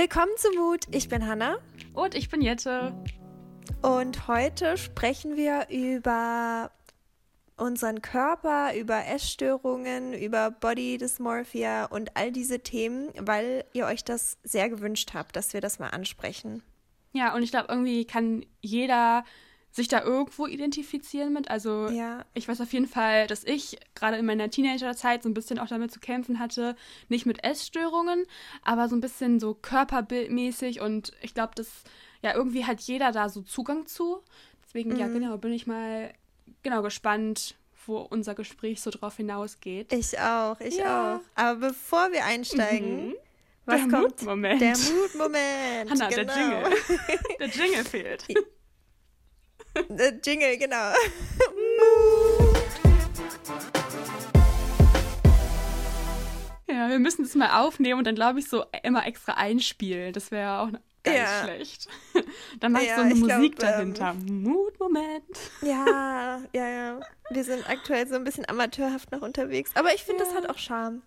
Willkommen 0.00 0.32
zu 0.38 0.50
Mut. 0.52 0.86
Ich 0.92 1.10
bin 1.10 1.26
Hanna. 1.26 1.58
Und 1.92 2.14
ich 2.14 2.30
bin 2.30 2.40
Jette. 2.40 2.94
Und 3.82 4.28
heute 4.28 4.78
sprechen 4.78 5.36
wir 5.36 5.66
über 5.68 6.70
unseren 7.58 8.00
Körper, 8.00 8.74
über 8.74 9.04
Essstörungen, 9.04 10.14
über 10.14 10.52
Body 10.52 10.96
Dysmorphia 10.96 11.84
und 11.84 12.16
all 12.16 12.32
diese 12.32 12.60
Themen, 12.60 13.10
weil 13.18 13.66
ihr 13.74 13.84
euch 13.84 14.02
das 14.02 14.38
sehr 14.42 14.70
gewünscht 14.70 15.10
habt, 15.12 15.36
dass 15.36 15.52
wir 15.52 15.60
das 15.60 15.78
mal 15.78 15.90
ansprechen. 15.90 16.62
Ja, 17.12 17.34
und 17.34 17.42
ich 17.42 17.50
glaube, 17.50 17.66
irgendwie 17.68 18.06
kann 18.06 18.46
jeder 18.62 19.22
sich 19.70 19.88
da 19.88 20.02
irgendwo 20.02 20.46
identifizieren 20.46 21.32
mit. 21.32 21.50
Also 21.50 21.88
ja. 21.88 22.24
ich 22.34 22.48
weiß 22.48 22.60
auf 22.60 22.72
jeden 22.72 22.88
Fall, 22.88 23.26
dass 23.26 23.44
ich 23.44 23.78
gerade 23.94 24.16
in 24.16 24.26
meiner 24.26 24.50
Teenagerzeit 24.50 25.22
so 25.22 25.28
ein 25.28 25.34
bisschen 25.34 25.58
auch 25.58 25.68
damit 25.68 25.92
zu 25.92 26.00
kämpfen 26.00 26.38
hatte, 26.38 26.76
nicht 27.08 27.26
mit 27.26 27.44
Essstörungen, 27.44 28.24
aber 28.62 28.88
so 28.88 28.96
ein 28.96 29.00
bisschen 29.00 29.38
so 29.38 29.54
körperbildmäßig 29.54 30.80
und 30.80 31.12
ich 31.22 31.34
glaube, 31.34 31.52
dass 31.54 31.68
ja 32.22 32.34
irgendwie 32.34 32.64
hat 32.64 32.80
jeder 32.80 33.12
da 33.12 33.28
so 33.28 33.42
Zugang 33.42 33.86
zu. 33.86 34.20
Deswegen, 34.64 34.90
mhm. 34.90 34.96
ja 34.96 35.08
genau, 35.08 35.36
bin 35.38 35.52
ich 35.52 35.66
mal 35.66 36.12
genau 36.62 36.82
gespannt, 36.82 37.54
wo 37.86 37.98
unser 37.98 38.34
Gespräch 38.34 38.80
so 38.80 38.90
drauf 38.90 39.16
hinausgeht. 39.16 39.92
Ich 39.92 40.18
auch, 40.18 40.58
ich 40.60 40.78
ja. 40.78 41.16
auch. 41.16 41.20
Aber 41.34 41.68
bevor 41.68 42.12
wir 42.12 42.24
einsteigen, 42.24 43.08
mhm. 43.08 43.14
was 43.66 43.80
der 43.80 43.88
kommt? 43.88 44.02
Mutmoment. 44.02 44.60
Der 44.60 44.76
Mutmoment. 44.76 45.90
Hanna, 45.90 46.08
genau. 46.08 46.24
der 46.24 46.36
Jingle. 46.36 46.72
Der 47.38 47.48
Jingle 47.48 47.84
fehlt. 47.84 48.26
Der 49.88 50.12
Jingle, 50.24 50.56
genau. 50.58 50.92
Ja, 56.68 56.88
wir 56.88 56.98
müssen 57.00 57.24
das 57.24 57.34
mal 57.34 57.60
aufnehmen 57.62 57.98
und 57.98 58.06
dann 58.06 58.14
glaube 58.14 58.38
ich 58.38 58.48
so 58.48 58.64
immer 58.84 59.04
extra 59.06 59.32
einspielen. 59.34 60.12
Das 60.12 60.30
wäre 60.30 60.60
auch 60.60 60.68
ganz 61.02 61.16
Ja. 61.16 61.42
schlecht. 61.44 61.88
Dann 62.60 62.72
mach 62.72 62.80
ich 62.80 62.88
Ja, 62.88 62.96
so 62.96 63.00
eine 63.02 63.14
ich 63.14 63.20
Musik 63.20 63.56
glaub, 63.56 63.72
dahinter. 63.72 64.14
Mutmoment. 64.14 65.24
Ja, 65.62 66.40
ja, 66.52 66.68
ja. 66.68 67.00
Wir 67.30 67.42
sind 67.44 67.68
aktuell 67.68 68.06
so 68.06 68.14
ein 68.14 68.24
bisschen 68.24 68.48
amateurhaft 68.48 69.10
noch 69.10 69.22
unterwegs. 69.22 69.72
Aber 69.74 69.92
ich 69.94 70.04
finde, 70.04 70.22
das 70.24 70.32
Ja. 70.32 70.36
hat 70.42 70.50
auch 70.50 70.58
Charme. 70.58 71.02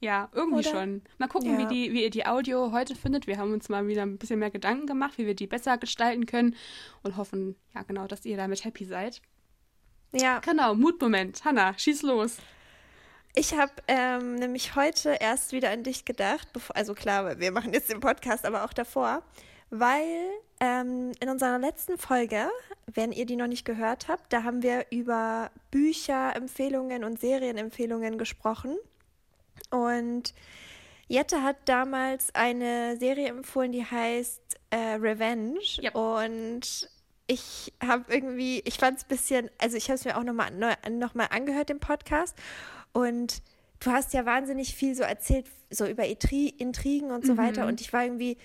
Ja, 0.00 0.28
irgendwie 0.32 0.60
Oder? 0.68 0.70
schon. 0.70 1.02
Mal 1.18 1.26
gucken, 1.28 1.58
Ja. 1.58 1.58
wie, 1.58 1.74
die, 1.74 1.92
wie 1.92 2.02
ihr 2.04 2.10
die 2.10 2.24
Audio 2.26 2.70
heute 2.70 2.94
findet. 2.94 3.26
Wir 3.26 3.36
haben 3.38 3.52
uns 3.52 3.68
mal 3.68 3.86
wieder 3.88 4.02
ein 4.02 4.16
bisschen 4.18 4.38
mehr 4.38 4.50
Gedanken 4.50 4.86
gemacht, 4.86 5.18
wie 5.18 5.26
wir 5.26 5.34
die 5.34 5.46
besser 5.48 5.76
gestalten 5.76 6.24
können 6.26 6.54
und 7.02 7.16
hoffen, 7.16 7.56
ja 7.74 7.82
genau, 7.82 8.06
dass 8.06 8.24
ihr 8.24 8.36
damit 8.36 8.64
happy 8.64 8.84
seid. 8.84 9.20
Ja, 10.12 10.38
Genau, 10.38 10.74
Mutmoment. 10.74 11.44
Hanna, 11.44 11.76
schieß 11.76 12.02
los. 12.02 12.36
ich 13.34 13.54
habe 13.54 13.72
ähm, 13.88 14.36
nämlich 14.36 14.76
heute 14.76 15.16
erst 15.20 15.52
wieder 15.52 15.70
an 15.70 15.82
dich 15.82 16.04
gedacht. 16.04 16.48
Bevor, 16.52 16.76
also 16.76 16.94
klar, 16.94 17.38
wir 17.40 17.50
machen 17.52 17.72
jetzt 17.72 17.90
den 17.90 18.00
Podcast, 18.00 18.46
aber 18.46 18.64
auch 18.64 18.72
davor. 18.72 19.22
Weil 19.70 20.30
ähm, 20.60 21.12
in 21.20 21.28
unserer 21.28 21.58
letzten 21.58 21.98
Folge, 21.98 22.48
wenn 22.86 23.12
ihr 23.12 23.26
die 23.26 23.36
noch 23.36 23.48
nicht 23.48 23.64
gehört 23.66 24.08
habt, 24.08 24.32
da 24.32 24.44
haben 24.44 24.62
wir 24.62 24.86
über 24.90 25.50
Bücherempfehlungen 25.72 27.04
und 27.04 27.20
Serienempfehlungen 27.20 28.16
gesprochen. 28.16 28.76
Und 29.70 30.34
Jette 31.08 31.42
hat 31.42 31.56
damals 31.66 32.34
eine 32.34 32.96
Serie 32.98 33.28
empfohlen, 33.28 33.72
die 33.72 33.84
heißt 33.84 34.42
äh, 34.70 34.76
Revenge. 34.94 35.60
Yep. 35.82 35.94
Und 35.94 36.90
ich 37.26 37.72
habe 37.84 38.12
irgendwie, 38.12 38.60
ich 38.64 38.78
fand 38.78 38.98
es 38.98 39.04
ein 39.04 39.08
bisschen, 39.08 39.50
also 39.58 39.76
ich 39.76 39.88
habe 39.88 39.94
es 39.96 40.04
mir 40.04 40.16
auch 40.18 40.22
nochmal 40.24 40.50
noch 40.90 41.14
mal 41.14 41.26
angehört, 41.26 41.68
den 41.68 41.80
Podcast. 41.80 42.36
Und 42.92 43.42
du 43.80 43.90
hast 43.90 44.12
ja 44.12 44.24
wahnsinnig 44.26 44.74
viel 44.74 44.94
so 44.94 45.02
erzählt, 45.02 45.46
so 45.70 45.86
über 45.86 46.04
Intri 46.06 46.48
Intrigen 46.48 47.10
und 47.10 47.24
so 47.26 47.34
Mhm. 47.34 47.38
weiter. 47.38 47.66
Und 47.66 47.80
ich 47.80 47.92
war 47.92 48.04
irgendwie, 48.04 48.36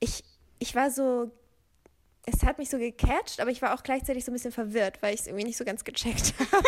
ich, 0.00 0.24
ich 0.58 0.74
war 0.74 0.90
so, 0.90 1.30
es 2.26 2.42
hat 2.44 2.58
mich 2.58 2.68
so 2.70 2.78
gecatcht, 2.78 3.40
aber 3.40 3.50
ich 3.50 3.62
war 3.62 3.74
auch 3.74 3.82
gleichzeitig 3.82 4.24
so 4.24 4.30
ein 4.30 4.34
bisschen 4.34 4.52
verwirrt, 4.52 5.02
weil 5.02 5.14
ich 5.14 5.20
es 5.20 5.26
irgendwie 5.26 5.44
nicht 5.44 5.56
so 5.56 5.64
ganz 5.64 5.84
gecheckt 5.84 6.34
habe. 6.52 6.62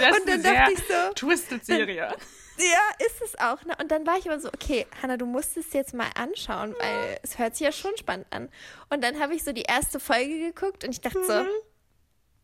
Das 0.00 0.18
Und 0.18 0.28
dann 0.28 0.42
dachte 0.42 0.72
ich 0.72 0.78
so, 0.80 1.12
Twisted 1.14 1.64
Serie. 1.64 2.14
ja, 2.58 3.06
ist 3.06 3.20
es 3.24 3.38
auch. 3.38 3.62
Ne? 3.64 3.74
Und 3.80 3.90
dann 3.90 4.06
war 4.06 4.16
ich 4.18 4.26
immer 4.26 4.38
so, 4.40 4.48
okay, 4.48 4.86
Hanna, 5.02 5.16
du 5.16 5.26
musst 5.26 5.56
es 5.56 5.72
jetzt 5.72 5.94
mal 5.94 6.10
anschauen, 6.14 6.74
weil 6.78 7.18
es 7.22 7.38
hört 7.38 7.56
sich 7.56 7.64
ja 7.64 7.72
schon 7.72 7.96
spannend 7.96 8.26
an. 8.30 8.48
Und 8.90 9.02
dann 9.02 9.18
habe 9.20 9.34
ich 9.34 9.42
so 9.44 9.52
die 9.52 9.62
erste 9.62 9.98
Folge 10.00 10.38
geguckt 10.38 10.84
und 10.84 10.90
ich 10.90 11.00
dachte 11.00 11.24
so, 11.24 11.32
Mhm. 11.44 11.48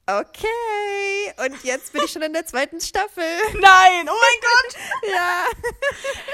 okay. 0.06 1.34
Und 1.44 1.62
jetzt 1.64 1.92
bin 1.92 2.02
ich 2.04 2.10
schon 2.10 2.22
in 2.22 2.32
der 2.32 2.46
zweiten 2.46 2.80
Staffel. 2.80 3.22
Nein, 3.54 4.08
oh 4.08 4.16
mein 4.20 4.40
Gott. 4.40 4.76
Ja, 5.10 5.44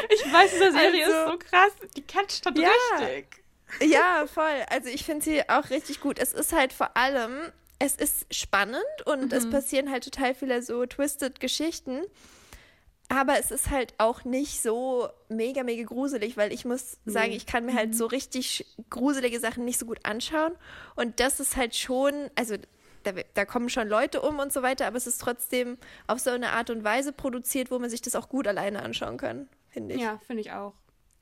Ich 0.09 0.33
weiß, 0.33 0.51
diese 0.53 0.73
Serie 0.73 1.05
Also- 1.06 1.17
ist 1.17 1.31
so 1.33 1.39
krass. 1.51 1.73
Die 1.97 2.03
catcht 2.03 2.47
hat 2.47 2.59
Ja. 2.59 2.71
richtig. 2.99 3.43
ja, 3.81 4.27
voll. 4.33 4.65
Also 4.71 4.89
ich 4.89 5.05
finde 5.05 5.25
sie 5.25 5.49
auch 5.49 5.71
richtig 5.71 6.01
gut. 6.01 6.19
Es 6.19 6.33
ist 6.33 6.53
halt 6.53 6.73
vor 6.73 6.97
allem, 6.97 7.53
es 7.79 7.97
ist 7.97 8.27
spannend 8.35 8.85
und 9.05 9.33
es 9.33 9.51
passieren 9.51 9.91
halt 9.91 10.05
total 10.05 10.35
viele 10.35 10.62
so 10.62 10.87
twisted 10.87 11.41
Geschichten. 11.41 12.03
Aber 13.09 13.38
es 13.38 13.50
ist 13.50 13.70
halt 13.70 13.94
auch 13.98 14.25
nicht 14.25 14.62
so 14.62 15.09
mega, 15.28 15.62
mega 15.62 15.84
gruselig, 15.84 16.37
weil 16.37 16.53
ich 16.53 16.65
muss 16.65 16.97
sagen, 17.04 17.31
Nee. 17.31 17.37
ich 17.37 17.47
kann 17.47 17.66
mir 17.66 17.75
halt 17.75 17.94
so 17.94 18.06
richtig 18.06 18.66
gruselige 18.91 19.38
Sachen 19.41 19.65
nicht 19.65 19.78
so 19.78 19.87
gut 19.87 19.98
anschauen. 20.04 20.53
Und 20.97 21.20
das 21.20 21.38
ist 21.38 21.56
halt 21.56 21.76
schon, 21.76 22.31
also 22.34 22.56
da, 23.03 23.12
da 23.34 23.44
kommen 23.44 23.69
schon 23.69 23.88
Leute 23.88 24.22
um 24.22 24.38
und 24.38 24.53
so 24.53 24.62
weiter, 24.62 24.87
aber 24.87 24.97
es 24.97 25.06
ist 25.06 25.20
trotzdem 25.20 25.76
auf 26.06 26.19
so 26.19 26.31
eine 26.31 26.53
Art 26.53 26.70
und 26.70 26.82
Weise 26.82 27.12
produziert, 27.12 27.70
wo 27.70 27.78
man 27.78 27.91
sich 27.91 28.00
das 28.00 28.16
auch 28.16 28.31
gut 28.31 28.48
alleine 28.48 28.82
anschauen 28.82 29.19
kann, 29.19 29.48
finde 29.69 29.94
ich. 29.97 30.00
Ja, 30.00 30.19
finde 30.26 30.41
ich 30.41 30.53
auch. 30.53 30.72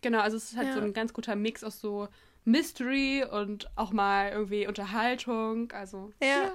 Genau, 0.03 0.21
also 0.21 0.37
es 0.37 0.53
ist 0.53 0.57
halt 0.57 0.69
Ja. 0.69 0.75
so 0.75 0.81
ein 0.81 0.93
ganz 0.93 1.13
guter 1.13 1.35
Mix 1.35 1.65
aus 1.65 1.81
so 1.81 2.07
Mystery 2.45 3.25
und 3.31 3.71
auch 3.77 3.93
mal 3.93 4.31
irgendwie 4.31 4.67
Unterhaltung. 4.67 5.71
Also 5.73 6.13
Ja. 6.23 6.53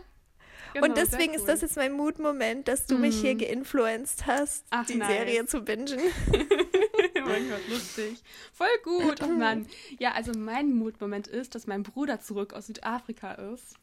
Genau, 0.82 0.88
und 0.88 0.98
deswegen 0.98 1.34
sehr 1.34 1.36
ist 1.36 1.42
cool. 1.42 1.48
das 1.48 1.62
jetzt 1.62 1.76
mein 1.78 1.94
Mutmoment, 1.94 2.68
dass 2.68 2.86
du 2.86 2.98
mich 2.98 3.20
hier 3.22 3.34
Mhm. 3.36 3.40
geinfluenced 3.40 4.26
hast, 4.26 4.66
Ach, 4.70 4.86
die 4.86 4.96
nice. 4.96 5.08
Serie 5.10 5.46
zu 5.46 5.62
bingen. 5.62 5.88
oh 6.34 7.20
mein 7.26 7.50
Gott, 7.50 7.68
lustig. 7.70 8.22
Voll 8.54 8.68
gut. 8.84 9.22
Oh 9.24 9.28
Mann. 9.28 9.68
Ja, 10.00 10.12
also 10.14 10.32
mein 10.38 10.74
Mutmoment 10.74 11.28
ist, 11.28 11.56
dass 11.56 11.68
mein 11.68 11.84
Bruder 11.84 12.20
zurück 12.20 12.54
aus 12.54 12.68
Südafrika 12.68 13.34
ist. 13.34 13.76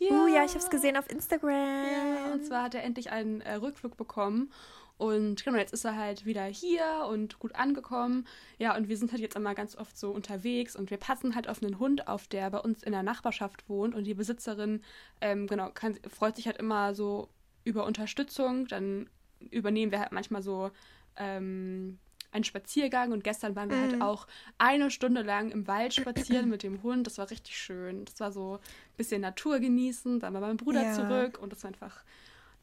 Uh, 0.00 0.28
ja, 0.28 0.44
ich 0.44 0.50
habe 0.50 0.60
es 0.60 0.70
gesehen 0.70 0.96
auf 0.96 1.10
Instagram. 1.10 1.50
Ja, 1.50 2.32
und 2.32 2.46
zwar 2.46 2.62
hat 2.62 2.74
er 2.74 2.84
endlich 2.84 3.10
einen 3.10 3.40
äh, 3.40 3.54
Rückflug 3.54 3.96
bekommen. 3.96 4.52
Und 4.96 5.44
genau, 5.44 5.58
jetzt 5.58 5.72
ist 5.72 5.84
er 5.84 5.96
halt 5.96 6.24
wieder 6.24 6.44
hier 6.44 7.06
und 7.10 7.38
gut 7.40 7.54
angekommen. 7.56 8.26
Ja, 8.58 8.76
und 8.76 8.88
wir 8.88 8.96
sind 8.96 9.10
halt 9.10 9.20
jetzt 9.20 9.34
immer 9.36 9.54
ganz 9.54 9.76
oft 9.76 9.98
so 9.98 10.10
unterwegs 10.12 10.76
und 10.76 10.90
wir 10.90 10.98
passen 10.98 11.34
halt 11.34 11.48
auf 11.48 11.62
einen 11.62 11.78
Hund 11.80 12.06
auf, 12.06 12.28
der 12.28 12.48
bei 12.50 12.58
uns 12.60 12.82
in 12.82 12.92
der 12.92 13.02
Nachbarschaft 13.02 13.68
wohnt. 13.68 13.94
Und 13.94 14.04
die 14.04 14.14
Besitzerin, 14.14 14.82
ähm, 15.20 15.46
genau, 15.48 15.70
kann, 15.70 15.98
freut 16.08 16.36
sich 16.36 16.46
halt 16.46 16.58
immer 16.58 16.94
so 16.94 17.28
über 17.64 17.84
Unterstützung. 17.86 18.66
Dann 18.68 19.08
übernehmen 19.50 19.90
wir 19.90 19.98
halt 19.98 20.12
manchmal 20.12 20.42
so 20.42 20.70
ähm, 21.16 21.98
einen 22.30 22.44
Spaziergang. 22.44 23.10
Und 23.12 23.24
gestern 23.24 23.56
waren 23.56 23.70
wir 23.70 23.80
halt 23.80 23.94
Mhm. 23.96 24.02
auch 24.02 24.26
eine 24.58 24.90
Stunde 24.92 25.22
lang 25.22 25.50
im 25.50 25.66
Wald 25.66 25.92
spazieren 25.94 26.48
mit 26.48 26.62
dem 26.62 26.82
Hund. 26.84 27.06
Das 27.06 27.18
war 27.18 27.30
richtig 27.30 27.58
schön. 27.58 28.04
Das 28.04 28.20
war 28.20 28.30
so 28.30 28.54
ein 28.54 28.96
bisschen 28.96 29.22
Natur 29.22 29.58
genießen. 29.58 30.20
Dann 30.20 30.34
war 30.34 30.40
mein 30.40 30.56
Bruder 30.56 30.82
Ja. 30.84 30.92
zurück 30.94 31.38
und 31.40 31.52
das 31.52 31.64
war 31.64 31.68
einfach, 31.68 32.04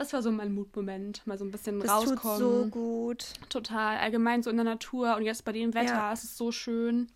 das 0.01 0.13
war 0.13 0.22
so 0.22 0.31
mein 0.31 0.53
Mutmoment. 0.53 1.25
Mal 1.28 1.38
so 1.38 1.45
ein 1.45 1.51
bisschen 1.51 1.79
Das 1.79 1.89
rauskommen. 1.89 2.17
tut 2.17 2.38
so 2.39 2.67
gut. 2.67 3.34
Total. 3.50 3.97
Allgemein 3.97 4.44
so 4.44 4.50
in 4.50 4.57
der 4.57 4.66
Natur 4.66 5.16
und 5.16 5.23
jetzt 5.23 5.45
bei 5.45 5.51
dem 5.51 5.73
Wetter 5.73 5.94
Ja. 5.94 6.13
ist 6.13 6.23
es 6.23 6.38
so 6.38 6.51
schön. 6.51 7.07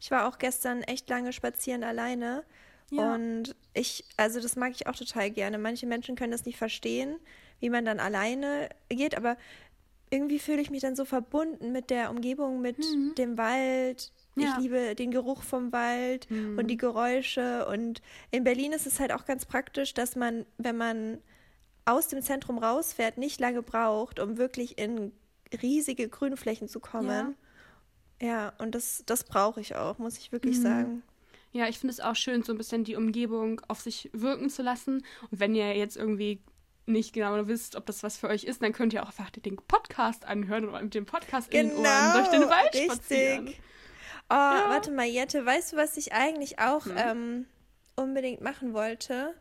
Ich 0.00 0.10
war 0.10 0.28
auch 0.28 0.38
gestern 0.38 0.82
echt 0.82 1.08
lange 1.08 1.32
spazieren 1.32 1.82
alleine. 1.84 2.44
Und 2.92 3.56
ich, 3.74 4.04
also 4.16 4.40
das 4.40 4.54
mag 4.54 4.70
ich 4.72 4.86
auch 4.86 4.94
total 4.94 5.30
gerne. 5.30 5.58
Manche 5.58 5.86
Menschen 5.86 6.14
können 6.14 6.30
das 6.30 6.44
nicht 6.44 6.56
verstehen, 6.56 7.16
wie 7.58 7.68
man 7.70 7.84
dann 7.84 7.98
alleine 7.98 8.68
geht, 8.88 9.16
aber 9.16 9.36
irgendwie 10.08 10.38
fühle 10.38 10.60
ich 10.62 10.70
mich 10.70 10.82
dann 10.82 10.94
so 10.94 11.04
verbunden 11.04 11.72
mit 11.72 11.90
der 11.90 12.10
Umgebung, 12.10 12.60
mit 12.60 12.78
Mhm. 12.78 13.14
dem 13.16 13.36
Wald. 13.38 14.12
Ich 14.36 14.44
Ja. 14.44 14.56
liebe 14.60 14.94
den 14.94 15.10
Geruch 15.10 15.42
vom 15.42 15.72
Wald 15.72 16.30
Mhm. 16.30 16.58
und 16.58 16.68
die 16.68 16.76
Geräusche. 16.76 17.66
Und 17.66 18.02
in 18.30 18.44
Berlin 18.44 18.72
ist 18.72 18.86
es 18.86 19.00
halt 19.00 19.10
auch 19.12 19.24
ganz 19.24 19.46
praktisch, 19.46 19.92
dass 19.94 20.14
man, 20.14 20.46
wenn 20.58 20.76
man 20.76 21.18
aus 21.86 22.08
dem 22.08 22.20
Zentrum 22.20 22.58
rausfährt, 22.58 23.16
nicht 23.16 23.40
lange 23.40 23.62
braucht, 23.62 24.18
um 24.20 24.36
wirklich 24.36 24.76
in 24.78 25.12
riesige 25.62 26.08
Grünflächen 26.08 26.68
zu 26.68 26.80
kommen. 26.80 27.36
Ja, 28.20 28.52
und 28.58 28.74
das, 28.74 29.02
das 29.06 29.24
brauche 29.24 29.60
ich 29.60 29.76
auch, 29.76 29.98
muss 29.98 30.18
ich 30.18 30.32
wirklich 30.32 30.58
Mhm. 30.58 30.62
sagen. 30.62 31.02
Ja, 31.52 31.68
ich 31.68 31.78
finde 31.78 31.92
es 31.92 32.00
auch 32.00 32.16
schön, 32.16 32.42
so 32.42 32.52
ein 32.52 32.58
bisschen 32.58 32.84
die 32.84 32.96
Umgebung 32.96 33.62
auf 33.68 33.80
sich 33.80 34.10
wirken 34.12 34.50
zu 34.50 34.62
lassen. 34.62 34.96
Und 35.30 35.40
wenn 35.40 35.54
ihr 35.54 35.74
jetzt 35.76 35.96
irgendwie 35.96 36.42
nicht 36.86 37.12
genau 37.14 37.46
wisst, 37.48 37.76
ob 37.76 37.86
das 37.86 38.02
was 38.02 38.16
für 38.16 38.28
euch 38.28 38.44
ist, 38.44 38.62
dann 38.62 38.72
könnt 38.72 38.92
ihr 38.92 39.02
auch 39.02 39.08
einfach 39.08 39.30
den 39.30 39.56
Podcast 39.56 40.24
anhören 40.24 40.68
oder 40.68 40.82
mit 40.82 40.94
dem 40.94 41.06
Podcast 41.06 41.52
in 41.52 41.68
den 41.68 41.76
Ohren 41.78 42.12
durch 42.14 42.28
den 42.28 42.42
Wald 42.42 42.72
Genau, 42.72 42.92
richtig. 42.92 42.92
spazieren. 42.92 43.48
Oh, 44.28 44.34
warte 44.34 44.90
mal, 44.90 45.06
Jette, 45.06 45.46
weißt 45.46 45.72
du, 45.72 45.76
was 45.76 45.96
ich 45.96 46.12
eigentlich 46.12 46.58
auch 46.58 46.84
Hm. 46.84 46.92
ähm, 46.96 47.46
unbedingt 47.96 48.40
machen 48.40 48.72
wollte? 48.74 49.34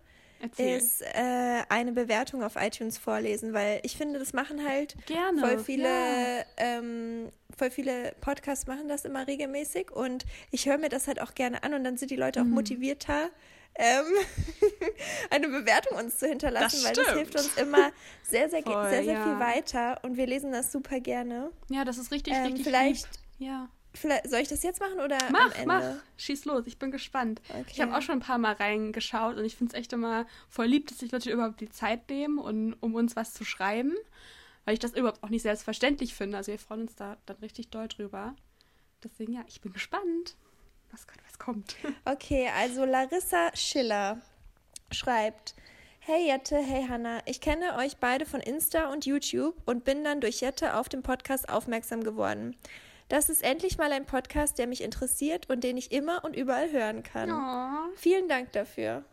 Erzähl. 0.51 0.77
ist 0.77 1.01
äh, 1.01 1.63
eine 1.69 1.91
Bewertung 1.91 2.43
auf 2.43 2.55
iTunes 2.55 2.97
vorlesen, 2.97 3.53
weil 3.53 3.79
ich 3.83 3.97
finde, 3.97 4.19
das 4.19 4.33
machen 4.33 4.67
halt 4.67 4.95
Gerne. 5.05 5.39
voll 5.41 5.59
viele, 5.59 5.87
Ja. 5.87 6.43
ähm, 6.57 7.29
voll 7.57 7.71
viele 7.71 8.13
Podcasts 8.21 8.67
machen 8.67 8.87
das 8.87 9.05
immer 9.05 9.27
regelmäßig 9.27 9.91
und 9.91 10.25
ich 10.51 10.67
höre 10.67 10.77
mir 10.77 10.89
das 10.89 11.07
halt 11.07 11.21
auch 11.21 11.33
gerne 11.35 11.63
an 11.63 11.73
und 11.73 11.83
dann 11.83 11.97
sind 11.97 12.11
die 12.11 12.15
Leute 12.15 12.41
auch 12.41 12.45
Mhm. 12.45 12.51
motivierter, 12.51 13.29
ähm, 13.77 14.05
eine 15.29 15.47
Bewertung 15.49 15.97
uns 15.97 16.17
zu 16.17 16.27
hinterlassen, 16.27 16.77
Das 16.81 16.85
weil 16.85 16.93
das 16.93 17.13
hilft 17.13 17.35
uns 17.35 17.57
immer 17.57 17.91
sehr, 18.23 18.49
sehr, 18.49 18.63
Voll, 18.63 18.89
sehr, 18.89 19.03
sehr 19.03 19.13
ja. 19.15 19.23
viel 19.23 19.39
weiter 19.39 19.99
und 20.03 20.17
wir 20.17 20.27
lesen 20.27 20.51
das 20.51 20.71
super 20.71 20.99
gerne. 20.99 21.51
Ja, 21.69 21.83
das 21.85 21.97
ist 21.97 22.11
richtig, 22.11 22.33
Ähm, 22.33 22.43
richtig 22.45 22.63
vielleicht- 22.65 23.09
lieb. 23.37 23.47
Ja. 23.49 23.69
Vielleicht, 23.95 24.29
soll 24.29 24.39
ich 24.39 24.47
das 24.47 24.63
jetzt 24.63 24.79
machen 24.79 24.99
oder 24.99 25.17
am 25.25 25.31
Mach, 25.31 25.55
Ende? 25.55 25.67
mach. 25.67 25.83
Schieß 26.17 26.45
los, 26.45 26.63
ich 26.67 26.77
bin 26.77 26.91
gespannt. 26.91 27.41
Okay. 27.49 27.65
Ich 27.71 27.81
habe 27.81 27.95
auch 27.95 28.01
schon 28.01 28.17
ein 28.17 28.21
paar 28.21 28.37
Mal 28.37 28.53
reingeschaut 28.53 29.37
und 29.37 29.45
ich 29.45 29.55
finde 29.55 29.73
es 29.73 29.79
echt 29.79 29.93
immer 29.93 30.25
voll 30.49 30.67
lieb, 30.67 30.87
dass 30.87 30.99
sich 30.99 31.11
Leute 31.11 31.31
überhaupt 31.31 31.61
die 31.61 31.69
Zeit 31.69 32.09
nehmen, 32.09 32.37
und, 32.37 32.73
um 32.81 32.95
uns 32.95 33.15
was 33.15 33.33
zu 33.33 33.45
schreiben. 33.45 33.93
Weil 34.65 34.73
ich 34.73 34.79
das 34.79 34.93
überhaupt 34.93 35.23
auch 35.23 35.29
nicht 35.29 35.43
selbstverständlich 35.43 36.15
finde. 36.15 36.37
Also 36.37 36.51
wir 36.51 36.59
freuen 36.59 36.81
uns 36.81 36.95
da 36.95 37.17
dann 37.25 37.37
richtig 37.37 37.69
doll 37.69 37.87
drüber. 37.87 38.35
Deswegen, 39.03 39.33
ja, 39.33 39.41
ich 39.47 39.61
bin 39.61 39.71
gespannt, 39.73 40.35
was, 40.91 41.05
was 41.25 41.37
kommt. 41.39 41.75
Okay, 42.05 42.49
also 42.55 42.85
Larissa 42.85 43.55
Schiller 43.55 44.21
schreibt: 44.91 45.53
Hey 45.99 46.27
Jette, 46.27 46.57
hey 46.57 46.87
Hanna, 46.87 47.19
ich 47.25 47.41
kenne 47.41 47.77
euch 47.77 47.97
beide 47.97 48.25
von 48.25 48.39
Insta 48.39 48.91
und 48.91 49.05
YouTube 49.05 49.55
und 49.65 49.83
bin 49.83 50.03
dann 50.03 50.21
durch 50.21 50.41
Jette 50.41 50.75
auf 50.75 50.89
den 50.89 51.03
Podcast 51.03 51.49
aufmerksam 51.49 52.03
geworden. 52.03 52.55
Das 53.07 53.29
ist 53.29 53.43
endlich 53.43 53.77
mal 53.77 53.91
ein 53.91 54.05
Podcast, 54.05 54.57
der 54.57 54.67
mich 54.67 54.81
interessiert 54.81 55.49
und 55.49 55.63
den 55.63 55.77
ich 55.77 55.91
immer 55.91 56.23
und 56.23 56.35
überall 56.35 56.71
hören 56.71 57.03
kann. 57.03 57.31
Oh, 57.31 57.93
Vielen 57.95 58.27
Dank 58.27 58.51
dafür. 58.53 59.03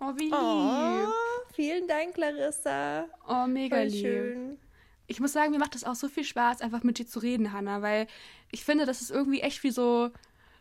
oh 0.00 0.12
wie 0.16 0.24
lieb. 0.24 0.34
Oh, 0.34 1.52
vielen 1.54 1.86
Dank, 1.86 2.16
Larissa. 2.16 3.06
Oh, 3.28 3.46
mega 3.46 3.76
Voll 3.76 3.86
lieb. 3.86 4.00
schön. 4.06 4.58
Ich 5.06 5.20
muss 5.20 5.34
sagen, 5.34 5.50
mir 5.52 5.58
macht 5.58 5.74
es 5.74 5.84
auch 5.84 5.94
so 5.94 6.08
viel 6.08 6.24
Spaß, 6.24 6.62
einfach 6.62 6.82
mit 6.82 6.98
dir 6.98 7.06
zu 7.06 7.18
reden, 7.18 7.52
Hannah, 7.52 7.82
weil 7.82 8.06
ich 8.50 8.64
finde, 8.64 8.86
das 8.86 9.02
ist 9.02 9.10
irgendwie 9.10 9.40
echt 9.40 9.62
wie 9.62 9.70
so, 9.70 10.10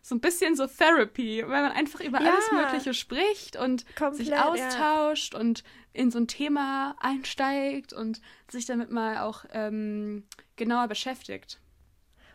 so 0.02 0.16
ein 0.16 0.20
bisschen 0.20 0.58
so 0.58 0.68
Therapy, 0.68 1.42
weil 1.48 1.62
man 1.64 1.72
einfach 1.72 2.02
über 2.02 2.20
Ja. 2.22 2.32
alles 2.32 2.52
Mögliche 2.52 2.94
spricht 2.94 3.56
und 3.56 3.86
Komplett, 3.96 4.18
sich 4.18 4.28
ja. 4.28 4.50
austauscht 4.50 5.34
und 5.36 5.64
in 5.94 6.12
so 6.12 6.20
ein 6.20 6.28
Thema 6.28 6.98
einsteigt 7.00 7.94
und 7.94 8.20
sich 8.52 8.66
damit 8.66 8.92
mal 8.92 9.20
auch 9.20 9.46
ähm, 9.54 10.26
genauer 10.58 10.90
beschäftigt. 10.90 11.62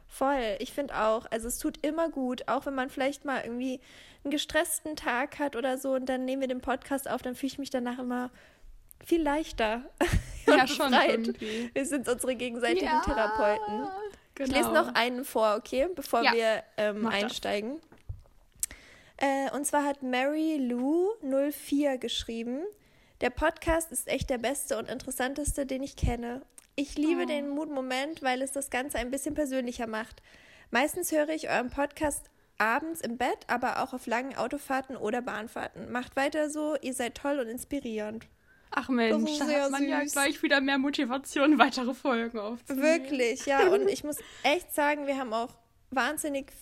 Voll, 0.09 0.57
ich 0.59 0.73
finde 0.73 0.97
auch. 0.97 1.27
Also 1.31 1.49
es 1.49 1.59
tut 1.59 1.85
immer 1.87 2.09
gut, 2.09 2.49
auch 2.49 2.67
wenn 2.67 2.75
man 2.75 2.91
vielleicht 2.91 3.25
mal 3.25 3.43
irgendwie 3.43 3.81
einen 4.25 4.31
gestressten 4.31 4.97
Tag 4.97 5.39
hat 5.39 5.55
oder 5.55 5.79
so 5.79 5.93
und 5.93 6.07
dann 6.07 6.25
nehmen 6.25 6.41
wir 6.41 6.49
den 6.49 6.61
Podcast 6.61 7.09
auf, 7.09 7.23
dann 7.23 7.35
fühle 7.35 7.53
ich 7.53 7.59
mich 7.59 7.71
danach 7.71 7.99
immer 7.99 8.31
viel 9.05 9.23
leichter. 9.23 9.83
Ja, 10.47 10.67
schon 10.67 10.95
irgendwie. 10.95 11.69
Wir 11.75 11.85
sind 11.85 12.09
unsere 12.09 12.35
gegenseitigen 12.35 13.03
Therapeuten. 13.05 13.87
Genau. 14.35 14.49
Ich 14.49 14.51
lese 14.51 14.73
noch 14.73 14.95
einen 14.95 15.27
vor, 15.27 15.57
okay, 15.59 15.89
bevor 15.95 16.23
Ja, 16.23 16.33
wir 16.33 16.63
ähm, 16.79 17.07
einsteigen. 17.07 17.79
Äh, 19.19 19.51
und 19.55 19.67
zwar 19.67 19.85
hat 19.85 20.03
Mary 20.03 20.57
Lou 20.57 21.11
04 21.21 21.99
geschrieben. 21.99 22.63
Der 23.21 23.29
Podcast 23.29 23.93
ist 23.93 24.09
echt 24.09 24.31
der 24.31 24.39
beste 24.39 24.79
und 24.79 24.89
interessanteste, 24.89 25.67
den 25.67 25.83
ich 25.83 25.97
kenne. 25.97 26.41
Ich 26.81 26.97
liebe 26.97 27.23
Oh. 27.23 27.27
den 27.27 27.49
Mood-Moment, 27.49 28.23
weil 28.23 28.41
es 28.41 28.53
das 28.53 28.71
Ganze 28.71 28.99
ein 28.99 29.11
bisschen 29.11 29.35
persönlicher 29.35 29.89
macht. 29.89 30.23
Meistens 30.71 31.11
höre 31.11 31.29
ich 31.31 31.49
euren 31.51 31.71
Podcast 31.71 32.31
abends 32.57 33.01
im 33.01 33.17
Bett, 33.19 33.39
aber 33.49 33.83
auch 33.83 33.93
auf 33.95 34.07
langen 34.07 34.37
Autofahrten 34.37 34.97
oder 34.97 35.21
Bahnfahrten. 35.21 35.91
Macht 35.91 36.15
weiter 36.15 36.51
so, 36.51 36.77
ihr 36.81 36.95
seid 36.95 37.17
toll 37.17 37.41
und 37.41 37.49
inspirierend. 37.49 38.27
Ach 38.71 38.89
Mensch, 38.89 39.39
da 39.41 39.47
hat 39.47 39.71
man 39.73 39.89
ja 39.89 40.03
süß. 40.03 40.13
gleich 40.13 40.41
wieder 40.45 40.61
mehr 40.61 40.79
Motivation, 40.79 41.59
weitere 41.59 41.95
Folgen 41.95 42.39
aufzunehmen. 42.39 42.85
Wirklich, 42.87 43.45
ja. 43.47 43.67
Und 43.69 43.89
ich 43.91 44.05
muss 44.05 44.19
echt 44.45 44.73
sagen, 44.73 45.09
wir 45.09 45.17
haben 45.19 45.33
auch 45.33 45.57
wahnsinnig, 45.91 46.53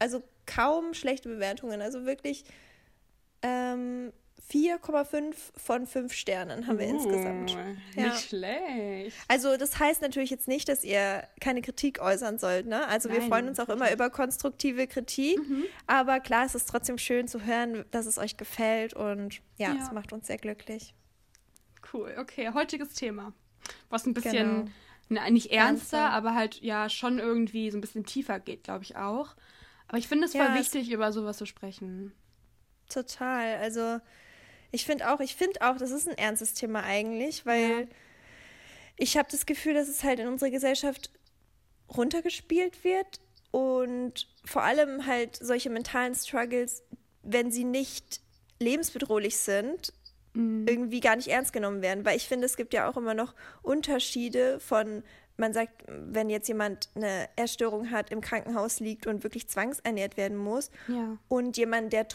also 0.00 0.24
kaum 0.46 0.92
schlechte 0.92 1.28
Bewertungen. 1.28 1.80
Also 1.82 2.04
wirklich 2.04 2.42
ähm, 3.42 4.12
4,5 4.50 5.34
von 5.56 5.86
5 5.86 6.12
Sternen 6.12 6.66
haben 6.66 6.78
wir 6.78 6.86
insgesamt. 6.86 7.52
Uh, 7.54 8.00
Ja. 8.00 8.08
Nicht 8.08 8.28
schlecht. 8.28 9.16
Also 9.28 9.56
das 9.56 9.78
heißt 9.78 10.02
natürlich 10.02 10.30
jetzt 10.30 10.48
nicht, 10.48 10.68
dass 10.68 10.84
ihr 10.84 11.26
keine 11.40 11.62
Kritik 11.62 12.00
äußern 12.00 12.38
sollt. 12.38 12.66
Ne? 12.66 12.86
Also 12.88 13.08
wir 13.10 13.20
Nein, 13.20 13.28
freuen 13.28 13.48
uns 13.48 13.60
auch 13.60 13.68
immer 13.68 13.90
über 13.92 14.10
konstruktive 14.10 14.86
Kritik. 14.86 15.38
Mhm. 15.38 15.64
Aber 15.86 16.20
klar, 16.20 16.44
es 16.44 16.54
ist 16.54 16.68
trotzdem 16.68 16.98
schön 16.98 17.28
zu 17.28 17.44
hören, 17.44 17.84
dass 17.90 18.06
es 18.06 18.18
euch 18.18 18.36
gefällt. 18.36 18.94
Und 18.94 19.40
ja, 19.56 19.72
Ja. 19.74 19.82
es 19.82 19.92
macht 19.92 20.12
uns 20.12 20.26
sehr 20.26 20.38
glücklich. 20.38 20.94
Cool, 21.92 22.14
okay, 22.18 22.50
heutiges 22.52 22.94
Thema. 22.94 23.32
Was 23.90 24.06
ein 24.06 24.14
bisschen, 24.14 24.32
Genau. 24.64 24.64
na, 25.08 25.30
nicht 25.30 25.50
ernster, 25.50 25.98
Ernster. 25.98 26.10
aber 26.16 26.34
halt 26.34 26.60
ja 26.60 26.88
schon 26.88 27.18
irgendwie 27.18 27.70
so 27.70 27.78
ein 27.78 27.80
bisschen 27.80 28.04
tiefer 28.04 28.38
geht, 28.40 28.64
glaube 28.64 28.84
ich 28.84 28.96
auch. 28.96 29.34
Aber 29.88 29.98
ich 29.98 30.08
finde 30.08 30.24
es 30.26 30.32
voll 30.32 30.40
Ja, 30.42 30.54
es- 30.56 30.72
wichtig, 30.74 30.90
über 30.90 31.12
sowas 31.12 31.38
zu 31.38 31.46
sprechen. 31.46 32.12
Total. 32.88 33.56
Also 33.56 34.00
ich 34.72 34.84
finde 34.84 35.10
auch, 35.12 35.20
ich 35.20 35.36
finde 35.36 35.60
auch, 35.62 35.76
das 35.76 35.90
ist 35.90 36.08
ein 36.08 36.18
ernstes 36.18 36.54
Thema 36.54 36.82
eigentlich, 36.82 37.46
weil 37.46 37.60
Ja. 37.82 37.86
ich 38.96 39.16
habe 39.16 39.28
das 39.30 39.46
Gefühl, 39.46 39.74
dass 39.74 39.88
es 39.88 40.02
halt 40.02 40.18
in 40.18 40.26
unserer 40.28 40.50
Gesellschaft 40.50 41.10
runtergespielt 41.94 42.84
wird 42.84 43.20
und 43.50 44.28
vor 44.44 44.62
allem 44.62 45.06
halt 45.06 45.36
solche 45.36 45.70
mentalen 45.70 46.14
Struggles, 46.14 46.82
wenn 47.22 47.50
sie 47.50 47.64
nicht 47.64 48.20
lebensbedrohlich 48.60 49.36
sind, 49.36 49.92
Mhm. 50.34 50.66
irgendwie 50.66 51.00
gar 51.00 51.16
nicht 51.16 51.28
ernst 51.28 51.52
genommen 51.52 51.82
werden. 51.82 52.06
Weil 52.06 52.16
ich 52.16 52.26
finde, 52.26 52.46
es 52.46 52.56
gibt 52.56 52.72
ja 52.72 52.88
auch 52.88 52.96
immer 52.96 53.12
noch 53.12 53.34
Unterschiede 53.62 54.58
von, 54.60 55.02
man 55.36 55.52
sagt, 55.52 55.84
wenn 55.88 56.30
jetzt 56.30 56.48
jemand 56.48 56.88
eine 56.94 57.28
Essstörung 57.36 57.90
hat, 57.90 58.10
im 58.10 58.22
Krankenhaus 58.22 58.80
liegt 58.80 59.06
und 59.06 59.24
wirklich 59.24 59.48
zwangsernährt 59.48 60.16
werden 60.16 60.38
muss, 60.38 60.70
Ja. 60.88 61.18
und 61.28 61.58
jemand, 61.58 61.92
der, 61.92 62.06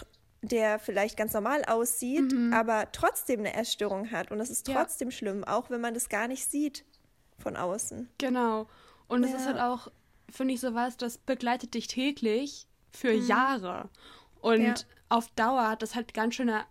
der 0.48 0.80
vielleicht 0.80 1.18
ganz 1.18 1.34
normal 1.34 1.64
aussieht, 1.66 2.34
aber 2.54 2.92
trotzdem 2.92 3.40
eine 3.42 3.54
Essstörung 3.54 4.12
hat. 4.12 4.32
Und 4.32 4.38
das 4.40 4.50
ist 4.50 4.68
Mhm. 4.68 4.74
Ja. 4.74 4.82
trotzdem 4.82 5.12
schlimm, 5.12 5.44
auch 5.44 5.70
wenn 5.70 5.82
man 5.82 5.94
das 5.94 6.10
gar 6.10 6.28
nicht 6.28 6.50
sieht 6.50 6.86
von 7.40 7.56
außen. 7.56 8.10
Genau. 8.18 8.68
Und 9.08 9.24
es 9.24 9.32
ist 9.34 9.42
Ja. 9.46 9.54
halt 9.54 9.60
auch, 9.60 9.92
finde 10.30 10.54
ich, 10.54 10.60
sowas, 10.60 10.98
das 10.98 11.18
begleitet 11.18 11.74
dich 11.74 11.88
täglich 11.88 12.68
für 12.92 13.12
Jahre. 13.12 13.90
Und 14.42 14.60
Mhm. 14.60 14.66
Ja. 14.66 14.74
auf 15.10 15.28
Dauer 15.36 15.70
hat 15.70 15.82
das 15.82 15.96
halt 15.96 16.14
ganz 16.14 16.36
schöne 16.36 16.66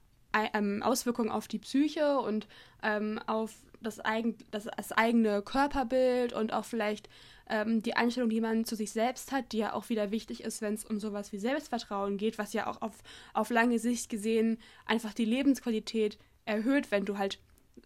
ähm, 0.53 0.83
Auswirkungen 0.83 1.31
auf 1.31 1.49
die 1.49 1.59
Psyche 1.59 2.19
und 2.19 2.47
ähm, 2.83 3.19
auf 3.27 3.55
das, 3.81 4.01
eigen, 4.05 4.37
das, 4.51 4.65
das 4.77 4.93
eigene 4.93 5.41
Körperbild 5.41 6.35
und 6.35 6.53
auch 6.53 6.67
vielleicht 6.67 7.09
ähm, 7.49 7.83
die 7.83 7.95
Einstellung, 7.95 8.29
die 8.31 8.41
man 8.41 8.65
zu 8.65 8.75
sich 8.77 8.91
selbst 8.93 9.33
hat, 9.33 9.53
die 9.53 9.59
ja 9.59 9.73
auch 9.73 9.89
wieder 9.89 10.11
wichtig 10.11 10.43
ist, 10.43 10.63
wenn 10.63 10.75
es 10.75 10.85
um 10.85 10.99
sowas 10.99 11.33
wie 11.33 11.39
Selbstvertrauen 11.39 12.17
geht, 12.17 12.39
was 12.39 12.53
ja 12.53 12.67
auch 12.67 12.83
auf, 12.83 12.95
auf 13.35 13.51
lange 13.51 13.79
Sicht 13.79 14.09
gesehen 14.09 14.59
einfach 14.85 15.13
die 15.15 15.25
Lebensqualität 15.25 16.19
erhöht, 16.45 16.91
wenn 16.91 17.05
du 17.05 17.19
halt 17.19 17.39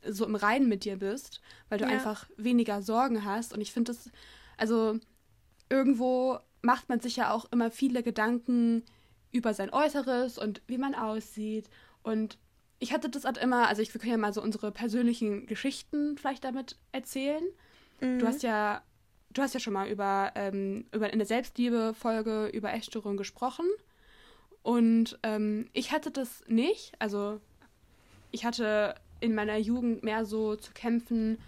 so 0.07 0.25
im 0.25 0.35
Reinen 0.35 0.69
mit 0.69 0.85
dir 0.85 0.97
bist, 0.97 1.40
weil 1.69 1.79
du 1.79 1.85
Ja. 1.85 1.90
einfach 1.90 2.26
weniger 2.37 2.81
Sorgen 2.83 3.25
hast. 3.25 3.52
Und 3.52 3.61
ich 3.61 3.73
finde 3.73 3.93
das, 3.93 4.11
also 4.57 4.99
irgendwo 5.69 6.38
macht 6.62 6.88
man 6.88 7.00
sich 7.00 7.17
ja 7.17 7.33
auch 7.33 7.47
immer 7.52 7.71
viele 7.71 8.02
Gedanken 8.02 8.85
über 9.33 9.55
sein 9.55 9.71
Äußeres 9.73 10.38
und 10.38 10.62
wie 10.67 10.79
man 10.79 10.95
aussieht. 10.95 11.69
Und 12.02 12.38
ich 12.79 12.93
hatte 12.93 13.09
das 13.11 13.25
halt 13.25 13.38
immer, 13.38 13.69
also 13.69 13.83
ich, 13.83 13.93
wir 13.93 14.00
können 14.00 14.12
ja 14.12 14.19
mal 14.19 14.33
so 14.33 14.43
unsere 14.43 14.73
persönlichen 14.73 15.47
Geschichten 15.47 16.17
vielleicht 16.19 16.45
damit 16.45 16.76
erzählen. 16.93 17.43
Du 18.19 18.26
hast 18.26 18.43
ja, 18.43 18.83
du 19.31 19.43
hast 19.43 19.55
ja 19.55 19.61
schon 19.61 19.73
mal 19.73 19.89
über, 19.89 20.33
ähm, 20.35 20.85
über 20.93 21.13
in 21.13 21.19
der 21.19 21.27
Selbstliebe-Folge 21.27 22.47
über 22.49 22.73
Essstörungen 22.73 23.17
gesprochen. 23.17 23.67
Und 24.63 25.19
ähm, 25.23 25.69
ich 25.73 25.93
hatte 25.93 26.11
das 26.11 26.45
nicht. 26.47 26.93
Also 26.99 27.41
ich 28.31 28.45
hatte 28.45 28.95
in 29.21 29.35
meiner 29.35 29.57
Jugend 29.57 30.03
mehr 30.03 30.25
so 30.25 30.57
zu 30.57 30.73
kämpfen 30.73 31.39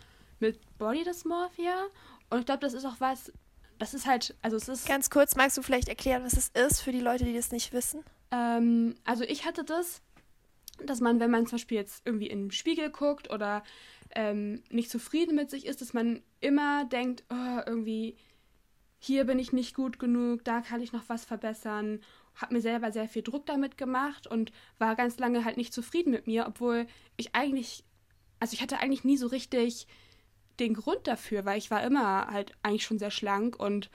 mit 0.41 0.59
Body 0.79 1.05
Dysmorphia. 1.05 1.87
Und 2.31 2.41
ich 2.41 2.47
glaube, 2.47 2.61
das 2.61 2.75
ist 2.75 2.85
auch 2.85 3.01
was, 3.01 3.33
das 3.79 3.95
ist 3.95 4.07
halt, 4.07 4.35
also 4.43 4.57
es 4.57 4.69
ist. 4.69 4.87
Ganz 4.87 5.11
kurz, 5.11 5.37
magst 5.37 5.57
du 5.59 5.63
vielleicht 5.63 5.89
erklären, 5.89 6.25
was 6.25 6.35
es 6.35 6.49
ist 6.49 6.81
für 6.81 6.93
die 6.93 7.01
Leute, 7.01 7.25
die 7.25 7.35
das 7.35 7.53
nicht 7.53 7.73
wissen? 7.73 8.05
Ähm, 8.31 8.95
also 9.05 9.25
ich 9.25 9.45
hatte 9.45 9.65
das, 9.65 10.01
dass 10.87 11.01
man, 11.01 11.21
wenn 11.21 11.31
man 11.31 11.47
zum 11.47 11.57
Beispiel 11.57 11.79
jetzt 11.79 12.03
irgendwie 12.05 12.29
in 12.29 12.45
den 12.45 12.51
Spiegel 12.51 12.91
guckt 12.91 13.31
oder 13.31 13.63
ähm, 14.15 14.63
nicht 14.71 14.91
zufrieden 14.91 15.35
mit 15.35 15.51
sich 15.51 15.67
ist, 15.67 15.81
dass 15.81 15.93
man 15.93 16.23
immer 16.41 16.85
denkt, 16.85 17.25
oh, 17.31 17.61
irgendwie 17.67 18.17
hier 18.99 19.25
bin 19.25 19.39
ich 19.39 19.53
nicht 19.53 19.75
gut 19.75 19.99
genug, 19.99 20.45
da 20.45 20.61
kann 20.61 20.81
ich 20.81 20.93
noch 20.93 21.09
was 21.09 21.25
verbessern. 21.25 22.01
Hab 22.37 22.53
mir 22.53 22.61
selber 22.61 22.93
sehr 22.93 23.09
viel 23.09 23.23
Druck 23.23 23.47
damit 23.47 23.77
gemacht 23.77 24.27
und 24.29 24.53
war 24.79 24.95
ganz 24.95 25.19
lange 25.19 25.45
halt 25.45 25.57
nicht 25.57 25.75
zufrieden 25.75 26.13
mit 26.13 26.27
mir, 26.29 26.47
obwohl 26.47 26.87
ich 27.17 27.35
eigentlich, 27.35 27.85
also 28.39 28.55
ich 28.55 28.63
hatte 28.63 28.79
eigentlich 28.79 29.03
nie 29.05 29.17
so 29.17 29.27
richtig 29.27 29.89
den 30.61 30.75
Grund 30.75 31.07
dafür, 31.07 31.45
weil 31.45 31.59
ich 31.59 31.71
war 31.71 31.83
immer 31.83 32.29
halt 32.29 32.53
eigentlich 32.63 32.85
schon 32.85 33.01
sehr 33.01 33.11
schlank 33.11 33.59
und 33.59 33.91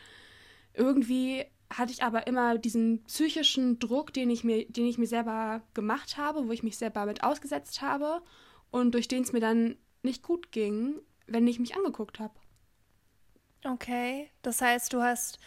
irgendwie 0.73 1.45
hatte 1.69 1.91
ich 1.91 2.03
aber 2.03 2.27
immer 2.27 2.57
diesen 2.57 3.03
psychischen 3.03 3.79
Druck, 3.79 4.13
den 4.13 4.29
ich 4.29 4.43
mir, 4.43 4.65
den 4.65 4.87
ich 4.87 4.97
mir 4.97 5.07
selber 5.07 5.61
gemacht 5.73 6.17
habe, 6.17 6.47
wo 6.47 6.51
ich 6.51 6.63
mich 6.63 6.77
selber 6.77 7.05
mit 7.05 7.23
ausgesetzt 7.23 7.81
habe. 7.81 8.21
und 8.71 8.93
durch 8.93 9.07
den 9.07 9.23
es 9.23 9.31
mir 9.31 9.39
dann 9.39 9.77
nicht 10.07 10.23
gut 10.23 10.51
ging, 10.51 11.01
wenn 11.27 11.45
ich 11.47 11.59
mich 11.59 11.75
angeguckt 11.75 12.19
habe. 12.19 12.33
Okay, 13.63 14.29
das 14.41 14.61
heißt, 14.61 14.93
du 14.93 15.01
hast 15.01 15.39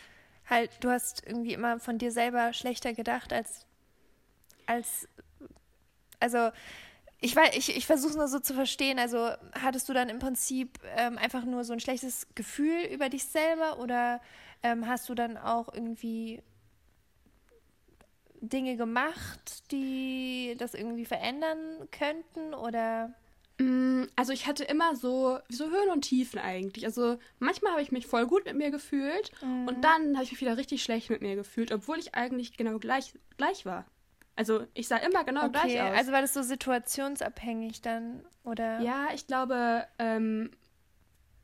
halt, 0.49 0.71
du 0.81 0.91
hast 0.91 1.27
irgendwie 1.27 1.55
immer 1.55 1.81
von 1.81 1.99
dir 1.99 2.13
selber 2.13 2.53
schlechter 2.53 2.93
gedacht 2.93 3.33
als, 3.33 3.67
als, 4.67 5.09
also 6.19 6.51
ich 7.21 7.35
weiß, 7.35 7.57
ich, 7.57 7.77
ich 7.77 7.87
versuche 7.87 8.11
es 8.11 8.17
nur 8.17 8.29
so 8.29 8.39
zu 8.39 8.55
verstehen. 8.55 8.99
Also 8.99 9.31
hattest 9.53 9.89
du 9.89 9.93
dann 9.93 10.09
im 10.09 10.19
Prinzip 10.19 10.79
ähm, 10.97 11.19
einfach 11.19 11.45
nur 11.45 11.65
so 11.65 11.73
ein 11.73 11.81
schlechtes 11.81 12.27
Gefühl 12.35 12.83
über 12.91 13.09
dich 13.09 13.25
selber 13.25 13.79
oder 13.79 14.21
ähm, 14.63 14.87
hast 14.87 15.09
du 15.09 15.15
dann 15.15 15.37
auch 15.37 15.73
irgendwie 15.73 16.43
Dinge 18.41 18.77
gemacht, 18.77 19.71
die 19.71 20.55
das 20.59 20.75
irgendwie 20.75 21.05
verändern 21.05 21.89
könnten 21.91 22.55
oder? 22.55 23.15
Mm, 23.61 24.05
also 24.17 24.33
ich 24.33 24.47
hatte 24.47 24.65
immer 24.65 24.97
so, 24.97 25.39
so 25.51 25.67
Höhen 25.67 25.91
und 25.93 26.01
Tiefen 26.01 26.39
eigentlich. 26.39 26.87
Also 26.87 27.19
manchmal 27.41 27.73
habe 27.73 27.83
ich 27.83 27.93
mich 27.93 28.07
voll 28.07 28.27
gut 28.27 28.47
mit 28.47 28.57
mir 28.57 28.71
gefühlt 28.71 29.31
mhm. 29.43 29.69
und 29.69 29.85
dann 29.85 30.15
habe 30.15 30.25
ich 30.25 30.33
mich 30.33 30.41
wieder 30.41 30.57
richtig 30.57 30.83
schlecht 30.83 31.11
mit 31.11 31.21
mir 31.21 31.37
gefühlt, 31.37 31.71
obwohl 31.71 31.99
ich 31.99 32.15
eigentlich 32.15 32.57
genau 32.57 32.79
gleich, 32.79 33.13
gleich 33.37 33.67
war. 33.67 33.85
Also 34.35 34.67
ich 34.73 34.89
sah 34.89 34.97
immer 34.97 35.25
genau 35.25 35.43
okay, 35.43 35.51
gleich 35.53 35.83
aus. 35.83 35.99
Also 35.99 36.13
war 36.13 36.23
das 36.23 36.33
so 36.33 36.41
situationsabhängig 36.41 37.83
dann, 37.83 38.25
oder? 38.45 38.81
Ja, 38.81 39.09
ich 39.13 39.27
glaube, 39.27 39.87
ähm, 39.99 40.53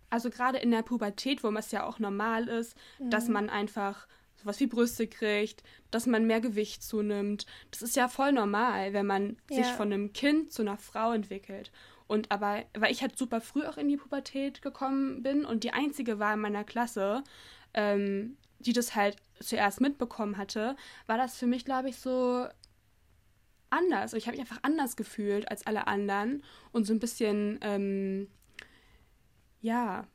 also 0.08 0.30
gerade 0.30 0.56
in 0.56 0.70
der 0.70 0.82
Pubertät, 0.82 1.44
wo 1.44 1.50
es 1.50 1.70
ja 1.70 1.85
auch 1.85 1.99
normal 1.99 2.49
ist, 2.49 2.78
mhm. 2.99 3.11
dass 3.11 3.28
man 3.28 3.50
einfach 3.50 4.06
sowas 4.37 4.58
wie 4.61 4.66
Brüste 4.66 5.06
kriegt, 5.06 5.62
dass 5.90 6.06
man 6.06 6.26
mehr 6.26 6.40
Gewicht 6.40 6.82
zunimmt. 6.82 7.44
Das 7.70 7.82
ist 7.82 7.96
ja 7.96 8.08
voll 8.08 8.32
normal, 8.32 8.94
wenn 8.94 9.06
man 9.06 9.37
ja. 9.50 9.56
sich 9.56 9.66
von 9.66 9.92
einem 9.92 10.14
Kind 10.14 10.50
zu 10.50 10.62
einer 10.62 10.78
Frau 10.78 11.12
entwickelt. 11.12 11.70
Und 12.06 12.30
aber, 12.30 12.64
weil 12.75 12.92
ich 12.92 13.02
halt 13.02 13.18
super 13.18 13.40
früh 13.40 13.64
auch 13.64 13.76
in 13.76 13.88
die 13.88 13.96
Pubertät 13.96 14.62
gekommen 14.62 15.22
bin 15.22 15.44
und 15.44 15.64
die 15.64 15.72
einzige 15.72 16.18
war 16.18 16.34
in 16.34 16.40
meiner 16.40 16.64
Klasse, 16.64 17.25
ähm, 17.75 18.36
die 18.60 18.72
das 18.72 18.94
halt 18.94 19.16
zuerst 19.40 19.80
mitbekommen 19.80 20.36
hatte, 20.36 20.76
war 21.06 21.18
das 21.18 21.36
für 21.36 21.46
mich, 21.46 21.64
glaube 21.64 21.88
ich, 21.88 21.98
so 21.98 22.46
anders. 23.70 24.12
Ich 24.14 24.26
habe 24.26 24.36
mich 24.36 24.48
einfach 24.48 24.62
anders 24.62 24.96
gefühlt 24.96 25.50
als 25.50 25.66
alle 25.66 25.86
anderen 25.86 26.42
und 26.72 26.84
so 26.84 26.92
ein 26.92 27.00
bisschen, 27.00 27.58
ähm, 27.62 28.28
ja, 29.60 30.06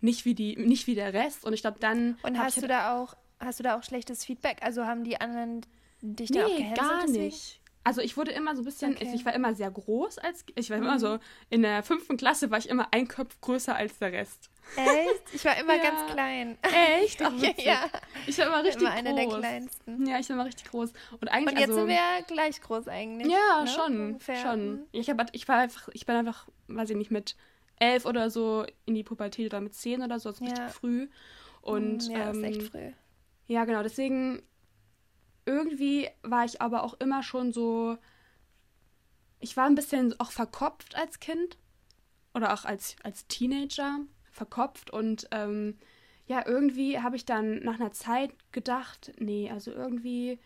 nicht 0.00 0.24
wie 0.24 0.34
die, 0.34 0.56
nicht 0.56 0.86
wie 0.86 0.94
der 0.94 1.12
Rest. 1.12 1.44
Und 1.44 1.52
ich 1.52 1.62
glaube, 1.62 1.78
dann. 1.80 2.18
Und 2.22 2.38
hast 2.38 2.56
du 2.56 2.62
halt 2.62 2.70
da 2.70 2.98
auch, 2.98 3.16
hast 3.38 3.58
du 3.58 3.62
da 3.62 3.78
auch 3.78 3.82
schlechtes 3.82 4.24
Feedback? 4.24 4.62
Also 4.62 4.86
haben 4.86 5.04
die 5.04 5.20
anderen 5.20 5.62
dich 6.00 6.30
da 6.30 6.46
auch 6.46 6.56
gehänselt? 6.56 6.76
gar 6.76 7.06
nicht. 7.06 7.59
Also 7.82 8.02
ich 8.02 8.16
wurde 8.16 8.30
immer 8.32 8.54
so 8.54 8.62
ein 8.62 8.64
bisschen, 8.66 8.92
okay. 8.92 9.10
ich 9.14 9.24
war 9.24 9.34
immer 9.34 9.54
sehr 9.54 9.70
groß 9.70 10.18
als, 10.18 10.44
ich 10.54 10.68
war 10.68 10.76
mhm. 10.76 10.82
immer 10.82 10.98
so, 10.98 11.18
in 11.48 11.62
der 11.62 11.82
fünften 11.82 12.18
Klasse 12.18 12.50
war 12.50 12.58
ich 12.58 12.68
immer 12.68 12.88
ein 12.92 13.08
Kopf 13.08 13.40
größer 13.40 13.74
als 13.74 13.98
der 13.98 14.12
Rest. 14.12 14.50
Echt? 14.76 15.34
Ich 15.34 15.44
war 15.44 15.56
immer 15.58 15.74
ja. 15.76 15.82
ganz 15.82 16.12
klein. 16.12 16.58
Echt? 16.62 17.22
Ach, 17.22 17.32
ja. 17.56 17.88
Ich 18.26 18.36
war 18.38 18.48
immer 18.48 18.64
richtig 18.64 18.82
immer 18.82 18.90
groß. 18.90 18.98
einer 18.98 19.14
der 19.14 19.26
kleinsten. 19.28 20.06
Ja, 20.06 20.18
ich 20.18 20.28
war 20.28 20.36
immer 20.36 20.44
richtig 20.44 20.70
groß. 20.70 20.92
Und, 21.20 21.28
eigentlich, 21.28 21.54
Und 21.54 21.60
jetzt 21.60 21.68
also, 21.70 21.80
sind 21.80 21.88
wir 21.88 21.94
ja 21.94 22.20
gleich 22.26 22.60
groß 22.60 22.88
eigentlich. 22.88 23.32
Ja, 23.32 23.62
ne? 23.62 23.70
schon. 23.70 24.00
Ungefähr. 24.00 24.36
Schon. 24.36 24.72
Mhm. 24.72 24.86
Ich, 24.92 25.08
hab, 25.08 25.34
ich 25.34 25.48
war 25.48 25.56
einfach, 25.56 25.88
ich 25.92 26.04
bin 26.04 26.16
einfach, 26.16 26.48
weiß 26.68 26.90
ich 26.90 26.96
nicht, 26.96 27.10
mit 27.10 27.34
elf 27.78 28.04
oder 28.04 28.28
so 28.28 28.66
in 28.84 28.94
die 28.94 29.04
Pubertät 29.04 29.46
oder 29.46 29.60
mit 29.62 29.74
zehn 29.74 30.02
oder 30.02 30.20
so, 30.20 30.28
also 30.28 30.44
ja. 30.44 30.50
richtig 30.50 30.70
früh. 30.74 31.08
Und, 31.62 32.08
ja, 32.08 32.30
ähm, 32.30 32.44
ist 32.44 32.56
echt 32.56 32.70
früh. 32.70 32.92
Ja, 33.46 33.64
genau. 33.64 33.82
Deswegen 33.82 34.42
irgendwie 35.46 36.08
war 36.22 36.44
ich 36.44 36.60
aber 36.60 36.82
auch 36.82 36.94
immer 36.94 37.22
schon 37.22 37.52
so. 37.52 37.96
Ich 39.40 39.56
war 39.56 39.66
ein 39.66 39.74
bisschen 39.74 40.18
auch 40.20 40.30
verkopft 40.30 40.96
als 40.96 41.18
Kind 41.18 41.56
oder 42.34 42.52
auch 42.52 42.64
als, 42.64 42.96
als 43.02 43.26
Teenager 43.26 44.00
verkopft 44.30 44.90
und 44.90 45.28
ähm, 45.30 45.78
ja, 46.26 46.46
irgendwie 46.46 47.00
habe 47.00 47.16
ich 47.16 47.24
dann 47.24 47.60
nach 47.64 47.80
einer 47.80 47.90
Zeit 47.90 48.30
gedacht, 48.52 49.12
nee, 49.18 49.50
also 49.50 49.72
irgendwie 49.72 50.38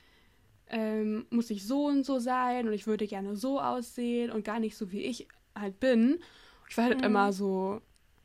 ähm, 0.68 1.26
muss 1.28 1.50
ich 1.50 1.66
so 1.66 1.86
und 1.86 2.04
so 2.04 2.18
sein 2.18 2.66
und 2.66 2.72
ich 2.72 2.86
würde 2.86 3.06
gerne 3.06 3.36
so 3.36 3.60
aussehen 3.60 4.30
und 4.30 4.44
gar 4.44 4.60
nicht 4.60 4.76
so, 4.76 4.92
wie 4.92 5.02
ich 5.02 5.28
halt 5.54 5.78
bin. 5.80 6.20
Ich 6.70 6.76
war 6.78 6.84
halt 6.84 6.98
mhm. 6.98 7.04
immer 7.04 7.32
so, 7.32 7.82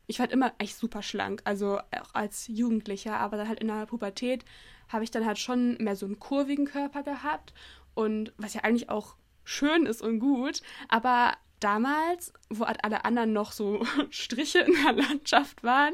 ich 0.07 0.19
war 0.19 0.25
halt 0.25 0.33
immer 0.33 0.53
echt 0.57 0.77
super 0.77 1.01
schlank, 1.01 1.41
also 1.43 1.79
auch 1.79 2.13
als 2.13 2.47
Jugendlicher, 2.47 3.17
aber 3.17 3.37
dann 3.37 3.49
halt 3.49 3.59
in 3.59 3.67
der 3.67 3.85
Pubertät 3.85 4.45
habe 4.89 5.03
ich 5.03 5.11
dann 5.11 5.25
halt 5.25 5.39
schon 5.39 5.77
mehr 5.77 5.95
so 5.95 6.05
einen 6.05 6.19
kurvigen 6.19 6.65
Körper 6.65 7.03
gehabt 7.03 7.53
und 7.93 8.33
was 8.37 8.53
ja 8.53 8.61
eigentlich 8.61 8.89
auch 8.89 9.15
schön 9.43 9.85
ist 9.85 10.01
und 10.01 10.19
gut, 10.19 10.61
aber 10.89 11.33
damals, 11.59 12.33
wo 12.49 12.65
halt 12.65 12.83
alle 12.83 13.05
anderen 13.05 13.33
noch 13.33 13.51
so 13.51 13.85
Striche 14.09 14.59
in 14.59 14.73
der 14.83 14.93
Landschaft 14.93 15.63
waren, 15.63 15.93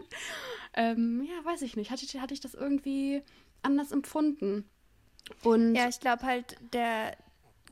ähm, 0.73 1.27
ja, 1.27 1.45
weiß 1.45 1.61
ich 1.61 1.75
nicht, 1.75 1.91
hatte, 1.91 2.21
hatte 2.21 2.33
ich 2.33 2.41
das 2.41 2.53
irgendwie 2.53 3.23
anders 3.61 3.91
empfunden. 3.91 4.69
Und 5.43 5.75
ja, 5.75 5.87
ich 5.87 5.99
glaube 5.99 6.23
halt, 6.23 6.57
der 6.73 7.15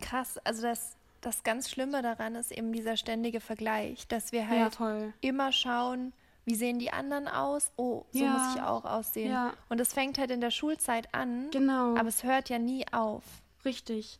krass, 0.01 0.37
also 0.39 0.61
das, 0.63 0.95
das 1.21 1.43
ganz 1.43 1.69
Schlimme 1.69 2.01
daran 2.01 2.35
ist 2.35 2.51
eben 2.51 2.73
dieser 2.73 2.97
ständige 2.97 3.39
Vergleich, 3.39 4.07
dass 4.07 4.31
wir 4.31 4.47
halt 4.47 4.77
ja, 4.79 5.13
immer 5.21 5.51
schauen, 5.51 6.13
wie 6.45 6.55
sehen 6.55 6.79
die 6.79 6.91
anderen 6.91 7.27
aus? 7.27 7.71
Oh, 7.77 8.05
so 8.11 8.23
ja. 8.23 8.31
muss 8.31 8.55
ich 8.55 8.61
auch 8.61 8.85
aussehen. 8.85 9.31
Ja. 9.31 9.53
Und 9.69 9.79
es 9.79 9.93
fängt 9.93 10.17
halt 10.17 10.31
in 10.31 10.41
der 10.41 10.51
Schulzeit 10.51 11.13
an. 11.13 11.49
Genau. 11.51 11.95
Aber 11.95 12.07
es 12.07 12.23
hört 12.23 12.49
ja 12.49 12.59
nie 12.59 12.85
auf. 12.91 13.23
Richtig. 13.63 14.19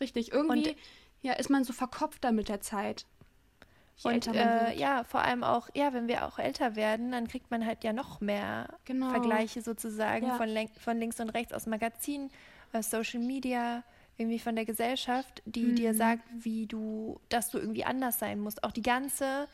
Richtig. 0.00 0.32
Irgendwie 0.32 0.70
und, 0.70 0.76
ja, 1.22 1.34
ist 1.34 1.50
man 1.50 1.64
so 1.64 1.72
verkopft 1.72 2.24
da 2.24 2.32
mit 2.32 2.48
der 2.48 2.60
Zeit. 2.60 3.06
und 4.02 4.26
äh, 4.28 4.74
ja, 4.74 5.04
vor 5.04 5.20
allem 5.20 5.44
auch, 5.44 5.68
ja, 5.74 5.92
wenn 5.92 6.08
wir 6.08 6.26
auch 6.26 6.38
älter 6.38 6.74
werden, 6.74 7.12
dann 7.12 7.28
kriegt 7.28 7.50
man 7.50 7.64
halt 7.64 7.84
ja 7.84 7.92
noch 7.92 8.20
mehr 8.20 8.78
genau. 8.84 9.10
Vergleiche 9.10 9.62
sozusagen 9.62 10.26
ja. 10.26 10.36
von, 10.36 10.48
von 10.78 10.98
links 10.98 11.20
und 11.20 11.30
rechts 11.30 11.52
aus 11.52 11.66
Magazinen, 11.66 12.30
äh, 12.72 12.82
Social 12.82 13.20
Media, 13.20 13.84
irgendwie 14.16 14.38
von 14.38 14.56
der 14.56 14.64
Gesellschaft, 14.64 15.42
die 15.44 15.64
mhm. 15.64 15.76
dir 15.76 15.94
sagt, 15.94 16.22
wie 16.32 16.66
du, 16.66 17.20
dass 17.28 17.50
du 17.50 17.58
irgendwie 17.58 17.84
anders 17.84 18.18
sein 18.18 18.40
musst. 18.40 18.64
Auch 18.64 18.72
die 18.72 18.82
ganze 18.82 19.48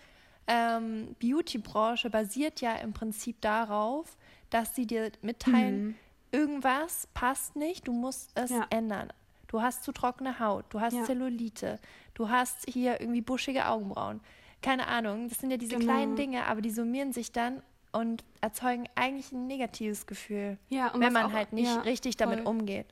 ähm, 0.46 1.16
Beauty-Branche 1.20 2.10
basiert 2.10 2.60
ja 2.60 2.74
im 2.76 2.92
Prinzip 2.92 3.40
darauf, 3.40 4.16
dass 4.50 4.74
sie 4.74 4.86
dir 4.86 5.10
mitteilen, 5.22 5.84
mhm. 5.84 5.94
irgendwas 6.32 7.08
passt 7.14 7.56
nicht, 7.56 7.88
du 7.88 7.92
musst 7.92 8.30
es 8.34 8.50
ja. 8.50 8.66
ändern. 8.70 9.12
Du 9.48 9.62
hast 9.62 9.84
zu 9.84 9.92
trockene 9.92 10.40
Haut, 10.40 10.64
du 10.70 10.80
hast 10.80 10.94
ja. 10.94 11.04
Zellulite, 11.04 11.78
du 12.14 12.28
hast 12.28 12.68
hier 12.68 13.00
irgendwie 13.00 13.20
buschige 13.20 13.68
Augenbrauen. 13.68 14.20
Keine 14.62 14.88
Ahnung, 14.88 15.28
das 15.28 15.38
sind 15.38 15.50
ja 15.50 15.56
diese 15.56 15.76
genau. 15.76 15.92
kleinen 15.92 16.16
Dinge, 16.16 16.46
aber 16.46 16.60
die 16.60 16.70
summieren 16.70 17.12
sich 17.12 17.32
dann 17.32 17.62
und 17.92 18.24
erzeugen 18.40 18.88
eigentlich 18.94 19.32
ein 19.32 19.46
negatives 19.46 20.06
Gefühl, 20.06 20.58
ja, 20.68 20.92
wenn 20.94 21.12
man 21.12 21.26
auch, 21.26 21.32
halt 21.32 21.52
nicht 21.52 21.74
ja, 21.74 21.80
richtig 21.82 22.16
damit 22.16 22.40
voll. 22.40 22.48
umgeht. 22.48 22.86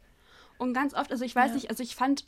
Und 0.58 0.72
ganz 0.72 0.94
oft, 0.94 1.10
also 1.10 1.24
ich 1.24 1.34
weiß 1.34 1.54
nicht, 1.54 1.70
also 1.70 1.82
ich 1.82 1.96
fand 1.96 2.24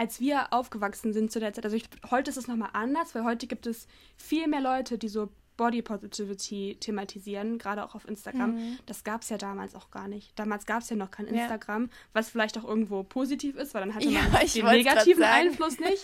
als 0.00 0.18
wir 0.18 0.50
aufgewachsen 0.50 1.12
sind 1.12 1.30
zu 1.30 1.40
der 1.40 1.52
Zeit, 1.52 1.66
also 1.66 1.76
ich, 1.76 1.84
heute 2.10 2.30
ist 2.30 2.38
es 2.38 2.48
nochmal 2.48 2.70
anders, 2.72 3.14
weil 3.14 3.22
heute 3.22 3.46
gibt 3.46 3.66
es 3.66 3.86
viel 4.16 4.48
mehr 4.48 4.62
Leute, 4.62 4.96
die 4.96 5.08
so 5.08 5.28
Body 5.58 5.82
Positivity 5.82 6.78
thematisieren, 6.80 7.58
gerade 7.58 7.84
auch 7.84 7.94
auf 7.94 8.08
Instagram. 8.08 8.54
Mhm. 8.54 8.78
Das 8.86 9.04
gab 9.04 9.20
es 9.20 9.28
ja 9.28 9.36
damals 9.36 9.74
auch 9.74 9.90
gar 9.90 10.08
nicht. 10.08 10.32
Damals 10.38 10.64
gab 10.64 10.80
es 10.80 10.88
ja 10.88 10.96
noch 10.96 11.10
kein 11.10 11.26
Instagram, 11.26 11.82
ja. 11.82 11.88
was 12.14 12.30
vielleicht 12.30 12.56
auch 12.56 12.64
irgendwo 12.64 13.02
positiv 13.02 13.56
ist, 13.56 13.74
weil 13.74 13.82
dann 13.82 13.94
hatte 13.94 14.08
man 14.10 14.32
ja, 14.32 14.40
den 14.40 14.64
negativen 14.64 15.22
Einfluss 15.22 15.78
nicht. 15.78 16.02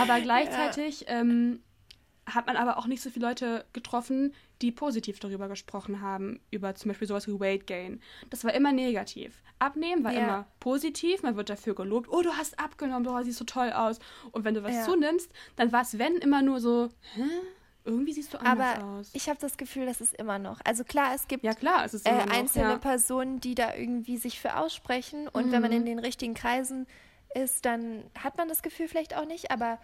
Aber 0.00 0.20
gleichzeitig 0.22 1.00
ja. 1.00 1.18
ähm, 1.18 1.60
hat 2.26 2.46
man 2.46 2.56
aber 2.56 2.78
auch 2.78 2.86
nicht 2.86 3.02
so 3.02 3.10
viele 3.10 3.26
Leute 3.26 3.64
getroffen, 3.72 4.34
die 4.62 4.72
positiv 4.72 5.20
darüber 5.20 5.48
gesprochen 5.48 6.00
haben, 6.00 6.40
über 6.50 6.74
zum 6.74 6.90
Beispiel 6.90 7.08
sowas 7.08 7.28
wie 7.28 7.38
Weight 7.38 7.66
Gain. 7.66 8.00
Das 8.30 8.44
war 8.44 8.54
immer 8.54 8.72
negativ. 8.72 9.42
Abnehmen 9.58 10.04
war 10.04 10.12
ja. 10.12 10.20
immer 10.20 10.46
positiv, 10.60 11.22
man 11.22 11.36
wird 11.36 11.50
dafür 11.50 11.74
gelobt, 11.74 12.08
oh, 12.10 12.22
du 12.22 12.32
hast 12.32 12.58
abgenommen, 12.58 13.04
du 13.04 13.22
siehst 13.22 13.38
so 13.38 13.44
toll 13.44 13.72
aus. 13.72 13.98
Und 14.32 14.44
wenn 14.44 14.54
du 14.54 14.62
was 14.62 14.74
ja. 14.74 14.84
zunimmst, 14.84 15.30
dann 15.56 15.72
war 15.72 15.82
es, 15.82 15.98
wenn, 15.98 16.16
immer 16.16 16.42
nur 16.42 16.60
so, 16.60 16.88
hä? 17.14 17.22
Irgendwie 17.86 18.14
siehst 18.14 18.32
du 18.32 18.38
anders 18.38 18.78
Aber 18.78 18.98
aus. 18.98 19.10
ich 19.12 19.28
habe 19.28 19.38
das 19.38 19.58
Gefühl, 19.58 19.84
das 19.84 20.00
ist 20.00 20.14
immer 20.14 20.38
noch. 20.38 20.58
Also 20.64 20.84
klar, 20.84 21.14
es 21.14 21.28
gibt 21.28 21.44
ja, 21.44 21.52
klar, 21.52 21.84
es 21.84 21.92
ist 21.92 22.06
äh, 22.06 22.12
einzelne 22.30 22.70
ja. 22.70 22.78
Personen, 22.78 23.40
die 23.40 23.54
da 23.54 23.74
irgendwie 23.74 24.16
sich 24.16 24.40
für 24.40 24.56
aussprechen. 24.56 25.28
Und 25.28 25.48
mhm. 25.48 25.52
wenn 25.52 25.62
man 25.62 25.70
mhm. 25.70 25.76
in 25.78 25.84
den 25.84 25.98
richtigen 25.98 26.32
Kreisen 26.32 26.86
ist, 27.34 27.66
dann 27.66 28.04
hat 28.18 28.38
man 28.38 28.48
das 28.48 28.62
Gefühl 28.62 28.88
vielleicht 28.88 29.14
auch 29.14 29.26
nicht. 29.26 29.50
Aber 29.50 29.78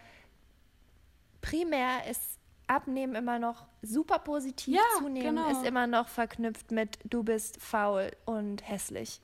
primär 1.40 2.06
ist 2.10 2.38
Abnehmen 2.66 3.16
immer 3.16 3.38
noch 3.40 3.66
super 3.82 4.20
positiv. 4.20 4.76
Ja, 4.76 4.82
Zunehmen 4.98 5.36
genau. 5.36 5.50
ist 5.50 5.66
immer 5.66 5.88
noch 5.88 6.06
verknüpft 6.06 6.70
mit 6.70 6.98
du 7.04 7.24
bist 7.24 7.60
faul 7.60 8.12
und 8.26 8.66
hässlich. 8.68 9.20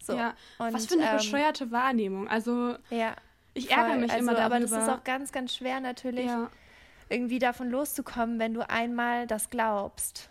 So. 0.00 0.14
Ja, 0.14 0.34
und, 0.58 0.74
was 0.74 0.86
für 0.86 0.94
eine 0.94 1.10
ähm, 1.10 1.16
bescheuerte 1.16 1.72
Wahrnehmung. 1.72 2.28
Also, 2.28 2.76
ja, 2.90 3.16
ich 3.54 3.70
ärgere 3.70 3.96
mich 3.96 4.12
also, 4.12 4.22
immer 4.22 4.34
darüber. 4.34 4.56
Aber 4.56 4.60
das 4.60 4.70
ist 4.70 4.88
auch 4.88 5.02
ganz, 5.02 5.32
ganz 5.32 5.54
schwer 5.54 5.80
natürlich, 5.80 6.26
ja. 6.26 6.50
irgendwie 7.08 7.40
davon 7.40 7.68
loszukommen, 7.68 8.38
wenn 8.38 8.54
du 8.54 8.68
einmal 8.68 9.26
das 9.26 9.50
glaubst. 9.50 10.30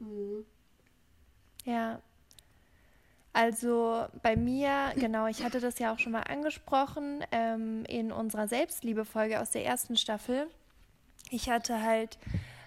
Mhm. 0.00 0.46
Ja. 1.64 2.00
Also 3.36 4.06
bei 4.22 4.34
mir, 4.34 4.94
genau, 4.96 5.26
ich 5.26 5.44
hatte 5.44 5.60
das 5.60 5.78
ja 5.78 5.92
auch 5.92 5.98
schon 5.98 6.12
mal 6.12 6.22
angesprochen 6.22 7.22
ähm, 7.32 7.84
in 7.84 8.10
unserer 8.10 8.48
Selbstliebe-Folge 8.48 9.42
aus 9.42 9.50
der 9.50 9.66
ersten 9.66 9.98
Staffel. 9.98 10.46
Ich 11.28 11.50
hatte 11.50 11.82
halt 11.82 12.16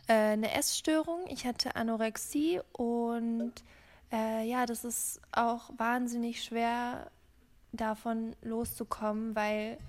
äh, 0.08 0.14
eine 0.14 0.54
Essstörung, 0.54 1.22
ich 1.28 1.48
hatte 1.48 1.76
Anorexie 1.76 2.62
und 2.74 3.52
äh, 4.12 4.48
ja, 4.48 4.68
das 4.68 4.86
ist 4.86 5.20
auch 5.32 5.72
wahnsinnig 5.76 6.44
schwer 6.44 7.10
davon 7.72 8.36
loszukommen, 8.44 9.36
weil 9.36 9.80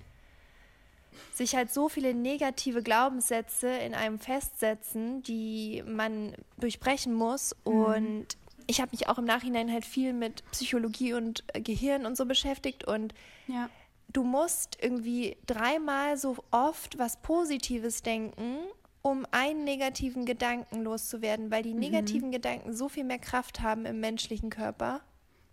sich 1.31 1.55
halt 1.55 1.71
so 1.71 1.89
viele 1.89 2.15
negative 2.15 2.81
Glaubenssätze 2.81 3.69
in 3.69 3.93
einem 3.93 4.17
festsetzen, 4.17 5.21
die 5.21 5.83
man 5.85 6.33
durchbrechen 6.57 7.13
muss. 7.13 7.55
Mhm. 7.65 7.71
Und 7.71 8.37
ich 8.67 8.81
habe 8.81 8.91
mich 8.91 9.07
auch 9.07 9.17
im 9.17 9.25
Nachhinein 9.25 9.71
halt 9.71 9.85
viel 9.85 10.13
mit 10.13 10.43
Psychologie 10.51 11.13
und 11.13 11.43
Gehirn 11.53 12.05
und 12.05 12.17
so 12.17 12.25
beschäftigt. 12.25 12.85
Und 12.85 13.13
ja. 13.47 13.69
du 14.09 14.23
musst 14.23 14.77
irgendwie 14.81 15.37
dreimal 15.45 16.17
so 16.17 16.37
oft 16.51 16.97
was 16.97 17.21
Positives 17.21 18.03
denken, 18.03 18.57
um 19.01 19.25
einen 19.31 19.63
negativen 19.63 20.25
Gedanken 20.25 20.83
loszuwerden, 20.83 21.51
weil 21.51 21.63
die 21.63 21.73
mhm. 21.73 21.79
negativen 21.79 22.29
mhm. 22.29 22.33
Gedanken 22.33 22.73
so 22.73 22.89
viel 22.89 23.03
mehr 23.03 23.19
Kraft 23.19 23.61
haben 23.61 23.85
im 23.85 23.99
menschlichen 23.99 24.49
Körper. 24.49 25.01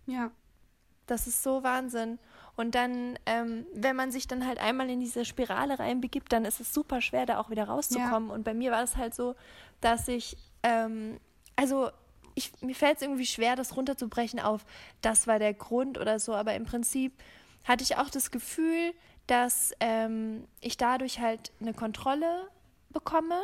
Ja. 0.05 0.31
Das 1.07 1.25
ist 1.25 1.41
so 1.41 1.63
Wahnsinn. 1.63 2.19
Und 2.55 2.75
dann, 2.75 3.17
ähm, 3.25 3.65
wenn 3.73 3.95
man 3.95 4.11
sich 4.11 4.27
dann 4.27 4.45
halt 4.45 4.59
einmal 4.59 4.89
in 4.89 4.99
diese 4.99 5.23
Spirale 5.23 5.79
reinbegibt, 5.79 6.31
dann 6.33 6.45
ist 6.45 6.59
es 6.59 6.73
super 6.73 7.01
schwer, 7.01 7.25
da 7.25 7.39
auch 7.39 7.49
wieder 7.49 7.63
rauszukommen. 7.63 8.29
Ja. 8.29 8.35
Und 8.35 8.43
bei 8.43 8.53
mir 8.53 8.71
war 8.71 8.83
es 8.83 8.97
halt 8.97 9.15
so, 9.15 9.35
dass 9.81 10.07
ich, 10.07 10.37
ähm, 10.61 11.19
also 11.55 11.89
ich, 12.39 12.51
mir 12.61 12.75
fällt 12.75 12.97
es 12.97 13.01
irgendwie 13.03 13.25
schwer, 13.25 13.55
das 13.55 13.75
runterzubrechen 13.75 14.39
auf, 14.39 14.65
das 15.01 15.27
war 15.27 15.39
der 15.39 15.53
Grund 15.53 15.97
oder 15.97 16.19
so. 16.19 16.33
Aber 16.33 16.55
im 16.55 16.65
Prinzip 16.65 17.13
hatte 17.65 17.83
ich 17.83 17.97
auch 17.97 18.09
das 18.09 18.31
Gefühl, 18.31 18.93
dass 19.27 19.73
ähm, 19.79 20.45
ich 20.61 20.77
dadurch 20.77 21.19
halt 21.19 21.51
eine 21.61 21.73
Kontrolle 21.73 22.49
bekomme 22.89 23.39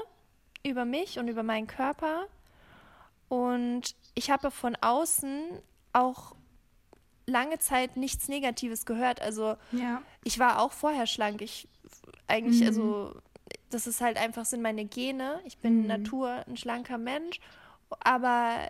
über 0.63 0.85
mich 0.85 1.19
und 1.19 1.27
über 1.27 1.43
meinen 1.43 1.67
Körper. 1.67 2.25
Und 3.27 3.95
ich 4.15 4.31
habe 4.31 4.49
von 4.49 4.75
außen 4.81 5.43
auch 5.93 6.35
lange 7.27 7.59
Zeit 7.59 7.97
nichts 7.97 8.27
Negatives 8.27 8.85
gehört. 8.85 9.21
Also 9.21 9.57
ja. 9.71 10.01
ich 10.23 10.39
war 10.39 10.61
auch 10.61 10.71
vorher 10.71 11.05
schlank. 11.05 11.41
Ich 11.41 11.67
eigentlich, 12.27 12.61
mhm. 12.61 12.67
also 12.67 13.21
das 13.69 13.87
ist 13.87 14.01
halt 14.01 14.17
einfach, 14.17 14.45
sind 14.45 14.61
meine 14.61 14.85
Gene. 14.85 15.39
Ich 15.45 15.57
bin 15.57 15.81
mhm. 15.81 15.87
Natur 15.87 16.43
ein 16.47 16.57
schlanker 16.57 16.97
Mensch. 16.97 17.39
Aber 17.99 18.69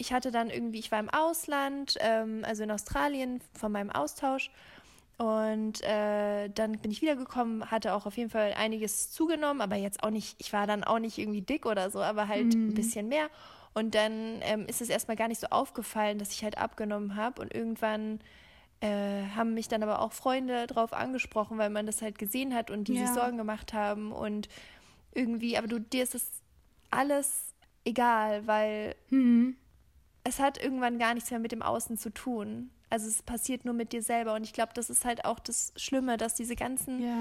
ich 0.00 0.12
hatte 0.12 0.30
dann 0.30 0.50
irgendwie, 0.50 0.78
ich 0.78 0.90
war 0.90 0.98
im 0.98 1.10
Ausland, 1.10 1.96
ähm, 2.00 2.44
also 2.46 2.62
in 2.62 2.70
Australien 2.70 3.40
von 3.54 3.70
meinem 3.70 3.90
Austausch 3.90 4.50
und 5.20 5.82
äh, 5.82 6.48
dann 6.48 6.78
bin 6.78 6.90
ich 6.90 7.02
wiedergekommen, 7.02 7.70
hatte 7.70 7.92
auch 7.92 8.06
auf 8.06 8.16
jeden 8.16 8.30
Fall 8.30 8.54
einiges 8.54 9.10
zugenommen, 9.10 9.60
aber 9.60 9.76
jetzt 9.76 10.02
auch 10.02 10.08
nicht, 10.08 10.34
ich 10.38 10.54
war 10.54 10.66
dann 10.66 10.82
auch 10.82 10.98
nicht 10.98 11.18
irgendwie 11.18 11.42
dick 11.42 11.66
oder 11.66 11.90
so, 11.90 12.00
aber 12.00 12.26
halt 12.26 12.54
mhm. 12.54 12.70
ein 12.70 12.74
bisschen 12.74 13.08
mehr. 13.08 13.28
Und 13.74 13.94
dann 13.94 14.40
ähm, 14.40 14.64
ist 14.66 14.80
es 14.80 14.88
erstmal 14.88 15.18
gar 15.18 15.28
nicht 15.28 15.40
so 15.40 15.48
aufgefallen, 15.48 16.18
dass 16.18 16.32
ich 16.32 16.42
halt 16.42 16.56
abgenommen 16.56 17.16
habe. 17.16 17.42
Und 17.42 17.54
irgendwann 17.54 18.20
äh, 18.80 19.24
haben 19.36 19.52
mich 19.52 19.68
dann 19.68 19.82
aber 19.82 20.00
auch 20.00 20.14
Freunde 20.14 20.66
drauf 20.66 20.94
angesprochen, 20.94 21.58
weil 21.58 21.68
man 21.68 21.84
das 21.84 22.00
halt 22.00 22.18
gesehen 22.18 22.54
hat 22.54 22.70
und 22.70 22.88
die 22.88 22.94
ja. 22.94 23.06
sich 23.06 23.14
Sorgen 23.14 23.36
gemacht 23.36 23.74
haben. 23.74 24.12
Und 24.12 24.48
irgendwie, 25.12 25.58
aber 25.58 25.68
du, 25.68 25.80
dir 25.80 26.02
ist 26.02 26.14
das 26.14 26.30
alles 26.90 27.52
egal, 27.84 28.46
weil 28.46 28.94
mhm. 29.10 29.56
Es 30.24 30.38
hat 30.38 30.62
irgendwann 30.62 30.98
gar 30.98 31.14
nichts 31.14 31.30
mehr 31.30 31.40
mit 31.40 31.52
dem 31.52 31.62
Außen 31.62 31.96
zu 31.96 32.10
tun. 32.10 32.70
Also 32.90 33.06
es 33.06 33.22
passiert 33.22 33.64
nur 33.64 33.74
mit 33.74 33.92
dir 33.92 34.02
selber. 34.02 34.34
Und 34.34 34.44
ich 34.44 34.52
glaube, 34.52 34.72
das 34.74 34.90
ist 34.90 35.04
halt 35.04 35.24
auch 35.24 35.38
das 35.38 35.72
Schlimme, 35.76 36.16
dass 36.16 36.34
diese 36.34 36.56
ganzen 36.56 37.02
ja. 37.02 37.16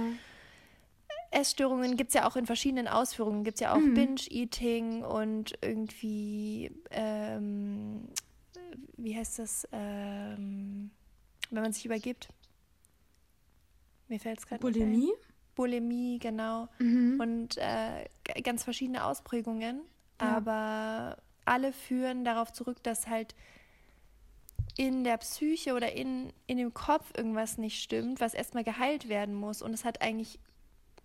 Essstörungen 1.32 1.96
gibt 1.96 2.10
es 2.10 2.16
ja 2.16 2.28
auch 2.28 2.36
in 2.36 2.46
verschiedenen 2.46 2.88
Ausführungen. 2.88 3.44
Gibt 3.44 3.56
es 3.56 3.62
ja 3.62 3.74
auch 3.74 3.80
mhm. 3.80 3.94
Binge-Eating 3.94 5.04
und 5.04 5.54
irgendwie, 5.62 6.72
ähm, 6.92 8.08
wie 8.98 9.16
heißt 9.16 9.40
das, 9.40 9.68
ähm, 9.72 10.92
wenn 11.52 11.64
man 11.64 11.72
sich 11.72 11.86
übergibt. 11.86 12.30
Mir 14.08 14.20
fällt 14.20 14.40
es 14.40 14.48
gerade 14.48 14.62
Bulimie? 14.62 15.12
Bulimie, 15.56 16.18
genau. 16.20 16.68
Mhm. 16.80 17.20
Und 17.20 17.58
äh, 17.58 18.42
ganz 18.42 18.64
verschiedene 18.64 19.06
Ausprägungen. 19.06 19.82
Ja. 20.20 20.38
Aber 20.38 21.18
alle 21.50 21.74
führen 21.74 22.24
darauf 22.24 22.54
zurück, 22.54 22.82
dass 22.84 23.08
halt 23.08 23.36
in 24.78 25.04
der 25.04 25.18
Psyche 25.18 25.74
oder 25.74 25.92
in, 25.94 26.32
in 26.48 26.58
dem 26.58 26.74
Kopf 26.74 27.12
irgendwas 27.18 27.58
nicht 27.58 27.82
stimmt, 27.82 28.22
was 28.22 28.34
erstmal 28.34 28.64
geheilt 28.64 29.10
werden 29.10 29.36
muss. 29.36 29.62
Und 29.62 29.74
es 29.74 29.84
hat 29.84 30.02
eigentlich 30.02 30.40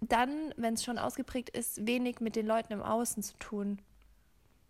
dann, 0.01 0.53
wenn 0.57 0.75
es 0.75 0.85
schon 0.85 0.99
ausgeprägt 0.99 1.51
ist, 1.51 1.87
wenig 1.87 2.21
mit 2.21 2.37
den 2.37 2.47
Leuten 2.47 2.73
im 2.73 2.83
Außen 2.83 3.23
zu 3.23 3.37
tun. 3.39 3.81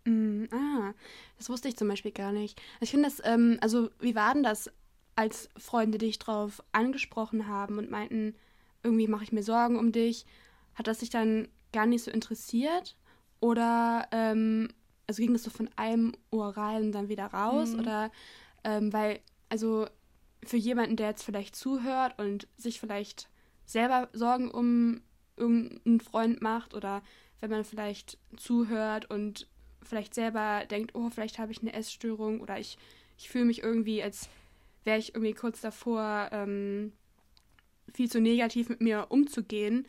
Mm, 0.05 0.45
ah, 0.51 0.93
das 1.37 1.49
wusste 1.49 1.67
ich 1.67 1.75
zum 1.75 1.87
Beispiel 1.87 2.11
gar 2.11 2.31
nicht. 2.31 2.59
Ich 2.79 2.91
finde 2.91 3.09
das, 3.09 3.21
ähm, 3.25 3.57
also 3.61 3.89
wie 3.99 4.15
war 4.15 4.33
denn 4.33 4.43
das, 4.43 4.71
als 5.15 5.49
Freunde 5.57 5.97
dich 5.97 6.19
drauf 6.19 6.63
angesprochen 6.71 7.47
haben 7.47 7.77
und 7.77 7.91
meinten, 7.91 8.35
irgendwie 8.83 9.07
mache 9.07 9.23
ich 9.23 9.31
mir 9.31 9.43
Sorgen 9.43 9.77
um 9.77 9.91
dich? 9.91 10.25
Hat 10.73 10.87
das 10.87 10.99
sich 10.99 11.09
dann 11.09 11.47
gar 11.73 11.85
nicht 11.85 12.03
so 12.03 12.11
interessiert? 12.11 12.95
Oder, 13.39 14.07
ähm, 14.11 14.69
also 15.07 15.21
ging 15.21 15.33
das 15.33 15.43
so 15.43 15.49
von 15.49 15.69
einem 15.75 16.13
Ohr 16.31 16.55
rein 16.57 16.83
und 16.83 16.91
dann 16.91 17.09
wieder 17.09 17.27
raus? 17.27 17.73
Mhm. 17.73 17.79
Oder 17.79 18.11
ähm, 18.63 18.93
weil, 18.93 19.19
also 19.49 19.87
für 20.43 20.57
jemanden, 20.57 20.95
der 20.95 21.09
jetzt 21.09 21.23
vielleicht 21.23 21.55
zuhört 21.55 22.19
und 22.19 22.47
sich 22.57 22.79
vielleicht 22.79 23.29
selber 23.65 24.09
Sorgen 24.13 24.51
um 24.51 25.01
irgendeinen 25.37 25.99
Freund 25.99 26.41
macht 26.41 26.73
oder 26.73 27.01
wenn 27.41 27.49
man 27.49 27.65
vielleicht 27.65 28.17
zuhört 28.37 29.09
und 29.09 29.47
vielleicht 29.83 30.13
selber 30.13 30.63
denkt, 30.69 30.95
oh, 30.95 31.09
vielleicht 31.09 31.39
habe 31.39 31.51
ich 31.51 31.61
eine 31.61 31.73
Essstörung 31.73 32.39
oder 32.41 32.59
ich, 32.59 32.77
ich 33.17 33.29
fühle 33.29 33.45
mich 33.45 33.63
irgendwie, 33.63 34.01
als 34.01 34.29
wäre 34.83 34.97
ich 34.97 35.13
irgendwie 35.13 35.33
kurz 35.33 35.61
davor, 35.61 36.29
ähm, 36.31 36.93
viel 37.93 38.09
zu 38.09 38.19
negativ 38.19 38.69
mit 38.69 38.81
mir 38.81 39.07
umzugehen. 39.09 39.87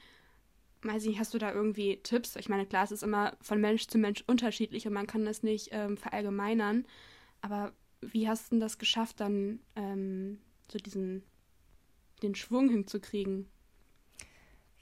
Weiß 0.82 1.02
ich 1.02 1.08
nicht, 1.08 1.20
hast 1.20 1.34
du 1.34 1.38
da 1.38 1.52
irgendwie 1.52 1.96
Tipps? 2.02 2.36
Ich 2.36 2.48
meine, 2.48 2.66
klar, 2.66 2.84
es 2.84 2.92
ist 2.92 3.02
immer 3.02 3.36
von 3.40 3.60
Mensch 3.60 3.86
zu 3.86 3.98
Mensch 3.98 4.22
unterschiedlich 4.26 4.86
und 4.86 4.92
man 4.92 5.06
kann 5.06 5.24
das 5.24 5.42
nicht 5.42 5.70
ähm, 5.72 5.96
verallgemeinern. 5.96 6.86
Aber 7.40 7.72
wie 8.00 8.28
hast 8.28 8.52
du 8.52 8.58
das 8.58 8.78
geschafft, 8.78 9.20
dann 9.20 9.60
ähm, 9.74 10.38
so 10.70 10.78
diesen 10.78 11.22
den 12.22 12.34
Schwung 12.34 12.68
hinzukriegen? 12.68 13.48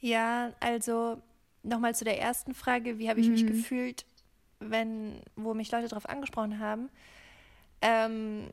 Ja, 0.00 0.52
also 0.60 1.20
nochmal 1.62 1.94
zu 1.94 2.04
der 2.04 2.20
ersten 2.20 2.54
Frage, 2.54 2.98
wie 2.98 3.08
habe 3.08 3.20
ich 3.20 3.26
mhm. 3.26 3.32
mich 3.32 3.46
gefühlt, 3.46 4.04
wenn, 4.60 5.20
wo 5.36 5.54
mich 5.54 5.72
Leute 5.72 5.88
darauf 5.88 6.08
angesprochen 6.08 6.58
haben. 6.58 6.90
Ähm, 7.80 8.50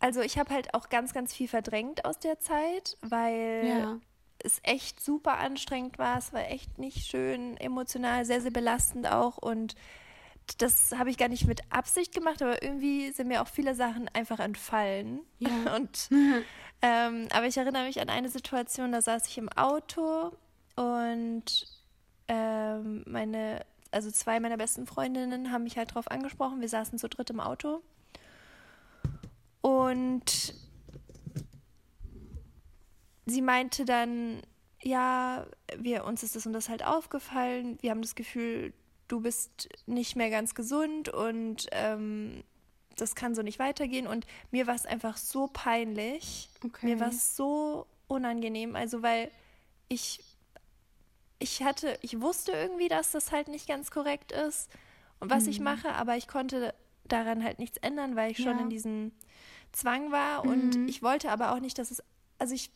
also 0.00 0.20
ich 0.20 0.38
habe 0.38 0.52
halt 0.52 0.74
auch 0.74 0.88
ganz, 0.88 1.12
ganz 1.12 1.34
viel 1.34 1.48
verdrängt 1.48 2.04
aus 2.04 2.18
der 2.18 2.40
Zeit, 2.40 2.98
weil 3.00 3.66
ja. 3.66 4.00
Es 4.44 4.60
echt 4.62 5.00
super 5.00 5.38
anstrengend 5.38 5.98
war. 5.98 6.18
Es 6.18 6.32
war 6.32 6.48
echt 6.50 6.78
nicht 6.78 7.06
schön, 7.06 7.56
emotional, 7.56 8.24
sehr, 8.24 8.40
sehr 8.40 8.50
belastend 8.50 9.10
auch 9.10 9.38
und 9.38 9.74
das 10.58 10.92
habe 10.92 11.10
ich 11.10 11.16
gar 11.16 11.28
nicht 11.28 11.46
mit 11.46 11.62
Absicht 11.70 12.12
gemacht, 12.12 12.42
aber 12.42 12.62
irgendwie 12.62 13.10
sind 13.12 13.28
mir 13.28 13.42
auch 13.42 13.48
viele 13.48 13.74
Sachen 13.74 14.08
einfach 14.12 14.40
entfallen. 14.40 15.20
Ja. 15.38 15.48
Und, 15.76 16.10
ähm, 16.82 17.28
aber 17.32 17.46
ich 17.46 17.56
erinnere 17.56 17.84
mich 17.84 18.00
an 18.00 18.10
eine 18.10 18.28
Situation, 18.28 18.92
da 18.92 19.00
saß 19.00 19.26
ich 19.28 19.38
im 19.38 19.48
Auto 19.50 20.32
und 20.76 21.66
ähm, 22.28 23.04
meine, 23.06 23.64
also 23.90 24.10
zwei 24.10 24.40
meiner 24.40 24.56
besten 24.56 24.86
Freundinnen 24.86 25.52
haben 25.52 25.64
mich 25.64 25.76
halt 25.76 25.90
darauf 25.90 26.10
angesprochen. 26.10 26.60
Wir 26.60 26.68
saßen 26.68 26.98
zu 26.98 27.08
dritt 27.08 27.30
im 27.30 27.40
Auto. 27.40 27.80
Und 29.60 30.54
sie 33.26 33.42
meinte 33.42 33.84
dann, 33.84 34.42
ja, 34.82 35.46
wir, 35.76 36.04
uns 36.04 36.22
ist 36.22 36.36
das 36.36 36.46
und 36.46 36.52
das 36.52 36.68
halt 36.68 36.84
aufgefallen. 36.84 37.78
Wir 37.80 37.90
haben 37.90 38.02
das 38.02 38.14
Gefühl, 38.14 38.72
du 39.08 39.20
bist 39.20 39.68
nicht 39.86 40.16
mehr 40.16 40.30
ganz 40.30 40.54
gesund 40.54 41.08
und 41.08 41.66
ähm, 41.72 42.44
das 42.96 43.14
kann 43.14 43.34
so 43.34 43.42
nicht 43.42 43.58
weitergehen. 43.58 44.06
Und 44.06 44.26
mir 44.50 44.66
war 44.66 44.74
es 44.74 44.86
einfach 44.86 45.16
so 45.16 45.48
peinlich. 45.52 46.50
Okay. 46.64 46.86
Mir 46.86 47.00
war 47.00 47.08
es 47.08 47.36
so 47.36 47.86
unangenehm. 48.06 48.76
Also, 48.76 49.02
weil 49.02 49.30
ich, 49.88 50.20
ich 51.38 51.62
hatte, 51.62 51.98
ich 52.02 52.20
wusste 52.20 52.52
irgendwie, 52.52 52.88
dass 52.88 53.12
das 53.12 53.32
halt 53.32 53.48
nicht 53.48 53.66
ganz 53.66 53.90
korrekt 53.90 54.32
ist 54.32 54.70
und 55.20 55.30
was 55.30 55.44
mhm. 55.44 55.50
ich 55.50 55.60
mache, 55.60 55.92
aber 55.94 56.16
ich 56.16 56.28
konnte 56.28 56.74
daran 57.04 57.44
halt 57.44 57.58
nichts 57.58 57.78
ändern, 57.78 58.16
weil 58.16 58.32
ich 58.32 58.38
schon 58.38 58.56
ja. 58.56 58.62
in 58.62 58.70
diesem 58.70 59.12
Zwang 59.72 60.12
war. 60.12 60.44
Mhm. 60.44 60.50
Und 60.50 60.88
ich 60.88 61.02
wollte 61.02 61.30
aber 61.30 61.52
auch 61.52 61.60
nicht, 61.60 61.78
dass 61.78 61.90
es, 61.90 62.02
also 62.38 62.54
ich 62.54 62.70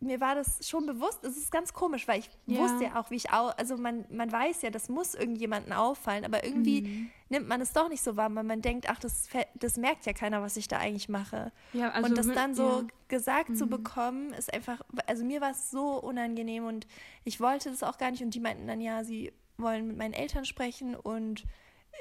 mir 0.00 0.20
war 0.20 0.34
das 0.34 0.68
schon 0.68 0.84
bewusst. 0.86 1.24
Es 1.24 1.36
ist 1.36 1.50
ganz 1.50 1.72
komisch, 1.72 2.06
weil 2.06 2.20
ich 2.20 2.30
Ja. 2.46 2.60
wusste 2.60 2.84
ja 2.84 3.00
auch, 3.00 3.10
wie 3.10 3.16
ich 3.16 3.30
auch, 3.30 3.56
also 3.56 3.76
man, 3.76 4.04
man 4.10 4.30
weiß 4.30 4.62
ja, 4.62 4.70
das 4.70 4.88
muss 4.88 5.14
irgendjemandem 5.14 5.72
auffallen, 5.72 6.24
aber 6.24 6.44
irgendwie 6.44 6.82
Mhm. 6.82 7.10
nimmt 7.30 7.48
man 7.48 7.60
es 7.60 7.72
doch 7.72 7.88
nicht 7.88 8.02
so 8.02 8.16
wahr, 8.16 8.32
weil 8.34 8.44
man 8.44 8.60
denkt, 8.60 8.88
ach, 8.90 8.98
das, 8.98 9.28
das 9.54 9.76
merkt 9.78 10.04
ja 10.06 10.12
keiner, 10.12 10.42
was 10.42 10.56
ich 10.56 10.68
da 10.68 10.78
eigentlich 10.78 11.08
mache. 11.08 11.50
Ja, 11.72 11.90
also 11.92 12.08
und 12.08 12.18
das 12.18 12.26
dann 12.26 12.54
so 12.54 12.62
ja. 12.62 12.82
Mhm. 12.82 12.88
gesagt 13.08 13.56
zu 13.56 13.66
bekommen, 13.68 14.32
ist 14.34 14.52
einfach, 14.52 14.80
also 15.06 15.24
mir 15.24 15.40
war 15.40 15.50
es 15.52 15.70
so 15.70 15.98
unangenehm 16.00 16.66
und 16.66 16.86
ich 17.24 17.40
wollte 17.40 17.70
das 17.70 17.82
auch 17.82 17.96
gar 17.98 18.10
nicht 18.10 18.22
und 18.22 18.34
die 18.34 18.40
meinten 18.40 18.66
dann, 18.66 18.80
ja, 18.80 19.02
sie 19.02 19.32
wollen 19.56 19.86
mit 19.86 19.96
meinen 19.96 20.12
Eltern 20.14 20.44
sprechen 20.44 20.94
und 20.94 21.44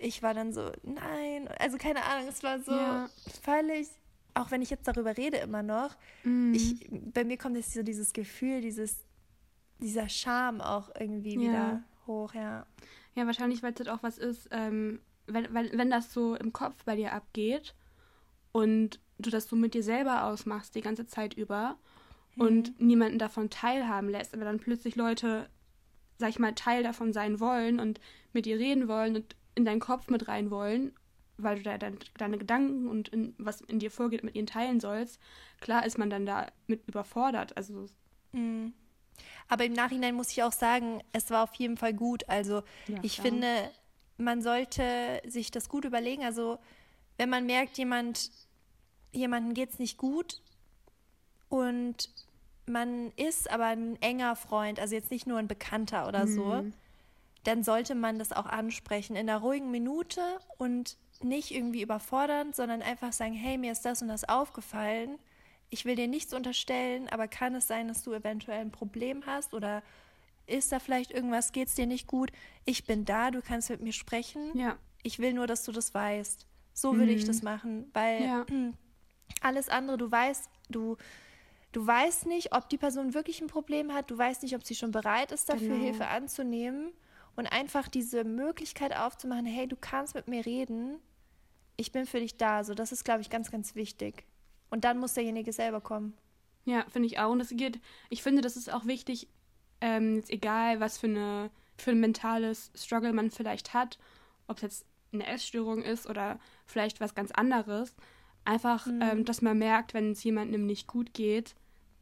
ich 0.02 0.22
war 0.22 0.34
dann 0.34 0.52
so, 0.52 0.72
nein, 0.84 1.48
also 1.60 1.78
keine 1.78 2.04
Ahnung, 2.04 2.28
es 2.28 2.44
war 2.44 2.60
so 2.60 2.72
völlig, 3.44 3.88
auch 4.36 4.52
wenn 4.52 4.62
ich 4.62 4.70
jetzt 4.70 4.88
darüber 4.88 5.18
rede 5.18 5.38
immer 5.38 5.64
noch, 5.64 5.96
Mhm. 6.24 6.54
ich, 6.56 6.90
bei 7.14 7.24
mir 7.24 7.38
kommt 7.38 7.56
jetzt 7.58 7.74
so 7.74 7.84
dieses 7.84 8.14
Gefühl, 8.14 8.62
dieses, 8.62 9.04
dieser 9.80 10.08
Charme 10.10 10.62
auch 10.62 10.90
irgendwie 11.00 11.36
Ja. 11.36 11.42
wieder 11.42 11.84
hoch, 12.08 12.34
ja. 12.34 12.66
Ja, 13.16 13.26
wahrscheinlich, 13.26 13.64
weil 13.64 13.74
es 13.74 13.80
halt 13.80 13.90
auch 13.90 14.04
was 14.04 14.18
ist, 14.18 14.48
ähm, 14.52 15.00
wenn, 15.28 15.54
wenn, 15.54 15.78
wenn 15.78 15.90
das 15.90 16.14
so 16.14 16.36
im 16.36 16.54
Kopf 16.54 16.84
bei 16.86 16.96
dir 16.96 17.14
abgeht 17.14 17.74
und 18.52 19.00
du 19.18 19.30
das 19.30 19.48
so 19.48 19.56
mit 19.56 19.74
dir 19.74 19.84
selber 19.84 20.26
ausmachst 20.26 20.76
die 20.76 20.82
ganze 20.82 21.08
Zeit 21.08 21.34
über 21.34 21.78
und 22.38 22.80
niemanden 22.82 23.18
davon 23.18 23.50
teilhaben 23.50 24.10
lässt, 24.10 24.34
aber 24.34 24.44
dann 24.44 24.60
plötzlich 24.60 24.98
Leute, 24.98 25.50
sag 26.18 26.30
ich 26.30 26.40
mal, 26.40 26.54
Teil 26.54 26.84
davon 26.84 27.14
sein 27.14 27.40
wollen 27.40 27.80
und 27.80 28.02
mit 28.34 28.46
dir 28.46 28.60
reden 28.60 28.88
wollen 28.90 29.16
und 29.16 29.36
in 29.56 29.64
deinen 29.64 29.80
Kopf 29.80 30.10
mit 30.10 30.28
rein 30.28 30.52
wollen, 30.52 30.94
weil 31.38 31.58
du 31.58 31.64
da 31.64 31.78
dein, 31.78 31.98
deine 32.18 32.38
Gedanken 32.38 32.88
und 32.88 33.10
in, 33.10 33.36
was 33.38 33.62
in 33.62 33.80
dir 33.80 33.92
vorgeht 33.92 34.24
mit 34.24 34.36
ihnen 34.36 34.48
teilen 34.48 34.80
sollst, 34.80 35.20
klar 35.60 35.86
ist 35.86 35.98
man 35.98 36.10
dann 36.10 36.26
da 36.26 36.48
mit 36.68 36.88
überfordert. 36.88 37.56
Also 37.58 37.88
Mhm. 38.34 38.74
Aber 39.48 39.64
im 39.64 39.74
Nachhinein 39.74 40.16
muss 40.16 40.32
ich 40.32 40.44
auch 40.44 40.52
sagen, 40.52 41.02
es 41.14 41.30
war 41.30 41.44
auf 41.44 41.54
jeden 41.56 41.78
Fall 41.78 41.94
gut. 41.94 42.28
Also 42.28 42.64
Ja, 42.88 43.00
ich 43.02 43.16
klar. 43.16 43.28
finde, 43.28 43.72
man 44.18 44.42
sollte 44.42 45.22
sich 45.26 45.52
das 45.52 45.70
gut 45.70 45.86
überlegen. 45.86 46.24
Also 46.24 46.58
wenn 47.18 47.30
man 47.30 47.46
merkt, 47.46 47.78
jemand, 47.78 48.32
jemandem 49.14 49.54
geht 49.54 49.70
es 49.70 49.80
nicht 49.80 49.98
gut 49.98 50.42
und 51.50 52.10
man 52.66 53.12
ist 53.16 53.50
aber 53.52 53.66
ein 53.68 54.02
enger 54.02 54.36
Freund, 54.36 54.80
also 54.80 54.96
jetzt 54.96 55.12
nicht 55.12 55.28
nur 55.28 55.38
ein 55.38 55.48
Bekannter 55.48 56.08
oder 56.08 56.28
so, 56.28 56.56
Mhm. 56.56 56.74
dann 57.44 57.64
sollte 57.64 57.94
man 57.94 58.18
das 58.18 58.32
auch 58.32 58.48
ansprechen 58.48 59.16
in 59.16 59.30
einer 59.30 59.40
ruhigen 59.40 59.70
Minute 59.70 60.22
und 60.58 60.98
nicht 61.26 61.52
irgendwie 61.52 61.82
überfordernd, 61.82 62.56
sondern 62.56 62.82
einfach 62.82 63.12
sagen, 63.14 63.34
hey, 63.34 63.58
mir 63.58 63.72
ist 63.72 63.84
das 63.86 64.02
und 64.02 64.08
das 64.08 64.24
aufgefallen. 64.28 65.20
Ich 65.70 65.84
will 65.86 65.96
dir 65.96 66.08
nichts 66.08 66.34
unterstellen, 66.34 67.10
aber 67.10 67.28
kann 67.28 67.56
es 67.56 67.68
sein, 67.68 67.88
dass 67.88 68.04
du 68.04 68.14
eventuell 68.14 68.62
ein 68.62 68.72
Problem 68.72 69.26
hast 69.26 69.54
oder 69.54 69.84
ist 70.48 70.72
da 70.72 70.80
vielleicht 70.80 71.12
irgendwas, 71.12 71.52
geht 71.52 71.68
es 71.70 71.76
dir 71.76 71.88
nicht 71.88 72.08
gut? 72.08 72.32
Ich 72.66 72.86
bin 72.86 73.04
da, 73.04 73.32
du 73.32 73.42
kannst 73.42 73.70
mit 73.70 73.82
mir 73.82 73.94
sprechen. 73.94 74.52
ja, 74.54 74.78
Ich 75.04 75.20
will 75.20 75.34
nur, 75.34 75.48
dass 75.48 75.64
du 75.66 75.72
das 75.72 75.94
weißt. 75.94 76.46
So 76.74 76.98
würde 76.98 77.12
ich 77.12 77.24
Mhm. 77.24 77.28
das 77.28 77.42
machen, 77.42 77.90
weil 77.94 78.26
Ja. 78.26 78.46
alles 79.42 79.70
andere, 79.70 79.98
du 79.98 80.12
weißt, 80.12 80.50
du, 80.70 80.98
du 81.72 81.86
weißt 81.86 82.28
nicht, 82.28 82.54
ob 82.54 82.70
die 82.70 82.78
Person 82.78 83.14
wirklich 83.14 83.42
ein 83.42 83.48
Problem 83.48 83.94
hat, 83.94 84.12
du 84.12 84.18
weißt 84.18 84.44
nicht, 84.44 84.56
ob 84.56 84.64
sie 84.66 84.76
schon 84.76 84.92
bereit 84.92 85.32
ist, 85.32 85.50
dafür 85.50 85.70
Genau. 85.70 85.84
Hilfe 85.84 86.08
anzunehmen 86.08 86.92
und 87.36 87.48
einfach 87.48 87.88
diese 87.88 88.24
Möglichkeit 88.24 88.96
aufzumachen, 88.96 89.46
hey, 89.46 89.68
du 89.68 89.76
kannst 89.76 90.16
mit 90.16 90.28
mir 90.28 90.46
reden, 90.46 91.00
ich 91.78 91.92
bin 91.92 92.06
für 92.06 92.20
dich 92.20 92.38
da. 92.38 92.64
So, 92.64 92.74
das 92.74 92.92
ist, 92.92 93.04
glaube 93.04 93.22
ich, 93.22 93.30
ganz, 93.30 93.52
ganz 93.52 93.76
wichtig. 93.76 94.26
Und 94.70 94.84
dann 94.84 94.98
muss 94.98 95.14
derjenige 95.14 95.54
selber 95.54 95.82
kommen. 95.82 96.14
Ja, 96.66 96.86
finde 96.90 97.08
ich 97.08 97.20
auch. 97.20 97.32
Und 97.32 97.42
es 97.42 97.50
geht, 97.50 97.80
ich 98.10 98.24
finde, 98.24 98.42
das 98.42 98.58
ist 98.58 98.72
auch 98.72 98.86
wichtig, 98.86 99.28
ähm, 99.82 100.16
jetzt 100.16 100.32
egal, 100.32 100.80
was 100.80 100.98
für, 100.98 101.08
eine, 101.08 101.52
für 101.78 101.92
ein 101.92 102.00
mentales 102.00 102.72
Struggle 102.76 103.14
man 103.14 103.30
vielleicht 103.30 103.74
hat, 103.74 104.00
ob 104.48 104.58
es 104.58 104.64
jetzt 104.64 104.86
eine 105.14 105.28
Essstörung 105.28 105.84
ist 105.84 106.08
oder 106.08 106.40
vielleicht 106.66 107.00
was 107.00 107.16
ganz 107.16 107.32
anderes, 107.32 107.96
einfach, 108.44 108.88
ähm, 108.88 109.26
dass 109.26 109.42
man 109.42 109.58
merkt, 109.58 109.94
wenn 109.94 110.12
es 110.12 110.24
jemandem 110.24 110.66
nicht 110.66 110.88
gut 110.88 111.14
geht, 111.14 111.56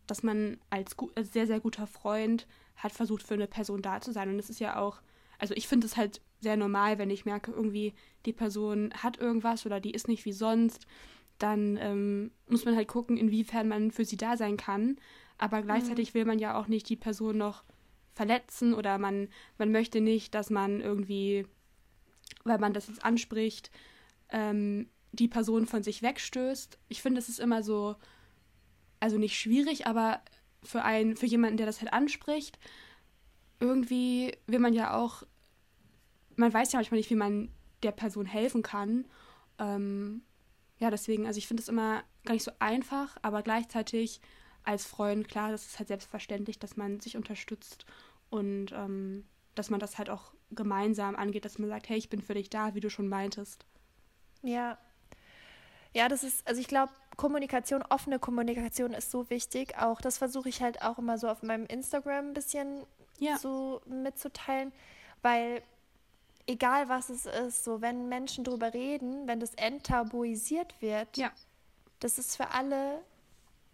dass 0.08 0.24
man 0.24 0.60
als, 0.70 0.98
gu 0.98 1.10
als 1.16 1.32
sehr, 1.32 1.48
sehr 1.48 1.60
guter 1.60 1.88
Freund 1.88 2.48
hat 2.76 2.92
versucht, 2.92 3.24
für 3.24 3.34
eine 3.34 3.48
Person 3.48 3.82
da 3.82 4.02
zu 4.02 4.12
sein. 4.12 4.30
Und 4.30 4.40
es 4.40 4.50
ist 4.50 4.60
ja 4.60 4.78
auch, 4.78 5.02
also 5.40 5.54
ich 5.54 5.68
finde 5.68 5.88
es 5.88 5.98
halt 5.98 6.22
sehr 6.44 6.58
normal, 6.58 6.98
wenn 7.00 7.10
ich 7.10 7.26
merke, 7.26 7.52
irgendwie 7.52 7.94
die 8.26 8.34
Person 8.34 8.94
hat 8.96 9.18
irgendwas 9.18 9.66
oder 9.66 9.80
die 9.80 9.92
ist 9.92 10.08
nicht 10.08 10.26
wie 10.26 10.34
sonst, 10.34 10.86
dann 11.40 11.78
ähm, 11.78 12.32
muss 12.48 12.66
man 12.66 12.76
halt 12.76 12.88
gucken, 12.88 13.18
inwiefern 13.18 13.68
man 13.68 13.92
für 13.92 14.06
sie 14.06 14.18
da 14.18 14.38
sein 14.38 14.58
kann. 14.58 14.98
Aber 15.38 15.62
gleichzeitig 15.62 16.14
will 16.14 16.26
man 16.26 16.40
ja 16.40 16.58
auch 16.58 16.68
nicht 16.68 16.88
die 16.90 16.96
Person 16.96 17.38
noch 17.38 17.64
verletzen 18.14 18.74
oder 18.74 18.98
man, 18.98 19.28
man 19.58 19.72
möchte 19.72 20.00
nicht, 20.00 20.36
dass 20.36 20.50
man 20.50 20.80
irgendwie, 20.80 21.48
weil 22.44 22.60
man 22.60 22.74
das 22.74 22.88
jetzt 22.88 23.04
anspricht, 23.04 23.72
ähm, 24.30 24.88
die 25.12 25.28
Person 25.28 25.66
von 25.66 25.84
sich 25.84 26.02
wegstößt. 26.02 26.78
Ich 26.90 27.02
finde, 27.02 27.20
es 27.20 27.30
ist 27.30 27.40
immer 27.40 27.64
so, 27.64 27.96
also 29.00 29.18
nicht 29.18 29.38
schwierig, 29.38 29.86
aber 29.88 30.22
für 30.64 30.84
einen, 30.84 31.18
für 31.18 31.26
jemanden, 31.26 31.58
der 31.58 31.66
das 31.66 31.82
halt 31.82 31.92
anspricht, 31.92 32.58
irgendwie 33.60 34.36
will 34.48 34.60
man 34.60 34.74
ja 34.74 34.96
auch, 34.96 35.24
man 36.36 36.54
weiß 36.54 36.72
ja 36.72 36.78
manchmal 36.80 36.98
nicht, 37.00 37.10
wie 37.10 37.16
man 37.16 37.50
der 37.84 37.92
Person 37.92 38.26
helfen 38.26 38.62
kann. 38.64 39.06
Ähm, 39.60 40.24
ja, 40.80 40.90
deswegen, 40.90 41.28
also 41.28 41.38
ich 41.38 41.48
finde 41.48 41.62
es 41.62 41.70
immer 41.70 42.04
gar 42.26 42.34
nicht 42.34 42.44
so 42.44 42.52
einfach, 42.60 43.18
aber 43.22 43.42
gleichzeitig 43.44 44.22
als 44.64 44.86
Freund, 44.86 45.28
klar, 45.28 45.52
das 45.52 45.66
ist 45.66 45.80
halt 45.80 45.90
selbstverständlich, 45.90 46.58
dass 46.60 46.78
man 46.78 47.00
sich 47.00 47.18
unterstützt 47.18 47.86
und 48.30 48.72
ähm, 48.72 49.26
dass 49.56 49.70
man 49.70 49.80
das 49.80 49.98
halt 49.98 50.10
auch 50.10 50.34
gemeinsam 50.52 51.16
angeht, 51.16 51.46
dass 51.46 51.60
man 51.60 51.70
sagt, 51.70 51.90
hey, 51.90 51.98
ich 51.98 52.10
bin 52.10 52.22
für 52.22 52.34
dich 52.34 52.50
da, 52.50 52.74
wie 52.74 52.80
du 52.80 52.90
schon 52.90 53.08
meintest. 53.08 53.66
Ja. 54.42 54.78
Ja, 55.94 56.08
das 56.10 56.24
ist, 56.24 56.48
also 56.48 56.60
ich 56.60 56.68
glaube, 56.68 56.92
Kommunikation, 57.18 57.84
offene 57.84 58.18
Kommunikation 58.18 58.94
ist 58.94 59.12
so 59.12 59.30
wichtig. 59.30 59.78
Auch 59.78 60.02
das 60.02 60.18
versuche 60.18 60.50
ich 60.50 60.62
halt 60.62 60.82
auch 60.82 60.98
immer 60.98 61.18
so 61.18 61.28
auf 61.28 61.44
meinem 61.44 61.66
Instagram 61.68 62.30
ein 62.30 62.34
bisschen 62.34 62.84
Ja. 63.20 63.38
so 63.38 63.82
mitzuteilen, 63.86 64.72
weil 65.22 65.62
egal 66.48 66.90
was 66.90 67.10
es 67.10 67.26
ist, 67.26 67.64
so 67.64 67.82
wenn 67.82 68.10
Menschen 68.10 68.44
drüber 68.44 68.74
reden, 68.74 69.28
wenn 69.28 69.40
das 69.40 69.54
enttabuisiert 69.56 70.82
wird, 70.82 71.16
Ja. 71.18 71.32
das 72.00 72.18
ist 72.18 72.36
für 72.36 72.52
alle 72.52 73.00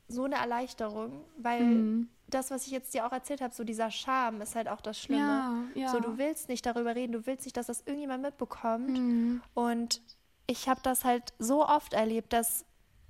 so 0.08 0.24
eine 0.24 0.36
Erleichterung, 0.36 1.24
weil 1.38 1.66
Mhm. 1.66 2.10
das, 2.28 2.52
was 2.52 2.66
ich 2.66 2.72
jetzt 2.72 2.94
dir 2.94 3.06
auch 3.06 3.12
erzählt 3.12 3.42
habe, 3.42 3.54
so 3.54 3.64
dieser 3.64 3.92
Charme 3.92 4.42
ist 4.42 4.56
halt 4.56 4.68
auch 4.68 4.82
das 4.82 5.00
Schlimme. 5.00 5.44
Ja, 5.76 5.82
ja. 5.82 5.92
So, 5.92 6.00
du 6.00 6.18
willst 6.18 6.50
nicht 6.50 6.66
darüber 6.66 6.96
reden, 6.96 7.12
du 7.12 7.26
willst 7.26 7.46
nicht, 7.46 7.58
dass 7.58 7.68
das 7.68 7.82
irgendjemand 7.82 8.22
mitbekommt. 8.24 9.00
Mhm. 9.00 9.42
Und 9.54 10.02
ich 10.48 10.68
habe 10.68 10.82
das 10.84 11.06
halt 11.06 11.34
so 11.40 11.66
oft 11.68 11.94
erlebt, 11.94 12.34
dass 12.34 12.66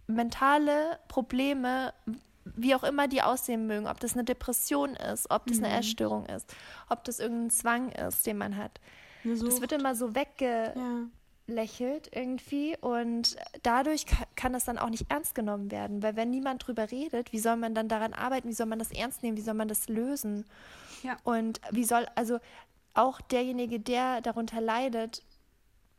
mentale 0.08 1.00
Probleme, 1.08 1.93
wie 2.45 2.74
auch 2.76 2.84
immer 2.84 3.08
die 3.08 3.22
aussehen 3.22 3.67
mögen, 3.67 3.88
ob 3.88 4.00
das 4.00 4.13
eine 4.13 4.24
Depression 4.24 4.95
ist, 4.95 5.30
ob 5.30 5.45
das 5.48 5.58
eine 5.60 5.67
Mhm. 5.69 5.74
Essstörung 5.76 6.26
ist, 6.26 6.54
ob 6.89 7.04
das 7.04 7.19
irgendein 7.19 7.50
Zwang 7.52 7.91
ist, 7.91 8.26
den 8.26 8.38
man 8.38 8.58
hat, 8.58 8.80
Eine 8.80 8.89
das 9.23 9.39
Sucht. 9.39 9.62
wird 9.62 9.71
immer 9.73 9.95
so 9.95 10.13
weggelächelt 10.15 10.75
ja. 11.47 12.21
irgendwie 12.21 12.77
und 12.82 13.36
dadurch 13.63 14.05
ka- 14.05 14.25
kann 14.36 14.53
das 14.53 14.65
dann 14.65 14.77
auch 14.77 14.89
nicht 14.89 15.10
ernst 15.10 15.36
genommen 15.36 15.71
werden, 15.71 16.01
weil 16.03 16.15
wenn 16.15 16.29
niemand 16.29 16.65
drüber 16.65 16.91
redet, 16.91 17.32
wie 17.32 17.39
soll 17.39 17.58
man 17.58 17.75
dann 17.75 17.88
daran 17.88 18.13
arbeiten, 18.13 18.47
wie 18.49 18.53
soll 18.53 18.67
man 18.67 18.79
das 18.79 18.91
ernst 18.91 19.23
nehmen, 19.23 19.38
wie 19.38 19.41
soll 19.41 19.53
man 19.55 19.67
das 19.67 19.88
lösen? 19.89 20.45
Ja. 21.03 21.17
Und 21.23 21.62
wie 21.71 21.84
soll, 21.84 22.05
also 22.15 22.39
auch 22.93 23.21
derjenige, 23.21 23.79
der 23.79 24.21
darunter 24.21 24.62
leidet, 24.62 25.23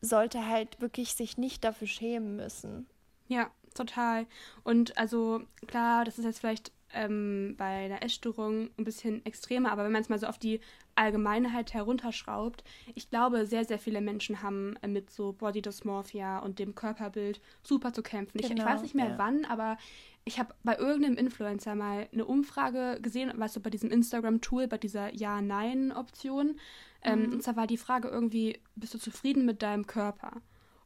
sollte 0.00 0.46
halt 0.46 0.80
wirklich 0.80 1.14
sich 1.14 1.37
nicht 1.38 1.64
dafür 1.64 1.87
schämen 1.87 2.37
müssen. 2.37 2.87
Ja, 3.28 3.50
total. 3.74 4.26
Und 4.64 4.96
also 4.98 5.42
klar, 5.66 6.04
das 6.04 6.18
ist 6.18 6.24
jetzt 6.24 6.40
vielleicht 6.40 6.72
ähm, 6.94 7.55
bei 7.57 7.85
einer 7.87 8.03
Essstörung 8.03 8.70
ein 8.79 8.85
bisschen 8.85 9.24
extremer, 9.26 9.72
aber 9.72 9.85
wenn 9.85 9.92
man 9.92 10.03
es 10.03 10.09
mal 10.09 10.18
so 10.18 10.26
auf 10.26 10.38
die 10.38 10.61
Allgemeinheit 10.94 11.72
herunterschraubt, 11.72 12.64
ich 12.94 13.11
glaube, 13.11 13.46
sehr, 13.46 13.64
sehr 13.64 13.79
viele 13.79 14.00
Menschen 14.00 14.42
haben 14.42 14.76
äh, 14.83 14.88
mit 14.88 15.11
so 15.11 15.33
Body 15.33 15.62
Dysmorphia 15.62 16.38
und 16.40 16.59
dem 16.59 16.74
Körperbild 16.74 17.40
super 17.62 17.92
zu 17.92 18.03
kämpfen. 18.03 18.38
Ich, 18.38 18.50
ich 18.50 18.50
Genau, 18.50 18.64
weiß 18.64 18.83
nicht 18.83 18.94
mehr 18.94 19.11
ja. 19.11 19.18
wann, 19.18 19.44
aber 19.44 19.79
ich 20.24 20.38
habe 20.38 20.55
bei 20.64 20.76
irgendeinem 20.76 21.16
Influencer 21.16 21.74
mal 21.74 22.09
eine 22.12 22.24
Umfrage 22.26 22.98
gesehen, 23.00 23.33
weißt 23.35 23.57
du, 23.57 23.61
bei 23.61 23.70
diesem 23.70 23.90
Instagram-Tool, 23.90 24.68
bei 24.68 24.79
dieser 24.79 25.14
Ja-Nein-Option. 25.14 26.59
Ähm, 27.03 27.22
Mhm. 27.26 27.33
Und 27.35 27.42
zwar 27.42 27.57
war 27.57 27.66
die 27.66 27.79
Frage 27.79 28.09
irgendwie, 28.09 28.61
bist 28.76 28.92
du 28.94 28.98
zufrieden 28.98 29.46
mit 29.46 29.62
deinem 29.62 29.87
Körper? 29.87 30.42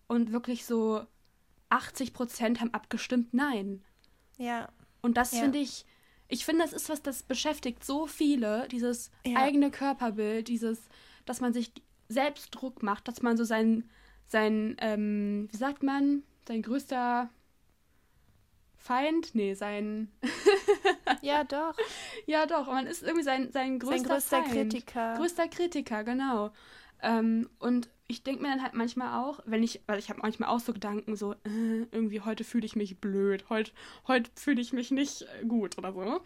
Und 0.06 0.32
wirklich 0.32 0.64
so 0.66 1.04
80 1.70 2.12
Prozent 2.12 2.60
haben 2.60 2.72
abgestimmt 2.72 3.34
Nein. 3.34 3.82
Ja, 4.38 4.68
Und 5.02 5.16
das 5.16 5.32
Ja. 5.32 5.40
finde 5.40 5.58
ich, 5.58 5.84
ich 6.34 6.44
finde, 6.44 6.64
das 6.64 6.72
ist 6.72 6.88
was, 6.88 7.00
das 7.00 7.22
beschäftigt 7.22 7.84
so 7.84 8.06
viele, 8.06 8.66
dieses 8.68 9.10
Ja. 9.24 9.38
eigene 9.40 9.70
Körperbild, 9.70 10.48
dieses, 10.48 10.80
dass 11.24 11.40
man 11.40 11.52
sich 11.52 11.72
selbst 12.08 12.50
Druck 12.50 12.82
macht, 12.82 13.06
dass 13.06 13.22
man 13.22 13.36
so 13.36 13.44
sein, 13.44 13.88
sein 14.26 14.76
ähm, 14.80 15.48
wie 15.50 15.56
sagt 15.56 15.84
man, 15.84 16.24
sein 16.48 16.62
größter 16.62 17.30
Feind, 18.76 19.34
nee, 19.34 19.54
sein. 19.54 20.12
ja, 21.22 21.44
doch. 21.44 21.74
Ja, 22.26 22.44
doch. 22.44 22.66
Man 22.66 22.86
ist 22.86 23.02
irgendwie 23.02 23.22
sein, 23.22 23.50
sein 23.50 23.78
größter, 23.78 23.98
sein 23.98 24.08
größter 24.08 24.42
Feind. 24.42 24.72
Kritiker. 24.72 25.14
Größter 25.16 25.48
Kritiker, 25.48 26.04
genau. 26.04 26.50
Ähm, 27.04 27.48
und 27.58 27.88
ich 28.08 28.22
denke 28.22 28.42
mir 28.42 28.48
dann 28.48 28.62
halt 28.62 28.74
manchmal 28.74 29.22
auch, 29.22 29.40
wenn 29.44 29.62
ich, 29.62 29.82
weil 29.86 29.98
ich 29.98 30.08
habe 30.08 30.20
manchmal 30.22 30.48
auch 30.48 30.60
so 30.60 30.72
Gedanken, 30.72 31.16
so, 31.16 31.32
äh, 31.32 31.86
irgendwie 31.92 32.20
heute 32.20 32.44
fühle 32.44 32.66
ich 32.66 32.76
mich 32.76 33.00
blöd, 33.00 33.44
heute, 33.48 33.72
heute 34.08 34.30
fühle 34.34 34.60
ich 34.60 34.72
mich 34.72 34.90
nicht 34.90 35.26
gut 35.46 35.78
oder 35.78 35.92
so. 35.92 36.20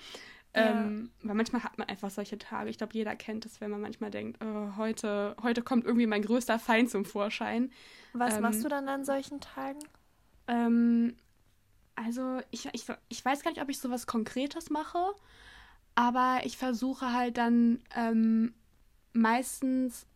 Ähm, 0.54 1.10
weil 1.22 1.34
manchmal 1.34 1.62
hat 1.62 1.78
man 1.78 1.88
einfach 1.88 2.10
solche 2.10 2.38
Tage. 2.38 2.70
Ich 2.70 2.78
glaube, 2.78 2.94
jeder 2.94 3.14
kennt 3.14 3.44
es, 3.46 3.60
wenn 3.60 3.70
man 3.70 3.80
manchmal 3.80 4.10
denkt, 4.10 4.42
oh, 4.42 4.76
heute, 4.76 5.36
heute 5.42 5.62
kommt 5.62 5.84
irgendwie 5.84 6.06
mein 6.06 6.22
größter 6.22 6.58
Feind 6.58 6.90
zum 6.90 7.04
Vorschein. 7.04 7.70
Was 8.12 8.36
ähm, 8.36 8.42
machst 8.42 8.64
du 8.64 8.68
dann 8.68 8.88
an 8.88 9.04
solchen 9.04 9.40
Tagen? 9.40 9.78
Ähm, 10.48 11.16
also, 11.94 12.40
ich, 12.50 12.68
ich, 12.72 12.86
ich 13.08 13.24
weiß 13.24 13.42
gar 13.42 13.50
nicht, 13.50 13.60
ob 13.62 13.68
ich 13.68 13.78
sowas 13.78 14.06
Konkretes 14.06 14.70
mache, 14.70 14.98
aber 15.94 16.40
ich 16.44 16.56
versuche 16.56 17.12
halt 17.12 17.36
dann 17.36 17.80
ähm, 17.94 18.54
meistens, 19.12 20.06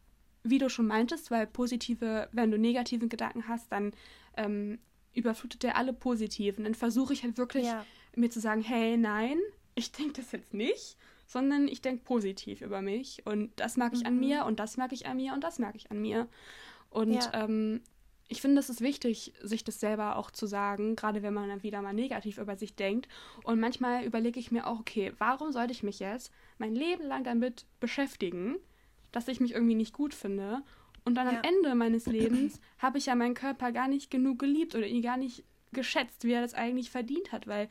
wie 0.44 0.58
du 0.58 0.68
schon 0.68 0.86
meintest, 0.86 1.30
weil 1.30 1.46
positive, 1.46 2.28
wenn 2.32 2.50
du 2.50 2.58
negativen 2.58 3.08
Gedanken 3.08 3.48
hast, 3.48 3.70
dann 3.70 3.92
ähm, 4.36 4.78
überflutet 5.14 5.62
der 5.62 5.76
alle 5.76 5.92
positiven. 5.92 6.64
Dann 6.64 6.74
versuche 6.74 7.12
ich 7.12 7.22
halt 7.22 7.38
wirklich 7.38 7.66
ja. 7.66 7.84
mir 8.16 8.30
zu 8.30 8.40
sagen, 8.40 8.62
hey, 8.62 8.96
nein, 8.96 9.38
ich 9.74 9.92
denke 9.92 10.14
das 10.20 10.32
jetzt 10.32 10.54
nicht, 10.54 10.96
sondern 11.26 11.68
ich 11.68 11.80
denke 11.80 12.04
positiv 12.04 12.60
über 12.60 12.82
mich. 12.82 13.22
Und 13.24 13.52
das 13.56 13.76
mag 13.76 13.92
ich 13.92 14.00
mhm. 14.00 14.06
an 14.06 14.20
mir 14.20 14.44
und 14.46 14.60
das 14.60 14.76
mag 14.76 14.92
ich 14.92 15.06
an 15.06 15.16
mir 15.16 15.32
und 15.32 15.42
das 15.44 15.58
mag 15.58 15.74
ich 15.76 15.90
an 15.90 16.00
mir. 16.00 16.28
Und 16.90 17.14
ja. 17.14 17.44
ähm, 17.44 17.80
ich 18.28 18.40
finde, 18.40 18.60
es 18.60 18.70
ist 18.70 18.80
wichtig, 18.80 19.34
sich 19.42 19.62
das 19.62 19.78
selber 19.78 20.16
auch 20.16 20.30
zu 20.30 20.46
sagen, 20.46 20.96
gerade 20.96 21.22
wenn 21.22 21.34
man 21.34 21.48
dann 21.48 21.62
wieder 21.62 21.82
mal 21.82 21.92
negativ 21.92 22.38
über 22.38 22.56
sich 22.56 22.74
denkt. 22.74 23.06
Und 23.44 23.60
manchmal 23.60 24.04
überlege 24.04 24.40
ich 24.40 24.50
mir 24.50 24.66
auch, 24.66 24.80
okay, 24.80 25.12
warum 25.18 25.52
sollte 25.52 25.72
ich 25.72 25.82
mich 25.82 26.00
jetzt 26.00 26.32
mein 26.58 26.74
Leben 26.74 27.06
lang 27.06 27.24
damit 27.24 27.66
beschäftigen, 27.78 28.56
dass 29.12 29.28
ich 29.28 29.40
mich 29.40 29.52
irgendwie 29.52 29.74
nicht 29.74 29.92
gut 29.92 30.14
finde? 30.14 30.62
Und 31.04 31.14
dann 31.14 31.26
ja. 31.26 31.38
am 31.38 31.42
Ende 31.42 31.74
meines 31.74 32.06
Lebens 32.06 32.60
habe 32.78 32.98
ich 32.98 33.06
ja 33.06 33.14
meinen 33.14 33.34
Körper 33.34 33.72
gar 33.72 33.88
nicht 33.88 34.10
genug 34.10 34.38
geliebt 34.38 34.74
oder 34.74 34.86
ihn 34.86 35.02
gar 35.02 35.16
nicht 35.16 35.44
geschätzt, 35.72 36.24
wie 36.24 36.32
er 36.32 36.42
das 36.42 36.54
eigentlich 36.54 36.90
verdient 36.90 37.32
hat, 37.32 37.46
weil 37.46 37.68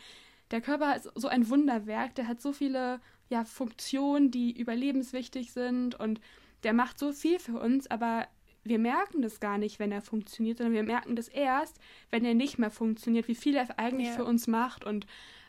der 0.50 0.62
Körper 0.62 0.96
ist 0.96 1.10
so 1.16 1.28
ein 1.28 1.50
Wunderwerk, 1.50 2.16
der 2.16 2.28
hat 2.28 2.42
so 2.42 2.52
viele 2.52 3.00
ja, 3.30 3.46
Funktionen, 3.46 4.32
die 4.32 4.58
überlebenswichtig 4.58 5.54
sind 5.54 5.98
und 6.00 6.20
der 6.64 6.74
macht 6.74 7.00
so 7.00 7.14
viel 7.14 7.40
für 7.40 7.60
uns, 7.60 7.90
aber 7.90 8.28
wir 8.64 8.78
merken 8.78 9.22
das 9.22 9.40
gar 9.40 9.58
nicht, 9.58 9.80
wenn 9.80 9.92
er 9.92 10.02
funktioniert, 10.02 10.58
sondern 10.58 10.76
wir 10.76 10.84
merken 10.84 11.16
das 11.16 11.28
erst, 11.28 11.80
wenn 12.12 12.26
er 12.26 12.34
nicht 12.34 12.60
mehr 12.60 12.70
funktioniert, 12.70 13.28
wie 13.28 13.36
viel 13.36 13.56
er 13.56 13.80
eigentlich 13.80 14.10
ja. 14.10 14.14
für 14.14 14.26
uns 14.26 14.48
macht 14.48 14.86
und 14.86 15.08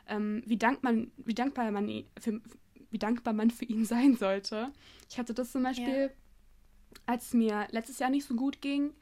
ähm, 0.08 0.42
wie, 0.46 0.56
dank 0.56 0.82
man, 0.82 1.10
wie, 1.16 1.34
dankbar 1.34 1.70
man 1.70 2.04
für, 2.18 2.40
wie 2.92 2.98
dankbar 2.98 3.34
man 3.34 3.50
für 3.50 3.64
ihn 3.64 3.84
sein 3.86 4.16
sollte. 4.16 4.72
Ich 5.10 5.18
hatte 5.18 5.34
das 5.34 5.52
zum 5.52 5.62
Beispiel, 5.62 6.10
ja. 6.10 7.00
als 7.06 7.26
es 7.26 7.34
mir 7.34 7.66
letztes 7.70 7.98
Jahr 7.98 8.10
nicht 8.10 8.26
so 8.26 8.34
gut 8.34 8.60
ging, 8.60 8.92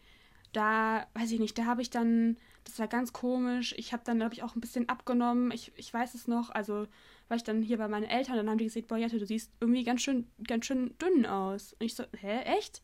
da, 0.53 1.07
weiß 1.14 1.31
ich 1.31 1.38
nicht, 1.38 1.57
da 1.59 1.66
habe 1.66 1.83
ich 1.83 1.90
dann 1.90 2.37
das 2.64 2.79
war 2.79 2.88
ganz 2.88 3.12
komisch. 3.12 3.74
Ich 3.76 3.92
habe 3.92 4.03
dann, 4.05 4.18
glaube 4.18 4.35
ich, 4.35 4.42
auch 4.42 4.55
ein 4.55 4.61
bisschen 4.61 4.88
abgenommen. 4.88 5.50
Ich, 5.50 5.72
ich 5.76 5.92
weiß 5.92 6.14
es 6.14 6.29
noch. 6.29 6.50
Also 6.50 6.87
war 7.29 7.37
ich 7.37 7.44
dann 7.44 7.62
hier 7.62 7.79
bei 7.79 7.88
meinen 7.88 8.05
Eltern, 8.05 8.37
dann 8.37 8.48
haben 8.48 8.59
die 8.59 8.64
gesagt, 8.64 8.88
boah, 8.88 8.96
Jette, 8.96 9.18
du 9.18 9.26
siehst 9.26 9.53
irgendwie 9.61 9.85
ganz 9.85 10.03
schön, 10.03 10.26
ganz 10.46 10.66
schön 10.66 10.96
dünn 10.98 11.26
aus. 11.26 11.74
Und 11.74 11.87
ich 11.87 11.94
so, 11.94 12.05
hä, 12.16 12.40
echt? 12.42 12.83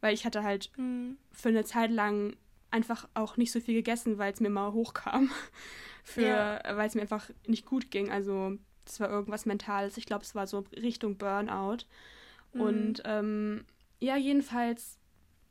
Weil 0.00 0.14
ich 0.14 0.24
hatte 0.24 0.42
halt 0.42 0.70
mhm. 0.76 1.18
für 1.30 1.48
eine 1.48 1.64
Zeit 1.64 1.90
lang 1.90 2.36
einfach 2.70 3.08
auch 3.14 3.36
nicht 3.36 3.52
so 3.52 3.60
viel 3.60 3.74
gegessen, 3.74 4.18
weil 4.18 4.32
es 4.32 4.40
mir 4.40 4.50
mal 4.50 4.72
hochkam. 4.72 5.30
für, 6.04 6.22
ja. 6.22 6.76
weil 6.76 6.88
es 6.88 6.94
mir 6.94 7.02
einfach 7.02 7.30
nicht 7.46 7.66
gut 7.66 7.90
ging. 7.90 8.10
Also 8.10 8.56
das 8.84 9.00
war 9.00 9.10
irgendwas 9.10 9.46
Mentales. 9.46 9.96
Ich 9.96 10.06
glaube, 10.06 10.24
es 10.24 10.34
war 10.34 10.46
so 10.46 10.64
Richtung 10.74 11.16
Burnout. 11.16 11.84
Mhm. 12.52 12.60
Und 12.60 13.02
ähm, 13.04 13.64
ja, 14.00 14.16
jedenfalls, 14.16 14.98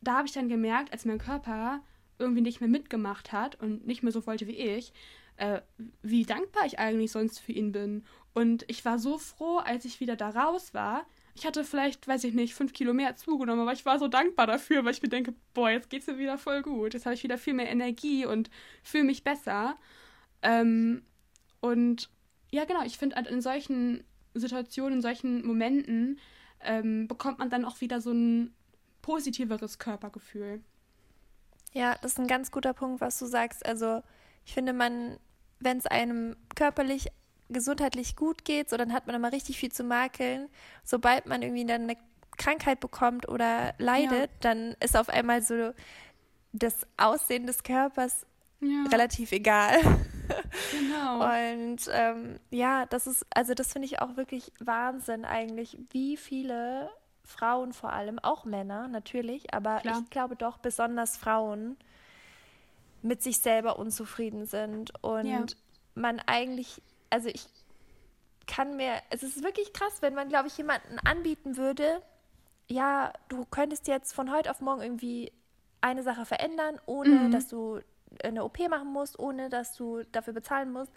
da 0.02 0.18
habe 0.18 0.28
ich 0.28 0.34
dann 0.34 0.50
gemerkt, 0.50 0.92
als 0.92 1.06
mein 1.06 1.20
Körper 1.20 1.82
irgendwie 2.20 2.42
nicht 2.42 2.62
mehr 2.62 2.70
mitgemacht 2.70 3.32
hat 3.32 3.60
und 3.60 3.88
nicht 3.88 4.04
mehr 4.04 4.12
so 4.12 4.26
wollte 4.28 4.48
wie 4.48 4.58
ich, 4.58 4.94
äh, 5.38 5.62
wie 6.02 6.24
dankbar 6.24 6.66
ich 6.66 6.80
eigentlich 6.80 7.12
sonst 7.12 7.40
für 7.40 7.52
ihn 7.52 7.72
bin. 7.72 8.04
Und 8.34 8.64
ich 8.68 8.86
war 8.86 9.00
so 9.00 9.18
froh, 9.18 9.58
als 9.58 9.86
ich 9.86 10.00
wieder 10.00 10.16
da 10.16 10.30
raus 10.30 10.74
war. 10.74 11.06
Ich 11.34 11.46
hatte 11.46 11.64
vielleicht, 11.64 12.08
weiß 12.08 12.24
ich 12.26 12.34
nicht, 12.34 12.54
fünf 12.54 12.74
Kilo 12.74 12.94
mehr 12.94 13.16
zugenommen, 13.16 13.62
aber 13.62 13.74
ich 13.74 13.86
war 13.86 13.98
so 14.00 14.08
dankbar 14.08 14.48
dafür, 14.48 14.86
weil 14.86 14.94
ich 14.94 15.02
mir 15.02 15.10
denke, 15.10 15.34
boah, 15.54 15.70
jetzt 15.70 15.90
geht's 15.90 16.08
mir 16.08 16.18
wieder 16.18 16.38
voll 16.38 16.62
gut. 16.62 16.94
Jetzt 16.94 17.06
habe 17.06 17.16
ich 17.16 17.24
wieder 17.24 17.38
viel 17.38 17.54
mehr 17.54 17.70
Energie 17.70 18.26
und 18.26 18.50
fühle 18.84 19.06
mich 19.06 19.24
besser. 19.24 19.78
Ähm, 20.42 21.04
und 21.62 22.10
ja, 22.52 22.66
genau, 22.66 22.84
ich 22.84 22.98
finde, 22.98 23.18
in 23.30 23.42
solchen 23.42 24.04
Situationen, 24.34 24.96
in 24.96 25.02
solchen 25.02 25.46
Momenten 25.46 26.20
ähm, 26.62 27.08
bekommt 27.08 27.40
man 27.40 27.50
dann 27.50 27.66
auch 27.66 27.82
wieder 27.82 28.02
so 28.02 28.12
ein 28.12 28.54
positiveres 29.02 29.80
Körpergefühl. 29.80 30.62
Ja, 31.74 31.96
das 32.02 32.14
ist 32.14 32.20
ein 32.20 32.28
ganz 32.28 32.52
guter 32.52 32.74
Punkt, 32.74 33.02
was 33.02 33.18
du 33.18 33.26
sagst. 33.26 33.66
Also 33.66 34.04
ich 34.46 34.54
finde, 34.54 34.74
man, 34.74 35.18
wenn 35.60 35.78
es 35.78 35.86
einem 35.86 36.36
körperlich, 36.56 37.08
gesundheitlich 37.50 38.16
gut 38.16 38.46
geht, 38.46 38.70
so 38.70 38.78
dann 38.78 38.94
hat 38.94 39.08
man 39.08 39.16
immer 39.16 39.32
richtig 39.32 39.58
viel 39.58 39.72
zu 39.72 39.84
makeln. 39.84 40.50
Sobald 40.84 41.26
man 41.26 41.42
irgendwie 41.42 41.66
dann 41.66 41.84
eine 41.84 41.98
Krankheit 42.38 42.80
bekommt 42.80 43.28
oder 43.28 43.74
leidet, 43.78 44.30
ja. 44.32 44.38
dann 44.42 44.76
ist 44.80 44.98
auf 44.98 45.10
einmal 45.10 45.42
so 45.42 45.74
das 46.54 46.86
Aussehen 46.98 47.48
des 47.48 47.64
Körpers 47.64 48.26
ja. 48.60 48.84
relativ 48.92 49.32
egal. 49.32 49.80
Genau. 50.72 51.24
Und 51.24 51.90
ähm, 51.92 52.40
ja, 52.50 52.86
das 52.86 53.08
ist, 53.08 53.26
also 53.34 53.54
das 53.54 53.72
finde 53.74 53.88
ich 53.88 54.02
auch 54.02 54.16
wirklich 54.16 54.52
Wahnsinn 54.60 55.26
eigentlich, 55.26 55.78
wie 55.92 56.18
viele 56.18 56.90
Frauen 57.24 57.74
vor 57.74 57.94
allem, 57.94 58.20
auch 58.20 58.46
Männer 58.46 58.88
natürlich, 58.88 59.54
aber 59.54 59.80
Klar. 59.80 60.02
ich 60.02 60.10
glaube 60.10 60.36
doch 60.36 60.58
besonders 60.58 61.18
Frauen 61.18 61.78
mit 63.02 63.22
sich 63.22 63.40
selber 63.40 63.80
unzufrieden 63.80 64.46
sind 64.46 64.94
und 65.04 65.26
ja. 65.26 65.46
man 65.96 66.20
eigentlich, 66.20 66.82
also 67.10 67.30
ich 67.30 67.48
kann 68.48 68.76
mir, 68.76 68.94
es 69.10 69.24
ist 69.24 69.44
wirklich 69.44 69.74
krass, 69.74 70.02
wenn 70.02 70.14
man, 70.14 70.30
glaube 70.30 70.48
ich, 70.48 70.58
jemanden 70.58 71.00
anbieten 71.00 71.58
würde, 71.58 72.02
ja, 72.68 73.14
du 73.30 73.46
könntest 73.46 73.88
jetzt 73.88 74.14
von 74.14 74.32
heute 74.32 74.52
auf 74.52 74.62
morgen 74.62 74.82
irgendwie 74.82 75.32
eine 75.82 76.04
Sache 76.04 76.26
verändern, 76.26 76.80
ohne 76.86 77.10
mhm. 77.10 77.32
dass 77.32 77.48
du 77.48 77.80
eine 78.24 78.44
OP 78.44 78.60
machen 78.70 78.92
musst, 78.92 79.18
ohne 79.20 79.50
dass 79.50 79.76
du 79.76 80.04
dafür 80.12 80.34
bezahlen 80.34 80.72
musst. 80.72 80.92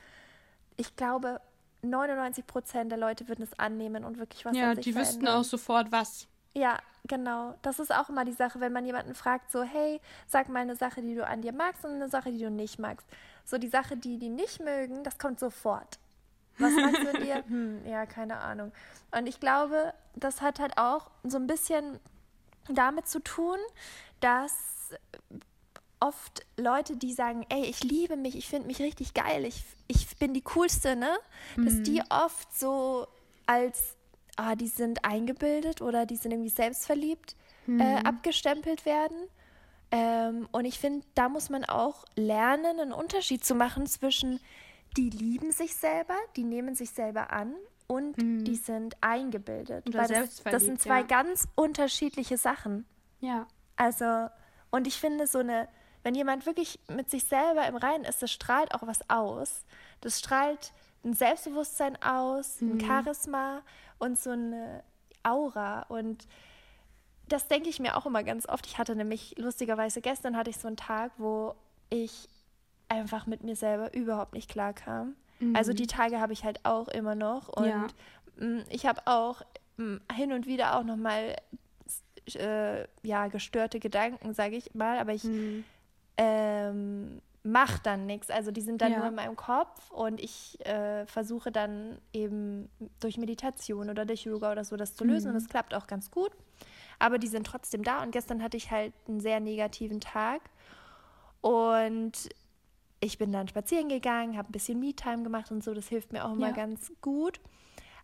Ich 0.77 0.96
glaube, 0.96 1.40
99 1.83 2.46
Prozent 2.46 2.90
der 2.90 2.98
Leute 2.98 3.29
würden 3.29 3.42
es 3.42 3.59
annehmen 3.59 4.05
und 4.05 4.18
wirklich 4.18 4.44
was 4.44 4.57
Ja, 4.57 4.74
die 4.74 4.92
verändern. 4.92 5.03
wüssten 5.03 5.29
auch 5.29 5.44
sofort 5.44 5.92
was. 5.92 6.27
Ja, 6.55 6.79
genau. 7.07 7.55
Das 7.62 7.79
ist 7.79 7.92
auch 7.94 8.09
immer 8.09 8.24
die 8.24 8.33
Sache, 8.33 8.61
wenn 8.61 8.72
man 8.72 8.85
jemanden 8.85 9.14
fragt, 9.14 9.50
so, 9.50 9.62
hey, 9.62 10.00
sag 10.27 10.48
mal 10.48 10.61
eine 10.61 10.77
Sache, 10.77 11.03
die 11.03 11.14
du 11.14 11.27
an 11.27 11.42
dir 11.42 11.53
magst 11.53 11.85
und 11.85 11.92
eine 11.92 12.09
Sache, 12.09 12.31
die 12.33 12.38
du 12.38 12.50
nicht 12.50 12.79
magst. 12.79 13.07
So 13.44 13.59
die 13.59 13.68
Sache, 13.68 13.96
die 13.96 14.18
die 14.18 14.29
nicht 14.31 14.61
mögen, 14.61 15.03
das 15.05 15.18
kommt 15.18 15.40
sofort. 15.40 15.98
Was 16.59 16.72
magst 16.72 17.03
du 17.03 17.11
an 17.11 17.22
dir? 17.22 17.44
Hm, 17.48 17.85
ja, 17.87 18.07
keine 18.07 18.37
Ahnung. 18.38 18.72
Und 19.11 19.27
ich 19.27 19.40
glaube, 19.40 19.92
das 20.14 20.40
hat 20.40 20.61
halt 20.61 20.79
auch 20.79 21.11
so 21.24 21.37
ein 21.37 21.46
bisschen 21.48 21.98
damit 22.68 23.09
zu 23.09 23.18
tun, 23.20 23.59
dass 24.20 24.94
oft 26.00 26.46
Leute, 26.57 26.96
die 26.96 27.12
sagen, 27.12 27.46
ey, 27.48 27.64
ich 27.64 27.83
liebe 27.83 28.16
mich, 28.16 28.37
ich 28.37 28.48
finde 28.48 28.66
mich 28.66 28.80
richtig 28.80 29.14
geil, 29.14 29.44
ich, 29.44 29.62
ich 29.88 30.16
bin 30.18 30.35
die 30.35 30.42
Coolste, 30.42 30.96
ne? 30.96 31.16
Dass 31.57 31.74
mhm. 31.74 31.85
die 31.85 32.02
oft 32.11 32.57
so 32.57 33.07
als 33.46 33.96
ah, 34.37 34.54
die 34.54 34.68
sind 34.68 35.04
eingebildet 35.04 35.80
oder 35.80 36.07
die 36.07 36.16
sind 36.16 36.33
irgendwie 36.33 36.50
selbstverliebt 36.50 37.37
mhm. 37.66 37.80
äh, 37.80 37.96
abgestempelt 38.04 38.85
werden. 38.85 39.16
Ähm, 39.90 40.48
und 40.52 40.64
ich 40.64 40.78
finde, 40.78 41.07
da 41.14 41.28
muss 41.28 41.50
man 41.50 41.64
auch 41.64 42.04
lernen, 42.16 42.80
einen 42.80 42.92
Unterschied 42.92 43.44
zu 43.44 43.54
machen 43.54 43.87
zwischen 43.87 44.40
die 44.96 45.11
lieben 45.11 45.50
sich 45.50 45.74
selber, 45.74 46.14
die 46.37 46.44
nehmen 46.44 46.74
sich 46.74 46.90
selber 46.90 47.33
an 47.33 47.54
und 47.87 48.16
mhm. 48.16 48.44
die 48.44 48.57
sind 48.57 48.96
eingebildet. 49.00 49.85
Weil 49.92 50.09
das, 50.09 50.42
das 50.42 50.64
sind 50.64 50.80
zwei 50.80 51.00
ja. 51.00 51.07
ganz 51.07 51.48
unterschiedliche 51.57 52.37
Sachen. 52.37 52.87
Ja. 53.20 53.46
Also, 53.76 54.28
und 54.70 54.87
ich 54.87 54.98
finde, 54.98 55.26
so 55.26 55.38
eine, 55.38 55.68
wenn 56.04 56.14
jemand 56.14 56.46
wirklich 56.46 56.78
mit 56.88 57.10
sich 57.10 57.24
selber 57.24 57.66
im 57.66 57.76
Reinen 57.76 58.04
ist, 58.04 58.22
das 58.22 58.30
strahlt 58.30 58.74
auch 58.74 58.86
was 58.86 59.08
aus. 59.10 59.64
Das 60.00 60.20
strahlt 60.20 60.72
ein 61.02 61.14
Selbstbewusstsein 61.14 62.00
aus, 62.02 62.60
ein 62.60 62.74
mhm. 62.74 62.80
Charisma 62.80 63.62
und 63.98 64.18
so 64.18 64.30
eine 64.30 64.84
Aura. 65.22 65.82
Und 65.88 66.28
das 67.28 67.48
denke 67.48 67.70
ich 67.70 67.80
mir 67.80 67.96
auch 67.96 68.06
immer 68.06 68.22
ganz 68.22 68.46
oft. 68.46 68.66
Ich 68.66 68.78
hatte 68.78 68.94
nämlich 68.94 69.34
lustigerweise 69.38 70.02
gestern 70.02 70.36
hatte 70.36 70.50
ich 70.50 70.58
so 70.58 70.68
einen 70.68 70.76
Tag, 70.76 71.12
wo 71.16 71.54
ich 71.88 72.28
einfach 72.88 73.26
mit 73.26 73.42
mir 73.42 73.56
selber 73.56 73.94
überhaupt 73.94 74.34
nicht 74.34 74.50
klar 74.50 74.74
kam. 74.74 75.16
Mhm. 75.40 75.56
Also 75.56 75.72
die 75.72 75.86
Tage 75.86 76.20
habe 76.20 76.34
ich 76.34 76.44
halt 76.44 76.60
auch 76.64 76.88
immer 76.88 77.14
noch. 77.14 77.48
Und 77.48 77.66
ja. 77.66 77.86
Mm, 78.36 78.60
ich 78.68 78.84
habe 78.84 79.00
auch 79.06 79.40
mm, 79.78 79.96
hin 80.12 80.32
und 80.32 80.46
wieder 80.46 80.78
auch 80.78 80.84
noch 80.84 80.96
mal 80.96 81.34
äh, 82.34 82.86
ja, 83.02 83.28
gestörte 83.28 83.80
Gedanken, 83.80 84.34
sage 84.34 84.56
ich 84.56 84.74
mal. 84.74 84.98
Aber 84.98 85.14
ich 85.14 85.24
mhm. 85.24 85.64
Ähm, 86.16 87.20
mache 87.42 87.81
dann 87.83 88.07
nichts. 88.07 88.31
Also 88.31 88.50
die 88.50 88.62
sind 88.62 88.81
dann 88.81 88.92
Ja. 88.92 88.98
nur 88.98 89.09
in 89.09 89.14
meinem 89.14 89.37
Kopf 89.37 89.90
und 89.90 90.20
ich 90.20 90.64
äh, 90.66 91.05
versuche 91.07 91.53
dann 91.53 91.98
eben 92.12 92.70
durch 93.00 93.18
Meditation 93.18 93.90
oder 93.90 94.07
durch 94.07 94.24
Yoga 94.24 94.53
oder 94.53 94.64
so 94.64 94.77
das 94.77 94.94
zu 94.94 95.05
lösen 95.05 95.29
und 95.29 95.35
Mhm. 95.35 95.38
das 95.40 95.48
klappt 95.48 95.74
auch 95.74 95.87
ganz 95.87 96.11
gut. 96.11 96.31
Aber 96.98 97.18
die 97.18 97.29
sind 97.29 97.46
trotzdem 97.46 97.83
da 97.85 98.03
und 98.03 98.12
gestern 98.12 98.42
hatte 98.42 98.57
ich 98.57 98.70
halt 98.70 98.94
einen 99.09 99.20
sehr 99.20 99.40
negativen 99.40 100.00
Tag 100.00 100.40
und 101.40 102.29
ich 103.00 103.18
bin 103.18 103.33
dann 103.33 103.48
spazieren 103.48 103.88
gegangen, 103.88 104.38
habe 104.38 104.48
ein 104.48 104.53
bisschen 104.53 104.81
Me-Time 104.81 105.22
gemacht 105.24 105.50
und 105.50 105.62
so, 105.62 105.74
das 105.74 105.88
hilft 105.88 106.12
mir 106.12 106.24
auch 106.24 106.33
immer 106.33 106.46
Ja. 106.48 106.53
ganz 106.53 106.90
gut. 107.03 107.40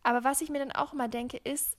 Aber 0.02 0.24
was 0.24 0.42
ich 0.42 0.50
mir 0.50 0.58
dann 0.58 0.72
auch 0.72 0.92
immer 0.92 1.08
denke, 1.08 1.38
ist, 1.38 1.76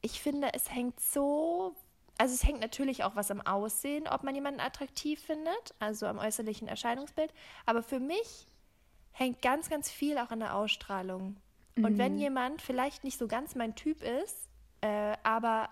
ich 0.00 0.20
finde, 0.22 0.48
es 0.54 0.72
hängt 0.72 0.98
so, 1.00 1.74
also 2.18 2.34
es 2.34 2.44
hängt 2.44 2.60
natürlich 2.60 3.04
auch 3.04 3.16
was 3.16 3.30
am 3.30 3.40
Aussehen, 3.40 4.08
ob 4.08 4.22
man 4.22 4.34
jemanden 4.34 4.60
attraktiv 4.60 5.20
findet, 5.20 5.74
also 5.78 6.06
am 6.06 6.18
äußerlichen 6.18 6.68
Erscheinungsbild. 6.68 7.32
Aber 7.66 7.82
für 7.82 8.00
mich 8.00 8.46
hängt 9.12 9.42
ganz, 9.42 9.68
ganz 9.68 9.90
viel 9.90 10.18
auch 10.18 10.30
an 10.30 10.40
der 10.40 10.54
Ausstrahlung. 10.54 11.36
Und 11.76 11.98
wenn 11.98 12.18
jemand 12.18 12.62
vielleicht 12.62 13.04
nicht 13.04 13.18
so 13.18 13.28
ganz 13.28 13.54
mein 13.54 13.74
Typ 13.74 14.02
ist, 14.02 14.48
äh, 14.80 15.14
aber 15.22 15.68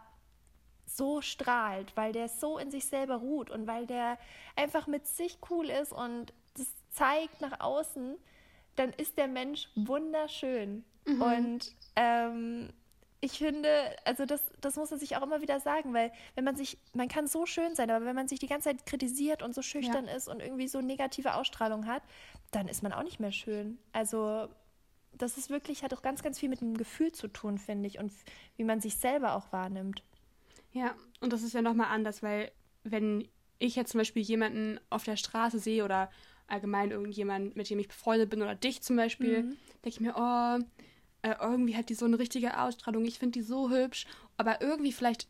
so 0.87 1.23
strahlt, 1.23 1.97
weil 1.97 2.13
der 2.13 2.29
so 2.29 2.59
in 2.59 2.71
sich 2.71 2.85
selber 2.87 3.17
ruht 3.17 3.51
und 3.51 3.67
weil 3.67 3.87
der 3.87 4.19
einfach 4.55 4.87
mit 4.87 5.07
sich 5.07 5.39
cool 5.51 5.71
ist 5.71 5.93
und 5.93 6.35
das 6.57 6.67
zeigt 6.91 7.41
nach 7.41 7.61
außen, 7.61 8.17
dann 8.77 8.91
ist 8.91 9.17
der 9.17 9.29
Mensch 9.29 9.69
wunderschön. 9.75 10.85
Und 11.07 11.75
ähm, 11.97 12.71
ich 13.25 13.39
finde, 13.39 13.69
also 14.05 14.27
das, 14.27 14.43
das 14.61 14.77
muss 14.77 14.91
man 14.91 15.01
sich 15.01 15.17
auch 15.17 15.23
immer 15.23 15.41
wieder 15.41 15.59
sagen, 15.59 15.95
weil 15.95 16.13
wenn 16.35 16.45
man 16.45 16.57
sich, 16.57 16.77
man 16.93 17.09
kann 17.09 17.27
so 17.27 17.47
schön 17.47 17.75
sein, 17.75 17.91
aber 17.91 18.05
wenn 18.05 18.15
man 18.15 18.29
sich 18.29 18.39
die 18.39 18.47
ganze 18.47 18.69
Zeit 18.69 18.85
kritisiert 18.85 19.43
und 19.43 19.55
so 19.55 19.63
schüchtern 19.63 20.07
ist 20.09 20.29
und 20.29 20.41
irgendwie 20.41 20.69
so 20.69 20.81
negative 20.83 21.35
Ausstrahlung 21.35 21.87
hat, 21.87 22.03
dann 22.51 22.69
ist 22.69 22.83
man 22.83 22.93
auch 22.93 23.03
nicht 23.03 23.21
mehr 23.21 23.33
schön. 23.33 23.79
Also 23.93 24.49
das 25.13 25.39
ist 25.39 25.49
wirklich, 25.49 25.83
hat 25.83 25.95
auch 25.95 26.03
ganz, 26.03 26.23
ganz 26.23 26.39
viel 26.39 26.51
mit 26.51 26.61
dem 26.61 26.77
Gefühl 26.77 27.13
zu 27.13 27.29
tun, 27.29 27.57
finde 27.57 27.87
ich, 27.87 27.99
und 27.99 28.13
wie 28.57 28.65
man 28.65 28.81
sich 28.81 28.97
selber 28.97 29.35
auch 29.37 29.53
wahrnimmt. 29.53 30.03
Ja, 30.73 30.95
und 31.21 31.33
das 31.33 31.43
ist 31.43 31.55
ja 31.55 31.63
nochmal 31.63 31.89
anders, 31.91 32.23
weil 32.23 32.51
wenn 32.83 33.27
ich 33.59 33.75
jetzt 33.77 33.93
zum 33.93 33.99
Beispiel 33.99 34.23
jemanden 34.23 34.79
auf 34.91 35.05
der 35.05 35.17
Straße 35.17 35.61
sehe 35.61 35.85
oder 35.85 36.11
allgemein 36.47 36.91
irgendjemand, 36.91 37.57
mit 37.57 37.71
dem 37.71 37.79
ich 37.79 37.89
befreundet 37.89 38.29
bin 38.29 38.43
oder 38.43 38.55
dich 38.55 38.83
zum 38.83 38.97
Beispiel, 38.97 39.45
Mhm. 39.45 39.57
denke 39.83 39.89
ich 39.89 40.01
mir, 40.01 40.15
oh, 40.17 40.59
äh, 41.25 41.37
irgendwie 41.41 41.75
hat 41.75 41.89
die 41.89 41.95
so 41.95 42.05
eine 42.05 42.19
richtige 42.19 42.61
Ausstrahlung, 42.61 43.05
ich 43.07 43.19
finde 43.19 43.39
die 43.39 43.43
so 43.43 43.71
hübsch, 43.71 44.07
aber 44.37 44.61
irgendwie 44.61 44.93
vielleicht 44.93 45.27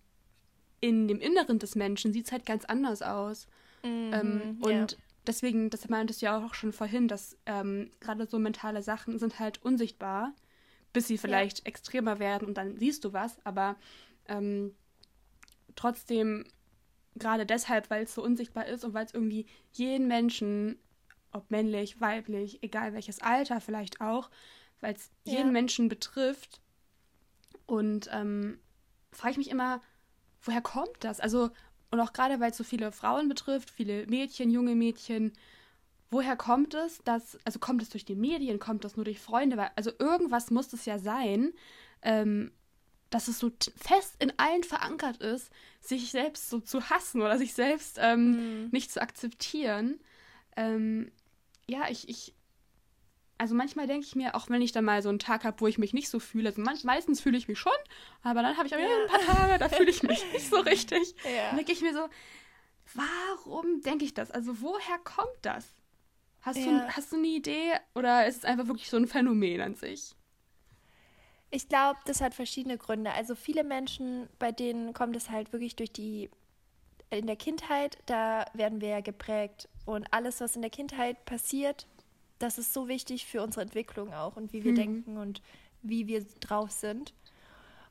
in 0.80 1.06
dem 1.06 1.20
Inneren 1.20 1.60
des 1.60 1.76
Menschen 1.76 2.12
sieht 2.12 2.26
es 2.26 2.32
halt 2.32 2.44
ganz 2.44 2.64
anders 2.64 3.00
aus. 3.00 3.46
Ähm, 3.84 4.58
ja. 4.60 4.80
und 4.80 4.98
deswegen, 5.26 5.70
das 5.70 5.88
meintest 5.88 6.20
du 6.20 6.26
ja 6.26 6.44
auch 6.44 6.54
schon 6.54 6.72
vorhin, 6.72 7.06
dass 7.06 7.36
ähm, 7.46 7.90
gerade 8.00 8.26
so 8.26 8.40
mentale 8.40 8.82
Sachen 8.82 9.20
sind 9.20 9.38
halt 9.38 9.62
unsichtbar, 9.62 10.34
bis 10.92 11.06
sie 11.06 11.16
vielleicht 11.16 11.64
extremer 11.64 12.18
werden 12.18 12.48
und 12.48 12.54
dann 12.54 12.76
siehst 12.76 13.04
du 13.04 13.12
was, 13.12 13.36
aber 13.44 13.76
ähm, 14.26 14.74
trotzdem, 15.76 16.44
gerade 17.14 17.46
deshalb, 17.46 17.88
weil 17.90 18.04
es 18.04 18.14
so 18.14 18.22
unsichtbar 18.22 18.66
ist 18.66 18.84
und 18.84 18.94
weil 18.94 19.06
es 19.06 19.14
irgendwie 19.14 19.46
jeden 19.72 20.08
Menschen, 20.08 20.76
ob 21.30 21.50
männlich, 21.52 22.00
weiblich, 22.00 22.62
egal 22.62 22.94
welches 22.94 23.20
Alter 23.20 23.60
vielleicht 23.60 24.00
auch, 24.00 24.28
weil 24.80 24.94
es 24.94 25.10
Ja. 25.24 25.34
jeden 25.38 25.52
Menschen 25.52 25.88
betrifft. 25.88 26.60
Und 27.66 28.08
ähm, 28.12 28.58
frage 29.12 29.32
ich 29.32 29.38
mich 29.38 29.50
immer, 29.50 29.80
woher 30.42 30.60
kommt 30.60 31.02
das? 31.02 31.20
Also, 31.20 31.50
und 31.90 32.00
auch 32.00 32.12
gerade 32.12 32.40
weil 32.40 32.50
es 32.50 32.56
so 32.56 32.64
viele 32.64 32.92
Frauen 32.92 33.28
betrifft, 33.28 33.70
viele 33.70 34.06
Mädchen, 34.06 34.50
junge 34.50 34.74
Mädchen, 34.74 35.32
woher 36.10 36.36
kommt 36.36 36.74
es, 36.74 36.98
dass, 37.04 37.38
also 37.44 37.58
kommt 37.58 37.82
es 37.82 37.90
durch 37.90 38.04
die 38.04 38.14
Medien, 38.14 38.58
kommt 38.58 38.84
das 38.84 38.96
nur 38.96 39.04
durch 39.04 39.20
Freunde, 39.20 39.56
weil, 39.56 39.70
also 39.76 39.90
irgendwas 39.98 40.50
muss 40.50 40.72
es 40.72 40.84
ja 40.84 40.98
sein, 40.98 41.52
ähm, 42.02 42.52
dass 43.10 43.28
es 43.28 43.38
so 43.38 43.50
fest 43.76 44.16
in 44.18 44.32
allen 44.38 44.64
verankert 44.64 45.18
ist, 45.18 45.50
sich 45.80 46.10
selbst 46.10 46.50
so 46.50 46.60
zu 46.60 46.90
hassen 46.90 47.22
oder 47.22 47.38
sich 47.38 47.54
selbst 47.54 47.98
ähm, 48.00 48.68
nicht 48.70 48.90
zu 48.90 49.00
akzeptieren. 49.00 50.00
Ähm, 50.56 51.12
ja, 51.66 51.88
ich, 51.88 52.08
ich, 52.08 52.34
also 53.38 53.54
manchmal 53.54 53.86
denke 53.86 54.06
ich 54.06 54.14
mir, 54.14 54.34
auch 54.34 54.48
wenn 54.48 54.62
ich 54.62 54.72
dann 54.72 54.84
mal 54.84 55.02
so 55.02 55.08
einen 55.08 55.18
Tag 55.18 55.44
habe, 55.44 55.60
wo 55.60 55.66
ich 55.66 55.78
mich 55.78 55.92
nicht 55.92 56.08
so 56.08 56.20
fühle, 56.20 56.50
also 56.50 56.62
manch, 56.62 56.84
meistens 56.84 57.20
fühle 57.20 57.36
ich 57.36 57.48
mich 57.48 57.58
schon, 57.58 57.72
aber 58.22 58.42
dann 58.42 58.56
habe 58.56 58.66
ich 58.66 58.74
auch 58.74 58.78
wieder 58.78 58.88
ein 58.88 59.08
paar 59.08 59.36
Tage, 59.36 59.58
da 59.58 59.68
fühle 59.68 59.90
ich 59.90 60.02
mich 60.02 60.24
nicht 60.32 60.48
so 60.48 60.56
richtig. 60.60 61.14
Ja. 61.24 61.48
Dann 61.48 61.56
denke 61.56 61.72
ich 61.72 61.82
mir 61.82 61.92
so, 61.92 62.08
warum 62.94 63.80
denke 63.82 64.04
ich 64.04 64.14
das? 64.14 64.30
Also 64.30 64.60
woher 64.60 64.98
kommt 65.02 65.38
das? 65.42 65.66
Hast, 66.42 66.58
Ja. 66.58 66.86
du, 66.86 66.88
hast 66.88 67.12
du 67.12 67.16
eine 67.16 67.26
Idee 67.26 67.72
oder 67.94 68.26
ist 68.26 68.38
es 68.38 68.44
einfach 68.44 68.66
wirklich 68.66 68.90
so 68.90 68.96
ein 68.98 69.06
Phänomen 69.06 69.60
an 69.60 69.74
sich? 69.74 70.14
Ich 71.50 71.68
glaube, 71.68 71.98
das 72.06 72.20
hat 72.20 72.34
verschiedene 72.34 72.76
Gründe. 72.78 73.12
Also 73.12 73.34
viele 73.34 73.64
Menschen, 73.64 74.28
bei 74.38 74.52
denen 74.52 74.92
kommt 74.92 75.16
es 75.16 75.30
halt 75.30 75.52
wirklich 75.52 75.76
durch 75.76 75.92
die, 75.92 76.28
in 77.10 77.26
der 77.26 77.36
Kindheit, 77.36 77.98
da 78.06 78.44
werden 78.54 78.80
wir 78.80 78.88
ja 78.88 79.00
geprägt. 79.00 79.68
Und 79.86 80.06
alles, 80.12 80.40
was 80.40 80.56
in 80.56 80.62
der 80.62 80.70
Kindheit 80.70 81.24
passiert, 81.24 81.86
das 82.44 82.58
ist 82.58 82.72
so 82.72 82.88
wichtig 82.88 83.26
für 83.26 83.42
unsere 83.42 83.62
Entwicklung 83.62 84.12
auch 84.12 84.36
und 84.36 84.52
wie 84.52 84.64
wir 84.64 84.72
Mhm. 84.72 84.76
denken 84.76 85.16
und 85.16 85.42
wie 85.82 86.06
wir 86.06 86.24
drauf 86.40 86.70
sind. 86.70 87.14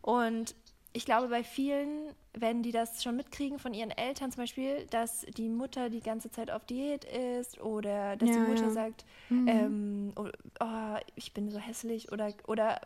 Und 0.02 0.56
ich 0.94 1.06
glaube, 1.06 1.28
bei 1.30 1.44
vielen, 1.44 2.14
wenn 2.34 2.62
die 2.62 2.72
das 2.72 3.02
schon 3.04 3.16
mitkriegen 3.16 3.58
von 3.58 3.74
ihren 3.74 3.90
Eltern 3.92 4.32
zum 4.32 4.44
Beispiel, 4.44 4.86
dass 4.92 5.22
die 5.38 5.50
Mutter 5.50 5.90
die 5.90 6.02
ganze 6.02 6.30
Zeit 6.30 6.52
auf 6.52 6.66
Diät 6.66 7.04
ist 7.06 7.60
oder 7.62 8.16
dass 8.16 8.30
Ja, 8.30 8.36
die 8.36 8.42
Mutter 8.42 8.66
ja. 8.68 8.70
sagt, 8.70 9.06
Mhm. 9.30 9.48
ähm, 9.48 10.14
oh, 10.16 10.28
oh, 10.60 10.98
ich 11.16 11.34
bin 11.34 11.50
so 11.50 11.58
hässlich 11.58 12.12
oder, 12.12 12.32
oder 12.48 12.80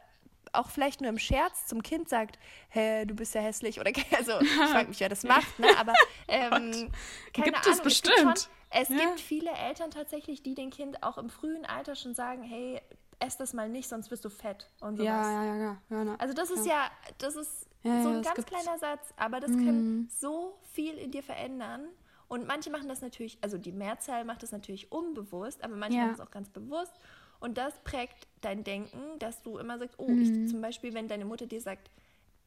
auch 0.54 0.70
vielleicht 0.70 1.02
nur 1.02 1.10
im 1.10 1.20
Scherz 1.20 1.68
zum 1.68 1.84
Kind 1.84 2.08
sagt, 2.08 2.40
hä, 2.70 3.06
du 3.06 3.14
bist 3.14 3.36
ja 3.36 3.42
hässlich 3.42 3.80
oder 3.82 3.92
also 4.18 4.40
ich 4.40 4.50
frage 4.54 4.88
mich, 4.88 5.00
wer 5.02 5.10
das 5.10 5.24
macht, 5.36 5.60
ne? 5.60 5.68
Aber 5.78 5.94
ähm, 6.30 6.90
keine 7.34 7.52
Gibt 7.52 7.66
es 7.66 7.68
Ahnung, 7.74 7.84
bestimmt. 7.84 8.16
gibt 8.16 8.40
schon, 8.40 8.52
es 8.82 8.90
Ja. 8.90 8.98
gibt 8.98 9.20
viele 9.20 9.52
Eltern 9.52 9.92
tatsächlich, 9.92 10.44
die 10.44 10.56
dem 10.56 10.70
Kind 10.70 11.04
auch 11.04 11.18
im 11.18 11.30
frühen 11.30 11.66
Alter 11.66 11.96
schon 11.96 12.14
sagen, 12.14 12.44
hey, 12.44 12.82
ess 13.20 13.38
das 13.38 13.54
mal 13.54 13.70
nicht, 13.70 13.90
sonst 13.90 14.12
wirst 14.12 14.24
du 14.26 14.30
fett 14.30 14.70
und 14.80 14.98
sowas. 14.98 15.06
Ja, 15.06 15.44
ja, 15.44 15.56
ja, 15.56 15.56
ja. 15.56 15.82
ja 15.90 16.04
na, 16.04 16.16
Also 16.20 16.34
das 16.34 16.52
ist 16.52 16.66
ja, 16.66 16.90
das 17.18 17.36
ist 17.36 17.68
Ja, 17.84 18.00
so 18.02 18.10
ein 18.10 18.22
ganz 18.22 18.46
kleiner 18.46 18.78
Satz, 18.78 19.14
aber 19.18 19.40
das 19.40 19.52
Mhm. 19.52 19.66
kann 19.66 20.08
so 20.08 20.60
viel 20.74 20.96
in 20.98 21.12
dir 21.12 21.24
verändern. 21.24 21.88
Und 22.28 22.46
manche 22.46 22.70
machen 22.70 22.90
das 22.90 23.02
natürlich, 23.02 23.38
also 23.42 23.58
die 23.58 23.72
Mehrzahl 23.72 24.26
macht 24.26 24.44
das 24.44 24.52
natürlich 24.52 24.92
unbewusst, 24.92 25.64
aber 25.64 25.76
manche 25.76 26.00
machen 26.00 26.14
es 26.14 26.20
auch 26.20 26.32
ganz 26.32 26.50
bewusst. 26.50 26.94
Und 27.40 27.58
das 27.58 27.74
prägt 27.84 28.28
dein 28.42 28.64
Denken, 28.64 29.18
dass 29.20 29.42
du 29.44 29.58
immer 29.58 29.80
sagst, 29.80 29.98
oh, 29.98 30.10
Mhm. 30.10 30.22
ich 30.22 30.46
zum 30.46 30.62
Beispiel, 30.62 30.94
wenn 30.94 31.08
deine 31.08 31.26
Mutter 31.26 31.46
dir 31.48 31.62
sagt, 31.62 31.90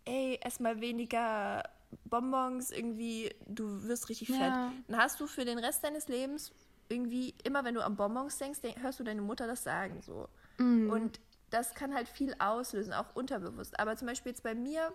ey, 0.05 0.39
ess 0.43 0.61
mal 0.61 0.81
weniger 0.81 1.63
Bonbons, 2.05 2.71
irgendwie, 2.71 3.35
du 3.47 3.85
wirst 3.85 4.09
richtig 4.09 4.29
Ja. 4.29 4.37
fett. 4.37 4.55
Dann 4.89 4.97
hast 5.01 5.21
du 5.21 5.27
für 5.27 5.45
den 5.45 5.59
Rest 5.59 5.85
deines 5.85 6.09
Lebens 6.09 6.53
irgendwie, 6.89 7.35
immer 7.45 7.65
wenn 7.65 7.75
du 7.75 7.85
an 7.85 7.97
Bonbons 7.97 8.37
denkst, 8.39 8.61
denk, 8.61 8.83
hörst 8.83 8.99
du 9.01 9.05
deine 9.05 9.23
Mutter 9.23 9.47
das 9.47 9.63
sagen 9.63 10.01
so. 10.03 10.29
Mhm. 10.59 10.91
Und 10.91 11.21
das 11.51 11.75
kann 11.75 11.95
halt 11.95 12.09
viel 12.09 12.35
auslösen, 12.39 12.93
auch 12.93 13.15
unterbewusst. 13.15 13.79
Aber 13.79 13.97
zum 13.97 14.07
Beispiel 14.07 14.31
jetzt 14.33 14.43
bei 14.43 14.55
mir, 14.55 14.93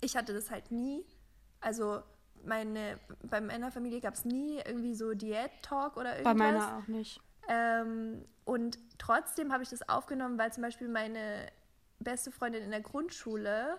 ich 0.00 0.16
hatte 0.16 0.32
das 0.32 0.50
halt 0.50 0.70
nie. 0.70 1.04
Also 1.60 2.02
meine, 2.44 2.98
bei 3.22 3.40
meiner 3.40 3.70
Familie 3.70 4.00
gab 4.00 4.14
es 4.14 4.24
nie 4.24 4.58
irgendwie 4.64 4.94
so 4.94 5.14
Diät-Talk 5.14 5.96
oder 5.96 6.18
irgendwas. 6.18 6.34
Bei 6.34 6.34
meiner 6.34 6.78
auch 6.78 6.86
nicht. 6.86 7.20
Ähm, 7.48 8.24
und 8.44 8.78
trotzdem 8.98 9.52
habe 9.52 9.62
ich 9.62 9.68
das 9.70 9.88
aufgenommen, 9.88 10.38
weil 10.38 10.52
zum 10.52 10.62
Beispiel 10.62 10.88
meine 10.88 11.50
beste 11.98 12.30
Freundin 12.30 12.62
in 12.62 12.70
der 12.70 12.80
Grundschule, 12.80 13.78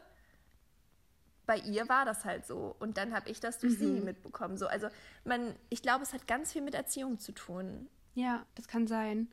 bei 1.46 1.58
ihr 1.58 1.88
war 1.90 2.06
das 2.06 2.26
halt 2.26 2.46
so. 2.46 2.76
Und 2.80 2.98
dann 2.98 3.14
habe 3.14 3.30
ich 3.30 3.40
das 3.40 3.60
durch 3.60 3.78
sie 3.78 3.86
Mhm. 3.86 4.06
mitbekommen. 4.06 4.58
So, 4.58 4.68
also 4.68 4.88
man, 5.24 5.56
ich 5.70 5.82
glaube, 5.82 6.04
es 6.04 6.14
hat 6.14 6.28
ganz 6.28 6.52
viel 6.54 6.62
mit 6.62 6.74
Erziehung 6.74 7.20
zu 7.20 7.32
tun. 7.32 7.88
Ja, 8.14 8.46
das 8.56 8.68
kann 8.68 8.88
sein. 8.88 9.30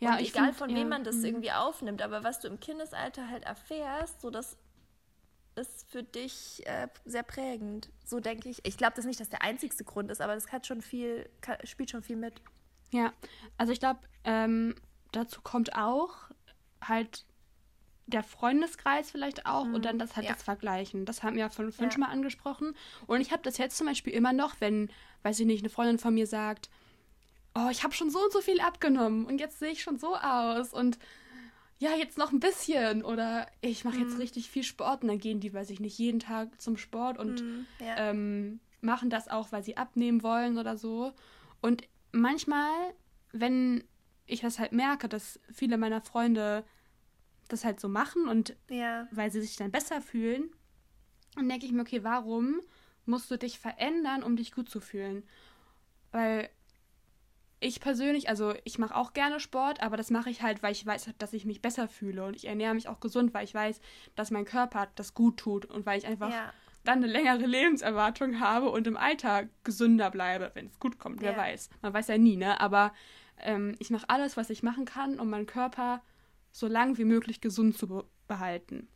Ja, 0.00 0.14
und 0.14 0.20
ich 0.20 0.30
egal 0.30 0.46
find, 0.46 0.56
von 0.56 0.70
ja, 0.70 0.76
wem 0.76 0.88
man 0.88 1.04
das 1.04 1.16
mhm. 1.16 1.24
irgendwie 1.26 1.52
aufnimmt, 1.52 2.02
aber 2.02 2.24
was 2.24 2.40
du 2.40 2.48
im 2.48 2.60
Kindesalter 2.60 3.28
halt 3.28 3.44
erfährst, 3.44 4.20
so 4.20 4.30
das 4.30 4.56
ist 5.56 5.88
für 5.88 6.02
dich 6.02 6.66
äh, 6.66 6.88
sehr 7.04 7.22
prägend. 7.22 7.90
So 8.04 8.18
denke 8.20 8.48
ich. 8.48 8.64
Ich 8.66 8.76
glaube 8.76 8.94
das 8.96 9.04
nicht, 9.04 9.20
dass 9.20 9.28
der 9.28 9.42
einzigste 9.42 9.84
Grund 9.84 10.10
ist, 10.10 10.20
aber 10.20 10.34
das 10.34 10.50
hat 10.50 10.66
schon 10.66 10.82
viel, 10.82 11.28
spielt 11.62 11.90
schon 11.90 12.02
viel 12.02 12.16
mit. 12.16 12.42
Ja, 12.90 13.12
also 13.56 13.72
ich 13.72 13.78
glaube, 13.78 14.00
ähm, 14.24 14.74
dazu 15.12 15.40
kommt 15.42 15.76
auch 15.76 16.14
halt 16.80 17.24
der 18.06 18.22
Freundeskreis 18.22 19.10
vielleicht 19.10 19.46
auch 19.46 19.64
und 19.64 19.84
dann 19.84 19.98
das 19.98 20.14
halt 20.16 20.24
Mhm. 20.24 20.28
ja. 20.28 20.34
das 20.34 20.42
Vergleichen. 20.42 21.04
Das 21.06 21.22
haben 21.22 21.36
wir 21.36 21.40
ja 21.44 21.48
von 21.48 21.72
vorhin 21.72 21.88
Ja. 21.88 21.92
schon 21.92 22.00
mal 22.00 22.10
angesprochen. 22.10 22.74
Und 23.06 23.20
ich 23.20 23.32
habe 23.32 23.42
das 23.42 23.56
jetzt 23.58 23.76
zum 23.78 23.86
Beispiel 23.86 24.12
immer 24.12 24.32
noch, 24.32 24.56
wenn, 24.60 24.90
weiß 25.22 25.40
ich 25.40 25.46
nicht, 25.46 25.62
eine 25.62 25.70
Freundin 25.70 25.98
von 25.98 26.12
mir 26.14 26.26
sagt, 26.26 26.68
oh, 27.54 27.68
ich 27.70 27.82
habe 27.82 27.94
schon 27.94 28.10
so 28.10 28.18
und 28.22 28.32
so 28.32 28.40
viel 28.40 28.60
abgenommen 28.60 29.24
und 29.26 29.38
jetzt 29.40 29.58
sehe 29.58 29.70
ich 29.70 29.82
schon 29.82 29.98
so 29.98 30.16
aus 30.16 30.72
und 30.74 30.98
ja, 31.78 31.94
jetzt 31.96 32.18
noch 32.18 32.30
ein 32.32 32.40
bisschen 32.40 33.04
oder 33.04 33.46
ich 33.60 33.84
mache 33.84 33.96
Mhm. 33.96 34.02
jetzt 34.02 34.18
richtig 34.18 34.48
viel 34.50 34.62
Sport 34.64 35.02
und 35.02 35.08
dann 35.08 35.18
gehen 35.18 35.40
die, 35.40 35.52
weiß 35.54 35.70
ich 35.70 35.80
nicht, 35.80 35.98
jeden 35.98 36.20
Tag 36.20 36.60
zum 36.60 36.76
Sport 36.76 37.18
und 37.18 37.42
Ja. 37.80 37.96
ähm, 38.10 38.60
machen 38.80 39.08
das 39.10 39.28
auch, 39.28 39.50
weil 39.50 39.62
sie 39.64 39.76
abnehmen 39.76 40.22
wollen 40.22 40.58
oder 40.58 40.76
so. 40.76 41.12
Und 41.62 41.82
manchmal 42.12 42.70
wenn 43.32 43.82
ich 44.26 44.40
das 44.42 44.58
halt 44.60 44.72
merke, 44.72 45.08
dass 45.08 45.40
viele 45.52 45.76
meiner 45.76 46.00
Freunde 46.00 46.64
das 47.48 47.64
halt 47.64 47.80
so 47.80 47.88
machen 47.88 48.28
und 48.28 48.56
Ja. 48.68 49.06
weil 49.10 49.30
sie 49.30 49.40
sich 49.40 49.56
dann 49.56 49.70
besser 49.70 50.00
fühlen, 50.00 50.50
dann 51.36 51.48
denke 51.48 51.66
ich 51.66 51.72
mir, 51.72 51.82
okay, 51.82 52.04
warum 52.04 52.60
musst 53.06 53.30
du 53.30 53.36
dich 53.36 53.58
verändern, 53.58 54.22
um 54.22 54.36
dich 54.36 54.52
gut 54.52 54.68
zu 54.68 54.80
fühlen? 54.80 55.24
Weil 56.12 56.48
ich 57.60 57.80
persönlich, 57.80 58.28
also 58.28 58.54
ich 58.64 58.78
mache 58.78 58.94
auch 58.94 59.14
gerne 59.14 59.40
Sport, 59.40 59.82
aber 59.82 59.96
das 59.96 60.10
mache 60.10 60.28
ich 60.30 60.42
halt, 60.42 60.62
weil 60.62 60.72
ich 60.72 60.84
weiß, 60.84 61.10
dass 61.18 61.32
ich 61.32 61.46
mich 61.46 61.62
besser 61.62 61.88
fühle 61.88 62.24
und 62.24 62.36
ich 62.36 62.46
ernähre 62.46 62.74
mich 62.74 62.88
auch 62.88 63.00
gesund, 63.00 63.32
weil 63.32 63.44
ich 63.44 63.54
weiß, 63.54 63.80
dass 64.16 64.30
mein 64.30 64.44
Körper 64.44 64.88
das 64.94 65.14
gut 65.14 65.38
tut 65.38 65.64
und 65.64 65.86
weil 65.86 65.98
ich 65.98 66.06
einfach 66.06 66.30
Ja. 66.30 66.52
dann 66.84 66.98
eine 66.98 67.06
längere 67.06 67.46
Lebenserwartung 67.46 68.38
habe 68.40 68.70
und 68.70 68.86
im 68.86 68.98
Alter 68.98 69.48
gesünder 69.64 70.10
bleibe, 70.10 70.50
wenn 70.54 70.66
es 70.66 70.78
gut 70.78 70.98
kommt, 70.98 71.22
wer 71.22 71.32
Ja. 71.32 71.38
weiß. 71.38 71.70
Man 71.80 71.94
weiß 71.94 72.08
ja 72.08 72.18
nie, 72.18 72.36
ne? 72.36 72.60
Aber 72.60 72.92
ähm, 73.38 73.74
ich 73.78 73.88
mache 73.90 74.08
alles, 74.10 74.36
was 74.36 74.50
ich 74.50 74.62
machen 74.62 74.84
kann, 74.84 75.18
um 75.18 75.30
meinen 75.30 75.46
Körper 75.46 76.02
so 76.54 76.68
lang 76.68 76.96
wie 76.98 77.04
möglich 77.04 77.40
gesund 77.40 77.76
zu 77.76 77.88
be 77.88 78.04
behalten. 78.28 78.88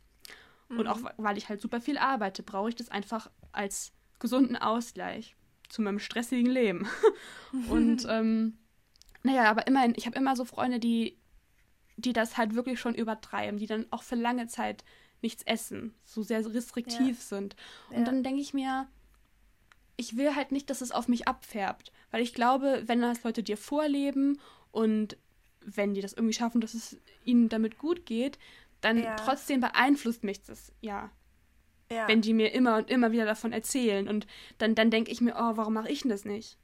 Und 0.69 0.87
auch 0.87 1.03
wa- 1.03 1.13
weil 1.17 1.37
ich 1.37 1.49
halt 1.49 1.61
super 1.61 1.81
viel 1.81 1.97
arbeite, 1.97 2.41
brauche 2.41 2.69
ich 2.69 2.75
das 2.75 2.89
einfach 2.89 3.29
als 3.51 3.91
gesunden 4.19 4.55
Ausgleich 4.55 5.35
zu 5.67 5.81
meinem 5.81 5.99
stressigen 5.99 6.49
Leben. 6.49 6.87
Und 7.69 8.05
ähm, 8.09 8.57
naja, 9.23 9.43
aber 9.49 9.67
immerhin, 9.67 9.93
ich 9.97 10.05
habe 10.07 10.17
immer 10.17 10.35
so 10.35 10.45
Freunde, 10.45 10.79
die, 10.79 11.19
die 11.97 12.13
das 12.13 12.37
halt 12.37 12.55
wirklich 12.55 12.79
schon 12.79 12.95
übertreiben, 12.95 13.59
die 13.59 13.67
dann 13.67 13.85
auch 13.91 14.03
für 14.03 14.15
lange 14.15 14.47
Zeit 14.47 14.83
nichts 15.21 15.43
essen, 15.43 15.93
so 16.05 16.23
sehr 16.23 16.45
restriktiv 16.53 17.21
sind. 17.21 17.55
Und 17.89 17.97
Ja. 17.99 18.05
dann 18.05 18.23
denke 18.23 18.41
ich 18.41 18.53
mir, 18.53 18.87
ich 19.97 20.15
will 20.15 20.33
halt 20.35 20.51
nicht, 20.51 20.69
dass 20.69 20.81
es 20.81 20.91
auf 20.91 21.07
mich 21.07 21.27
abfärbt. 21.27 21.91
Weil 22.11 22.21
ich 22.21 22.33
glaube, 22.33 22.83
wenn 22.85 23.01
das 23.01 23.23
Leute 23.23 23.43
dir 23.43 23.57
vorleben 23.57 24.39
und 24.71 25.17
wenn 25.75 25.93
die 25.93 26.01
das 26.01 26.13
irgendwie 26.13 26.33
schaffen, 26.33 26.61
dass 26.61 26.73
es 26.73 26.97
ihnen 27.25 27.49
damit 27.49 27.77
gut 27.77 28.05
geht, 28.05 28.37
dann 28.81 28.97
Ja. 29.03 29.15
trotzdem 29.15 29.59
beeinflusst 29.61 30.23
mich 30.23 30.41
das, 30.43 30.71
ja. 30.81 31.09
Ja. 31.91 32.07
Wenn 32.07 32.21
die 32.21 32.33
mir 32.33 32.53
immer 32.53 32.77
und 32.77 32.89
immer 32.91 33.11
wieder 33.11 33.25
davon 33.25 33.51
erzählen. 33.51 34.07
Und 34.07 34.27
dann, 34.59 34.75
dann 34.75 34.91
denke 34.91 35.11
ich 35.11 35.21
mir, 35.21 35.33
oh, 35.35 35.51
warum 35.57 35.73
mache 35.73 35.89
ich 35.89 36.01
denn 36.01 36.11
das 36.11 36.23
nicht? 36.25 36.57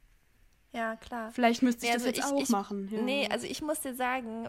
ja, 0.72 0.94
klar. 0.96 1.30
Vielleicht 1.32 1.62
müsste 1.62 1.86
ich 1.86 1.90
Nee, 1.92 1.96
das 1.96 2.04
also 2.06 2.16
jetzt 2.16 2.26
ich- 2.28 2.32
auch 2.36 2.42
ich- 2.42 2.48
machen. 2.50 2.88
Ja. 2.92 3.00
Nee, 3.00 3.28
also 3.30 3.46
ich 3.46 3.62
muss 3.62 3.80
dir 3.80 3.94
sagen, 3.94 4.46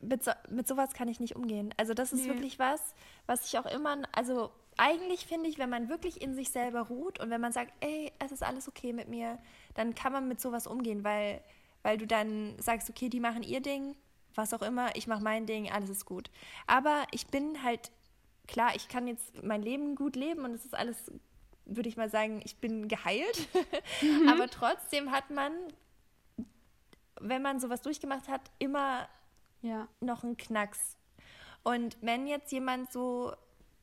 mit, 0.00 0.22
so, 0.22 0.30
mit 0.50 0.68
sowas 0.68 0.92
kann 0.92 1.08
ich 1.08 1.18
nicht 1.18 1.34
umgehen. 1.34 1.72
Also 1.78 1.94
das 1.94 2.12
ist 2.12 2.24
Nee. 2.24 2.28
wirklich 2.34 2.58
was, 2.58 2.94
was 3.26 3.46
ich 3.46 3.58
auch 3.58 3.64
immer, 3.66 3.96
also 4.12 4.50
eigentlich 4.76 5.24
finde 5.26 5.48
ich, 5.48 5.58
wenn 5.58 5.70
man 5.70 5.88
wirklich 5.88 6.20
in 6.20 6.34
sich 6.34 6.50
selber 6.50 6.82
ruht 6.82 7.20
und 7.20 7.30
wenn 7.30 7.40
man 7.40 7.52
sagt, 7.52 7.72
ey, 7.80 8.12
es 8.18 8.32
ist 8.32 8.42
alles 8.42 8.68
okay 8.68 8.92
mit 8.92 9.08
mir, 9.08 9.38
dann 9.74 9.94
kann 9.94 10.12
man 10.12 10.28
mit 10.28 10.40
sowas 10.42 10.66
umgehen, 10.66 11.04
weil, 11.04 11.40
weil 11.82 11.98
du 11.98 12.06
dann 12.06 12.56
sagst, 12.58 12.88
okay, 12.88 13.08
die 13.08 13.20
machen 13.20 13.42
ihr 13.42 13.60
Ding, 13.60 13.96
was 14.34 14.54
auch 14.54 14.62
immer, 14.62 14.94
ich 14.96 15.06
mache 15.06 15.22
mein 15.22 15.46
Ding, 15.46 15.70
alles 15.70 15.90
ist 15.90 16.04
gut. 16.04 16.30
Aber 16.66 17.04
ich 17.10 17.26
bin 17.26 17.62
halt, 17.62 17.90
klar, 18.46 18.74
ich 18.74 18.88
kann 18.88 19.06
jetzt 19.06 19.42
mein 19.42 19.62
Leben 19.62 19.94
gut 19.94 20.16
leben 20.16 20.44
und 20.44 20.52
es 20.52 20.64
ist 20.64 20.74
alles, 20.74 21.10
würde 21.64 21.88
ich 21.88 21.96
mal 21.96 22.10
sagen, 22.10 22.40
ich 22.44 22.56
bin 22.56 22.88
geheilt. 22.88 23.48
Aber 24.28 24.48
trotzdem 24.48 25.10
hat 25.10 25.30
man, 25.30 25.52
wenn 27.20 27.42
man 27.42 27.60
sowas 27.60 27.82
durchgemacht 27.82 28.28
hat, 28.28 28.50
immer 28.58 29.08
ja. 29.60 29.88
noch 30.00 30.24
einen 30.24 30.36
Knacks. 30.36 30.96
Und 31.62 31.96
wenn 32.00 32.26
jetzt 32.26 32.50
jemand 32.52 32.92
so 32.92 33.32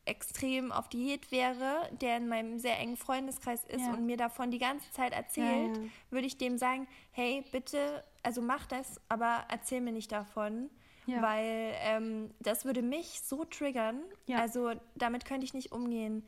extrem 0.09 0.71
auf 0.71 0.89
Diät 0.89 1.31
wäre, 1.31 1.89
der 2.01 2.17
in 2.17 2.27
meinem 2.27 2.59
sehr 2.59 2.77
engen 2.79 2.97
Freundeskreis 2.97 3.63
ist 3.65 3.81
Ja. 3.81 3.93
und 3.93 4.05
mir 4.05 4.17
davon 4.17 4.51
die 4.51 4.59
ganze 4.59 4.91
Zeit 4.91 5.13
erzählt, 5.13 5.77
Ja, 5.77 5.81
ja. 5.83 5.89
würde 6.09 6.27
ich 6.27 6.37
dem 6.37 6.57
sagen, 6.57 6.87
hey, 7.11 7.43
bitte, 7.51 8.03
also 8.23 8.41
mach 8.41 8.65
das, 8.65 8.99
aber 9.07 9.45
erzähl 9.49 9.81
mir 9.81 9.91
nicht 9.93 10.11
davon, 10.11 10.69
weil 11.21 11.73
ähm, 11.79 12.31
das 12.39 12.65
würde 12.65 12.81
mich 12.83 13.21
so 13.21 13.43
triggern. 13.45 14.01
Also 14.31 14.73
damit 14.95 15.25
könnte 15.25 15.43
ich 15.45 15.53
nicht 15.55 15.71
umgehen. 15.71 16.23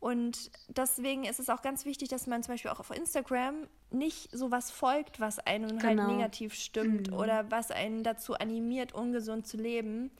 Und 0.00 0.50
deswegen 0.68 1.24
ist 1.24 1.40
es 1.40 1.48
auch 1.50 1.62
ganz 1.62 1.84
wichtig, 1.86 2.08
dass 2.10 2.26
man 2.26 2.42
zum 2.42 2.54
Beispiel 2.54 2.70
auch 2.70 2.80
auf 2.80 2.90
Instagram 2.90 3.66
nicht 3.90 4.30
sowas 4.36 4.70
folgt, 4.70 5.18
was 5.20 5.38
einen 5.38 5.82
halt 5.82 5.96
Genau. 5.98 6.10
negativ 6.12 6.52
stimmt 6.54 7.10
Mhm. 7.10 7.16
oder 7.16 7.50
was 7.50 7.70
einen 7.70 8.02
dazu 8.02 8.34
animiert, 8.34 8.92
ungesund 8.94 9.46
zu 9.46 9.56
leben. 9.56 10.10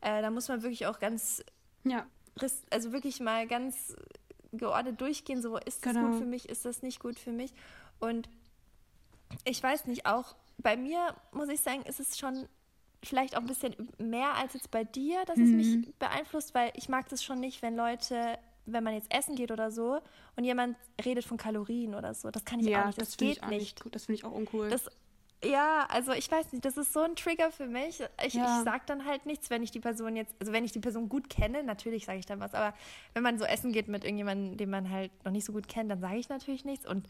Äh, 0.00 0.22
da 0.22 0.30
muss 0.30 0.48
man 0.48 0.62
wirklich 0.62 0.86
auch 0.86 0.98
ganz, 1.00 1.42
Ja. 1.84 2.06
Also 2.70 2.92
wirklich 2.92 3.20
mal 3.20 3.46
ganz 3.46 3.94
geordnet 4.52 5.00
durchgehen, 5.00 5.42
so 5.42 5.56
ist 5.56 5.84
das 5.84 5.94
Genau. 5.94 6.06
gut 6.08 6.18
für 6.18 6.24
mich, 6.26 6.48
ist 6.48 6.64
das 6.64 6.82
nicht 6.82 7.00
gut 7.00 7.18
für 7.18 7.32
mich. 7.32 7.52
Und 8.00 8.28
ich 9.44 9.62
weiß 9.62 9.86
nicht, 9.86 10.06
auch 10.06 10.34
bei 10.58 10.76
mir 10.76 11.14
muss 11.32 11.48
ich 11.48 11.60
sagen, 11.60 11.82
ist 11.82 12.00
es 12.00 12.18
schon 12.18 12.48
vielleicht 13.02 13.36
auch 13.36 13.40
ein 13.40 13.46
bisschen 13.46 13.76
mehr 13.98 14.34
als 14.34 14.54
jetzt 14.54 14.70
bei 14.70 14.84
dir, 14.84 15.24
dass 15.26 15.38
es 15.38 15.50
Mhm. 15.50 15.56
mich 15.56 15.94
beeinflusst, 15.98 16.54
weil 16.54 16.72
ich 16.74 16.88
mag 16.88 17.08
das 17.10 17.22
schon 17.22 17.38
nicht, 17.40 17.62
wenn 17.62 17.76
Leute, 17.76 18.38
wenn 18.66 18.82
man 18.82 18.94
jetzt 18.94 19.12
essen 19.14 19.36
geht 19.36 19.50
oder 19.52 19.70
so 19.70 20.00
und 20.36 20.44
jemand 20.44 20.76
redet 21.04 21.24
von 21.24 21.36
Kalorien 21.36 21.94
oder 21.94 22.12
so. 22.14 22.30
Das 22.30 22.44
kann 22.44 22.58
ich 22.60 22.66
ja, 22.66 22.82
auch 22.82 22.86
nicht. 22.86 23.00
Das, 23.00 23.14
finde 23.14 23.34
geht 23.34 23.48
nicht. 23.48 23.84
nicht. 23.84 23.94
Das 23.94 24.06
finde 24.06 24.18
ich 24.18 24.24
auch 24.24 24.32
uncool. 24.32 24.68
Das, 24.68 24.90
ja, 25.44 25.86
also 25.90 26.12
ich 26.12 26.30
weiß 26.30 26.52
nicht, 26.52 26.64
das 26.64 26.76
ist 26.76 26.92
so 26.92 27.00
ein 27.00 27.14
Trigger 27.16 27.50
für 27.52 27.66
mich. 27.66 28.02
Ich, 28.26 28.34
Ja. 28.34 28.44
ich 28.44 28.64
sag 28.64 28.86
dann 28.86 29.04
halt 29.04 29.26
nichts, 29.26 29.50
wenn 29.50 29.62
ich 29.62 29.70
die 29.70 29.80
Person 29.80 30.16
jetzt, 30.16 30.34
also 30.40 30.52
wenn 30.52 30.64
ich 30.64 30.72
die 30.72 30.80
Person 30.80 31.08
gut 31.08 31.30
kenne, 31.30 31.62
natürlich 31.62 32.06
sage 32.06 32.18
ich 32.18 32.26
dann 32.26 32.40
was, 32.40 32.54
aber 32.54 32.76
wenn 33.14 33.22
man 33.22 33.38
so 33.38 33.44
essen 33.44 33.72
geht 33.72 33.88
mit 33.88 34.04
irgendjemandem, 34.04 34.56
den 34.56 34.70
man 34.70 34.90
halt 34.90 35.12
noch 35.24 35.32
nicht 35.32 35.44
so 35.44 35.52
gut 35.52 35.68
kennt, 35.68 35.90
dann 35.90 36.00
sage 36.00 36.16
ich 36.16 36.28
natürlich 36.28 36.64
nichts 36.64 36.86
und 36.86 37.08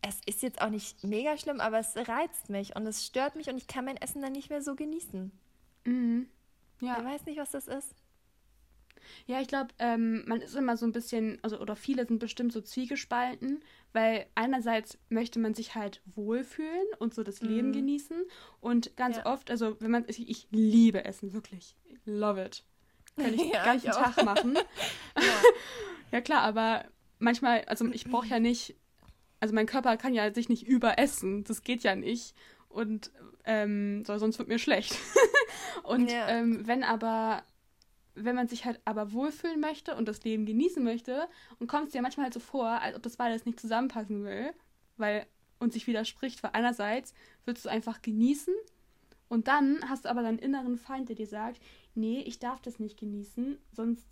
es 0.00 0.20
ist 0.26 0.42
jetzt 0.42 0.60
auch 0.62 0.70
nicht 0.70 1.02
mega 1.04 1.36
schlimm, 1.36 1.60
aber 1.60 1.78
es 1.78 1.96
reizt 1.96 2.50
mich 2.50 2.74
und 2.76 2.86
es 2.86 3.04
stört 3.04 3.36
mich 3.36 3.48
und 3.50 3.58
ich 3.58 3.66
kann 3.66 3.84
mein 3.84 3.96
Essen 3.96 4.22
dann 4.22 4.32
nicht 4.32 4.48
mehr 4.50 4.62
so 4.62 4.74
genießen. 4.74 5.32
mhm. 5.84 6.28
Ich 6.80 6.86
Ja. 6.86 7.04
weiß 7.04 7.24
nicht, 7.26 7.38
was 7.38 7.50
das 7.50 7.66
ist. 7.66 7.94
Ja, 9.26 9.40
ich 9.40 9.48
glaube, 9.48 9.68
ähm, 9.78 10.24
man 10.26 10.40
ist 10.40 10.54
immer 10.54 10.76
so 10.76 10.86
ein 10.86 10.92
bisschen, 10.92 11.38
also 11.42 11.58
oder 11.60 11.76
viele 11.76 12.06
sind 12.06 12.18
bestimmt 12.18 12.52
so 12.52 12.60
zwiegespalten, 12.60 13.62
weil 13.92 14.26
einerseits 14.34 14.98
möchte 15.08 15.38
man 15.38 15.54
sich 15.54 15.74
halt 15.74 16.02
wohlfühlen 16.06 16.86
und 16.98 17.14
so 17.14 17.22
das 17.22 17.40
Leben 17.40 17.72
genießen 17.72 18.22
und 18.60 18.96
ganz 18.96 19.16
Ja. 19.18 19.26
oft, 19.26 19.50
also 19.50 19.76
wenn 19.80 19.90
man, 19.90 20.04
ich, 20.08 20.28
ich 20.28 20.48
liebe 20.50 21.04
Essen, 21.04 21.32
wirklich, 21.32 21.76
love 22.04 22.42
it, 22.44 22.64
kann 23.16 23.34
ich 23.34 23.40
Ja, 23.52 23.62
den 23.64 23.64
ganzen 23.64 23.90
ich. 23.90 23.96
Tag 23.96 24.24
machen. 24.24 24.56
ja 26.12 26.20
klar, 26.20 26.42
aber 26.42 26.84
manchmal, 27.18 27.64
also 27.66 27.86
ich 27.86 28.04
brauche 28.04 28.26
ja 28.28 28.38
nicht, 28.38 28.76
also 29.40 29.54
mein 29.54 29.66
Körper 29.66 29.96
kann 29.96 30.14
ja 30.14 30.32
sich 30.32 30.48
nicht 30.48 30.66
überessen, 30.66 31.44
das 31.44 31.62
geht 31.62 31.82
ja 31.82 31.94
nicht 31.94 32.34
und 32.68 33.10
ähm, 33.44 34.04
so, 34.04 34.18
sonst 34.18 34.38
wird 34.38 34.48
mir 34.48 34.58
schlecht. 34.58 34.96
und 35.84 36.10
Ja. 36.10 36.28
ähm, 36.28 36.66
wenn 36.66 36.84
aber 36.84 37.42
wenn 38.24 38.34
man 38.36 38.48
sich 38.48 38.64
halt 38.64 38.80
aber 38.84 39.12
wohlfühlen 39.12 39.60
möchte 39.60 39.94
und 39.96 40.06
das 40.08 40.22
Leben 40.24 40.46
genießen 40.46 40.82
möchte 40.82 41.28
und 41.58 41.66
kommt 41.68 41.86
es 41.88 41.92
dir 41.92 42.02
manchmal 42.02 42.24
halt 42.24 42.34
so 42.34 42.40
vor, 42.40 42.66
als 42.68 42.96
ob 42.96 43.02
das 43.02 43.16
beides 43.16 43.44
nicht 43.46 43.60
zusammenpassen 43.60 44.24
will, 44.24 44.52
weil 44.96 45.26
und 45.60 45.72
sich 45.72 45.86
widerspricht, 45.86 46.42
weil 46.42 46.52
einerseits 46.52 47.14
willst 47.44 47.64
du 47.64 47.68
einfach 47.68 48.00
genießen 48.02 48.54
und 49.28 49.48
dann 49.48 49.80
hast 49.88 50.04
du 50.04 50.08
aber 50.10 50.22
deinen 50.22 50.38
inneren 50.38 50.78
Feind, 50.78 51.08
der 51.08 51.16
dir 51.16 51.26
sagt, 51.26 51.60
nee, 51.94 52.20
ich 52.20 52.38
darf 52.38 52.60
das 52.62 52.78
nicht 52.78 52.98
genießen, 52.98 53.58
sonst 53.72 54.06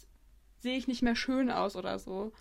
sehe 0.59 0.77
ich 0.77 0.89
nicht 0.89 1.03
mehr 1.03 1.15
schön 1.15 1.51
aus 1.51 1.77
oder 1.77 1.99
so. 2.01 2.33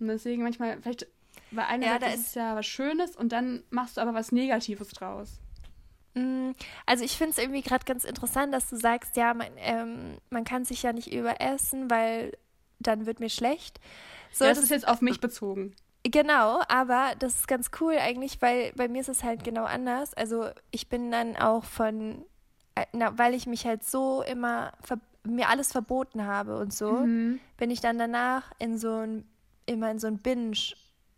Und 0.00 0.08
deswegen 0.08 0.42
manchmal, 0.42 0.80
vielleicht, 0.80 1.06
weil 1.50 1.66
einerseits 1.66 2.00
da 2.04 2.08
ist 2.10 2.20
ist- 2.20 2.26
es 2.28 2.34
ja 2.36 2.56
was 2.56 2.66
Schönes 2.66 3.14
und 3.16 3.32
dann 3.32 3.62
machst 3.70 3.98
du 3.98 4.00
aber 4.00 4.14
was 4.14 4.32
Negatives 4.32 4.88
draus. 4.88 5.41
Mm, 6.14 6.52
Also 6.86 7.04
ich 7.04 7.16
finde 7.16 7.32
es 7.32 7.38
irgendwie 7.38 7.62
gerade 7.62 7.84
ganz 7.84 8.04
interessant, 8.04 8.52
dass 8.52 8.68
du 8.68 8.76
sagst, 8.76 9.16
ja, 9.16 9.32
man, 9.34 9.48
ähm, 9.56 10.18
man 10.30 10.44
kann 10.44 10.64
sich 10.64 10.82
ja 10.82 10.92
nicht 10.92 11.12
überessen, 11.12 11.90
weil 11.90 12.36
dann 12.78 13.06
wird 13.06 13.20
mir 13.20 13.30
schlecht. 13.30 13.80
So, 14.32 14.44
ja, 14.44 14.50
das 14.50 14.62
ist 14.64 14.70
jetzt 14.70 14.88
auf 14.88 15.00
mich 15.02 15.20
bezogen. 15.20 15.74
Genau, 16.04 16.60
aber 16.68 17.12
das 17.20 17.34
ist 17.34 17.48
ganz 17.48 17.70
cool 17.80 17.96
eigentlich, 17.96 18.42
weil 18.42 18.72
bei 18.74 18.88
mir 18.88 19.00
ist 19.02 19.08
es 19.08 19.22
halt 19.22 19.44
genau 19.44 19.64
anders. 19.64 20.14
Also 20.14 20.50
ich 20.72 20.88
bin 20.88 21.12
dann 21.12 21.36
auch 21.36 21.64
von, 21.64 22.24
äh, 22.74 22.86
na, 22.92 23.16
weil 23.18 23.34
ich 23.34 23.46
mich 23.46 23.64
halt 23.66 23.84
so 23.84 24.22
immer 24.22 24.72
mir 25.24 25.48
alles 25.48 25.70
verboten 25.70 26.26
habe 26.26 26.58
und 26.58 26.74
so, 26.74 27.02
Mhm. 27.04 27.38
bin 27.56 27.70
ich 27.70 27.80
dann 27.80 27.98
danach 27.98 28.50
in 28.58 28.78
so 28.78 28.96
ein 28.96 29.24
immer 29.66 29.92
in 29.92 30.00
so 30.00 30.08
ein 30.08 30.18
Binge 30.18 30.56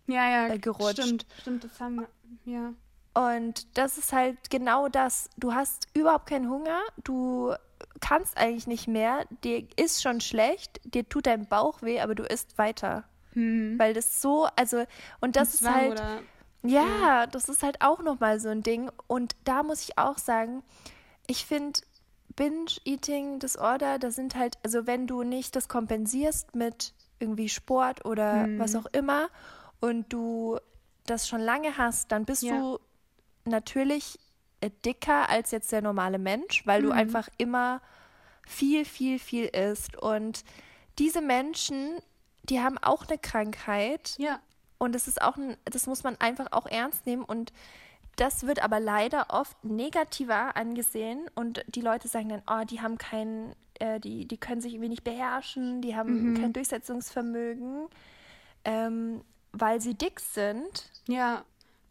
Ja, 0.06 0.28
ja, 0.28 0.48
äh, 0.48 0.58
gerutscht. 0.58 0.98
Stimmt, 0.98 1.26
stimmt, 1.40 1.64
das 1.64 1.80
haben 1.80 1.94
wir, 1.96 2.08
ja. 2.44 2.74
Und 3.14 3.78
das 3.78 3.96
ist 3.96 4.12
halt 4.12 4.50
genau 4.50 4.88
das. 4.88 5.30
Du 5.36 5.54
hast 5.54 5.86
überhaupt 5.94 6.26
keinen 6.26 6.50
Hunger, 6.50 6.80
du 7.02 7.54
kannst 8.00 8.36
eigentlich 8.36 8.66
nicht 8.66 8.88
mehr, 8.88 9.24
dir 9.44 9.66
ist 9.76 10.02
schon 10.02 10.20
schlecht, 10.20 10.80
dir 10.84 11.08
tut 11.08 11.26
dein 11.26 11.46
Bauch 11.46 11.80
weh, 11.82 12.00
aber 12.00 12.14
du 12.14 12.24
isst 12.24 12.58
weiter. 12.58 13.04
Hm. 13.34 13.78
Weil 13.78 13.94
das 13.94 14.20
so, 14.20 14.48
also, 14.56 14.84
und 15.20 15.36
das 15.36 15.54
ist 15.54 15.60
Zwang 15.60 15.74
halt, 15.74 15.92
Oder, 15.92 16.22
ja, 16.64 17.26
das 17.26 17.48
ist 17.48 17.62
halt 17.62 17.80
auch 17.82 18.00
nochmal 18.02 18.40
so 18.40 18.48
ein 18.48 18.62
Ding. 18.62 18.90
Und 19.06 19.36
da 19.44 19.62
muss 19.62 19.82
ich 19.82 19.96
auch 19.98 20.18
sagen, 20.18 20.62
ich 21.26 21.46
finde 21.46 21.80
Binge-Eating 22.36 23.38
Disorder, 23.38 23.98
das 23.98 24.16
sind 24.16 24.34
halt, 24.34 24.58
also 24.64 24.86
wenn 24.86 25.06
du 25.06 25.22
nicht 25.22 25.54
das 25.56 25.68
kompensierst 25.68 26.54
mit 26.54 26.92
irgendwie 27.20 27.48
Sport 27.48 28.04
oder 28.04 28.44
Hm. 28.44 28.58
was 28.58 28.74
auch 28.74 28.86
immer 28.92 29.28
und 29.80 30.12
du 30.12 30.58
das 31.06 31.28
schon 31.28 31.40
lange 31.40 31.76
hast, 31.78 32.10
dann 32.12 32.24
bist 32.24 32.42
Ja. 32.42 32.58
du 32.58 32.78
natürlich 33.44 34.18
äh, 34.60 34.70
dicker 34.84 35.28
als 35.28 35.50
jetzt 35.50 35.72
der 35.72 35.82
normale 35.82 36.18
Mensch, 36.18 36.66
weil 36.66 36.80
Mhm. 36.82 36.86
du 36.86 36.92
einfach 36.92 37.28
immer 37.38 37.80
viel, 38.46 38.84
viel, 38.84 39.18
viel 39.18 39.46
isst. 39.46 39.96
Und 39.96 40.44
diese 40.98 41.20
Menschen, 41.20 41.98
die 42.44 42.60
haben 42.60 42.78
auch 42.78 43.06
eine 43.08 43.18
Krankheit 43.18 44.14
Ja. 44.18 44.40
und 44.78 44.94
das 44.94 45.08
ist 45.08 45.20
auch 45.22 45.36
ein, 45.36 45.56
das 45.64 45.86
muss 45.86 46.02
man 46.04 46.16
einfach 46.20 46.48
auch 46.52 46.66
ernst 46.66 47.06
nehmen 47.06 47.24
und 47.24 47.52
das 48.16 48.46
wird 48.46 48.62
aber 48.62 48.78
leider 48.78 49.26
oft 49.30 49.64
negativer 49.64 50.56
angesehen 50.56 51.28
und 51.34 51.64
die 51.68 51.80
Leute 51.80 52.06
sagen 52.06 52.28
dann, 52.28 52.42
oh, 52.48 52.64
die 52.64 52.80
haben 52.80 52.96
kein, 52.96 53.56
äh, 53.80 53.98
die, 53.98 54.28
die 54.28 54.36
können 54.36 54.60
sich 54.60 54.74
irgendwie 54.74 54.90
nicht 54.90 55.02
beherrschen, 55.04 55.80
die 55.82 55.96
haben 55.96 56.30
Mhm. 56.30 56.34
kein 56.40 56.52
Durchsetzungsvermögen, 56.52 57.88
ähm, 58.64 59.22
weil 59.52 59.80
sie 59.80 59.94
dick 59.94 60.20
sind. 60.20 60.90
Ja. 61.08 61.44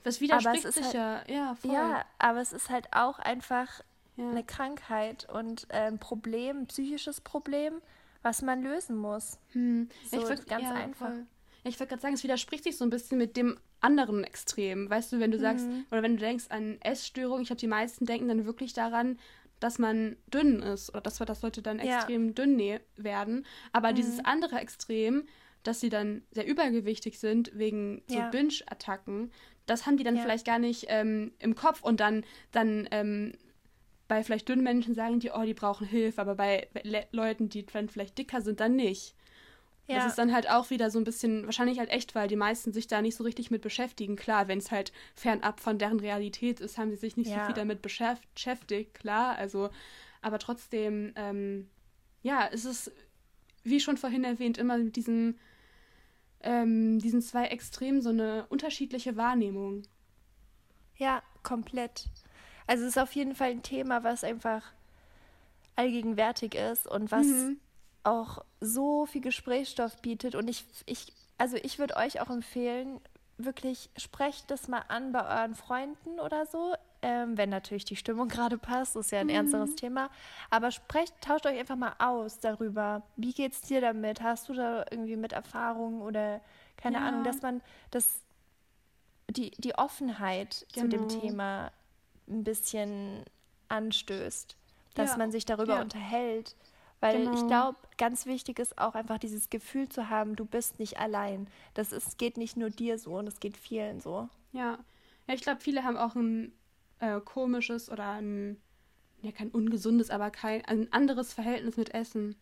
Das 0.03 0.21
widerspricht 0.21 0.71
sich 0.73 0.83
halt- 0.85 0.93
ja. 0.93 1.23
Ja, 1.27 1.55
voll. 1.55 1.73
Ja, 1.73 2.05
aber 2.19 2.41
es 2.41 2.53
ist 2.53 2.69
halt 2.69 2.87
auch 2.91 3.19
einfach 3.19 3.81
Ja. 4.15 4.29
eine 4.29 4.43
Krankheit 4.43 5.27
und 5.31 5.71
ein 5.71 5.97
Problem, 5.99 6.61
ein 6.61 6.67
psychisches 6.67 7.21
Problem, 7.21 7.81
was 8.21 8.41
man 8.41 8.61
lösen 8.63 8.95
muss. 8.97 9.39
Hm. 9.53 9.89
So, 10.09 10.17
ich 10.21 10.27
würd, 10.27 10.47
ganz 10.47 10.63
ja, 10.63 10.71
einfach. 10.73 11.07
voll. 11.07 11.25
Ja, 11.63 11.69
ich 11.69 11.79
wollte 11.79 11.91
gerade 11.91 12.01
sagen, 12.01 12.13
es 12.13 12.23
widerspricht 12.23 12.63
sich 12.65 12.77
so 12.77 12.83
ein 12.85 12.89
bisschen 12.89 13.17
mit 13.17 13.37
dem 13.37 13.57
anderen 13.79 14.23
Extrem. 14.23 14.89
Weißt 14.89 15.11
du, 15.13 15.19
wenn 15.19 15.31
du 15.31 15.39
sagst, 15.39 15.65
Mhm. 15.67 15.85
oder 15.91 16.03
wenn 16.03 16.15
du 16.17 16.19
denkst 16.21 16.45
an 16.49 16.77
Essstörungen, 16.81 17.41
ich 17.41 17.47
glaube, 17.47 17.59
die 17.59 17.67
meisten 17.67 18.05
denken 18.05 18.27
dann 18.27 18.45
wirklich 18.45 18.73
daran, 18.73 19.17
dass 19.59 19.79
man 19.79 20.17
dünn 20.27 20.61
ist 20.61 20.89
oder 20.89 20.99
dass, 21.01 21.17
dass 21.19 21.41
Leute 21.41 21.61
dann 21.61 21.77
Ja. 21.79 21.83
Mhm. 21.85 21.91
extrem 21.91 22.35
dünn 22.35 22.55
ne 22.57 22.81
werden. 22.97 23.45
Aber 23.71 23.93
dieses 23.93 24.23
andere 24.25 24.57
Extrem, 24.59 25.25
dass 25.63 25.79
sie 25.79 25.89
dann 25.89 26.23
sehr 26.31 26.45
übergewichtig 26.45 27.19
sind 27.19 27.51
wegen 27.57 28.03
so 28.07 28.17
Ja. 28.19 28.29
Binge-Attacken, 28.29 29.31
das 29.65 29.85
haben 29.85 29.97
die 29.97 30.03
dann 30.03 30.17
Ja. 30.17 30.21
vielleicht 30.21 30.45
gar 30.45 30.59
nicht 30.59 30.85
ähm, 30.89 31.31
im 31.39 31.55
Kopf 31.55 31.81
und 31.83 31.99
dann, 31.99 32.25
dann 32.51 32.87
ähm, 32.91 33.33
bei 34.07 34.23
vielleicht 34.23 34.49
dünnen 34.49 34.63
Menschen 34.63 34.93
sagen 34.93 35.19
die, 35.19 35.31
oh, 35.31 35.43
die 35.43 35.53
brauchen 35.53 35.87
Hilfe, 35.87 36.19
aber 36.21 36.35
bei 36.35 36.67
Le 36.83 37.07
Leuten, 37.11 37.47
die 37.49 37.65
dann 37.65 37.89
vielleicht 37.89 38.17
dicker 38.17 38.41
sind, 38.41 38.59
dann 38.59 38.75
nicht. 38.75 39.15
Das 39.85 40.05
ist 40.05 40.17
dann 40.17 40.33
halt 40.33 40.49
auch 40.49 40.69
wieder 40.69 40.89
so 40.89 40.97
ein 40.97 41.03
bisschen, 41.03 41.45
wahrscheinlich 41.45 41.77
halt 41.77 41.89
echt, 41.89 42.15
weil 42.15 42.29
die 42.29 42.37
meisten 42.37 42.71
sich 42.71 42.87
da 42.87 43.01
nicht 43.01 43.15
so 43.17 43.23
richtig 43.25 43.51
mit 43.51 43.61
beschäftigen. 43.61 44.15
Klar, 44.15 44.47
wenn 44.47 44.57
es 44.59 44.71
halt 44.71 44.93
fernab 45.13 45.59
von 45.59 45.77
deren 45.77 45.99
Realität 45.99 46.61
ist, 46.61 46.77
haben 46.77 46.89
sie 46.89 46.95
sich 46.95 47.17
nicht 47.17 47.29
Ja. 47.29 47.39
so 47.41 47.45
viel 47.47 47.53
damit 47.55 47.81
beschäft- 47.85 48.23
beschäftigt, 48.33 48.93
klar. 48.93 49.35
Also, 49.35 49.69
aber 50.21 50.39
trotzdem, 50.39 51.11
ähm, 51.17 51.69
ja, 52.21 52.49
es 52.51 52.63
ist, 52.63 52.93
wie 53.65 53.81
schon 53.81 53.97
vorhin 53.97 54.23
erwähnt, 54.23 54.57
immer 54.57 54.77
mit 54.77 54.95
diesen, 54.95 55.37
ähm, 56.43 56.99
diesen 56.99 57.21
zwei 57.21 57.47
Extremen 57.47 58.01
so 58.01 58.09
eine 58.09 58.45
unterschiedliche 58.49 59.17
Wahrnehmung. 59.17 59.83
Ja, 60.95 61.21
komplett. 61.43 62.09
Also 62.67 62.83
es 62.83 62.91
ist 62.91 62.97
auf 62.97 63.13
jeden 63.13 63.35
Fall 63.35 63.51
ein 63.51 63.63
Thema, 63.63 64.03
was 64.03 64.23
einfach 64.23 64.63
allgegenwärtig 65.75 66.55
ist 66.55 66.87
und 66.87 67.11
was 67.11 67.27
Mhm. 67.27 67.59
auch 68.03 68.43
so 68.59 69.05
viel 69.05 69.21
Gesprächsstoff 69.21 70.01
bietet. 70.01 70.35
Und 70.35 70.49
ich, 70.49 70.65
ich, 70.85 71.13
also 71.37 71.57
ich 71.57 71.79
würde 71.79 71.95
euch 71.97 72.21
auch 72.21 72.29
empfehlen, 72.29 72.99
wirklich 73.37 73.89
sprecht 73.97 74.51
das 74.51 74.67
mal 74.67 74.83
an 74.89 75.11
bei 75.11 75.21
euren 75.25 75.55
Freunden 75.55 76.19
oder 76.19 76.45
so. 76.45 76.75
Ähm, 77.03 77.37
wenn 77.37 77.49
natürlich 77.49 77.85
die 77.85 77.95
Stimmung 77.97 78.27
gerade 78.29 78.57
passt, 78.57 78.95
ist 78.95 79.11
ja 79.11 79.19
ein 79.19 79.29
ernsteres 79.29 79.75
Thema. 79.75 80.09
Aber 80.49 80.71
sprecht, 80.71 81.13
tauscht 81.21 81.45
euch 81.45 81.59
einfach 81.59 81.75
mal 81.75 81.93
aus 81.99 82.39
darüber. 82.39 83.03
Wie 83.17 83.33
geht's 83.33 83.61
dir 83.61 83.81
damit? 83.81 84.21
Hast 84.21 84.49
du 84.49 84.53
da 84.53 84.85
irgendwie 84.89 85.17
mit 85.17 85.33
Erfahrung 85.33 86.01
oder 86.01 86.41
keine 86.77 86.97
Ja. 86.97 87.07
Ahnung, 87.07 87.23
dass 87.23 87.41
man 87.41 87.61
das 87.91 88.21
die, 89.29 89.51
die 89.51 89.75
Offenheit 89.75 90.65
zu 90.71 90.87
dem 90.87 91.01
Genau. 91.01 91.07
Thema 91.07 91.71
ein 92.27 92.43
bisschen 92.43 93.23
anstößt, 93.69 94.55
dass 94.95 95.11
Ja. 95.11 95.17
man 95.17 95.31
sich 95.31 95.45
darüber 95.45 95.73
Ja. 95.75 95.81
unterhält. 95.81 96.55
Weil 96.99 97.23
ich 97.33 97.41
Genau. 97.41 97.47
glaube, 97.47 97.77
ganz 97.97 98.25
wichtig 98.25 98.59
ist 98.59 98.77
auch 98.77 98.95
einfach 98.95 99.17
dieses 99.17 99.49
Gefühl 99.49 99.89
zu 99.89 100.09
haben, 100.09 100.35
du 100.37 100.45
bist 100.45 100.79
nicht 100.79 100.99
allein. 100.99 101.47
Das 101.73 101.91
ist, 101.91 102.17
geht 102.17 102.37
nicht 102.37 102.55
nur 102.55 102.69
dir 102.69 102.97
so 102.97 103.15
und 103.17 103.27
es 103.27 103.39
geht 103.41 103.57
vielen 103.57 103.99
so. 103.99 104.29
Ja, 104.53 104.77
ja 105.27 105.33
ich 105.33 105.41
glaube, 105.41 105.59
viele 105.61 105.83
haben 105.83 105.97
auch 105.97 106.15
ein 106.15 106.53
äh, 107.03 107.19
komisches 107.21 107.89
oder 107.89 108.11
ein, 108.11 108.57
ja, 109.21 109.31
kein 109.31 109.49
ungesundes, 109.49 110.09
aber 110.09 110.31
kein, 110.31 110.63
ein 110.65 110.91
anderes 110.93 111.33
Verhältnis 111.33 111.75
mit 111.75 111.93
Essen. 111.93 112.35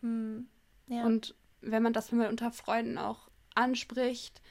Hm. 0.00 0.48
Ja. 0.88 1.04
Und 1.04 1.34
wenn 1.60 1.82
man 1.82 1.92
das 1.92 2.10
mal 2.12 2.28
unter 2.28 2.50
Freunden 2.50 2.98
auch 2.98 3.30
anspricht, 3.54 4.42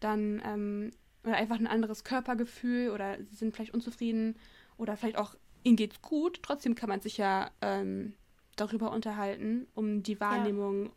dann 0.00 0.42
ähm, 0.44 0.90
oder 1.22 1.36
einfach 1.36 1.58
ein 1.58 1.66
anderes 1.66 2.04
Körpergefühl 2.04 2.90
oder 2.90 3.16
sie 3.24 3.36
sind 3.36 3.54
vielleicht 3.54 3.72
unzufrieden 3.72 4.36
oder 4.76 4.96
vielleicht 4.96 5.16
auch 5.16 5.34
ihnen 5.62 5.76
geht's 5.76 6.02
gut, 6.02 6.42
trotzdem 6.42 6.74
kann 6.74 6.90
man 6.90 7.00
sich 7.00 7.16
ja 7.16 7.50
ähm, 7.62 8.12
darüber 8.56 8.92
unterhalten, 8.92 9.66
um 9.74 10.02
die 10.02 10.20
Wahrnehmung 10.20 10.92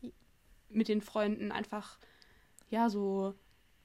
mit 0.70 0.90
den 0.90 1.02
Freunden 1.02 1.54
einfach 1.54 1.98
ja 2.70 2.90
so 2.90 3.34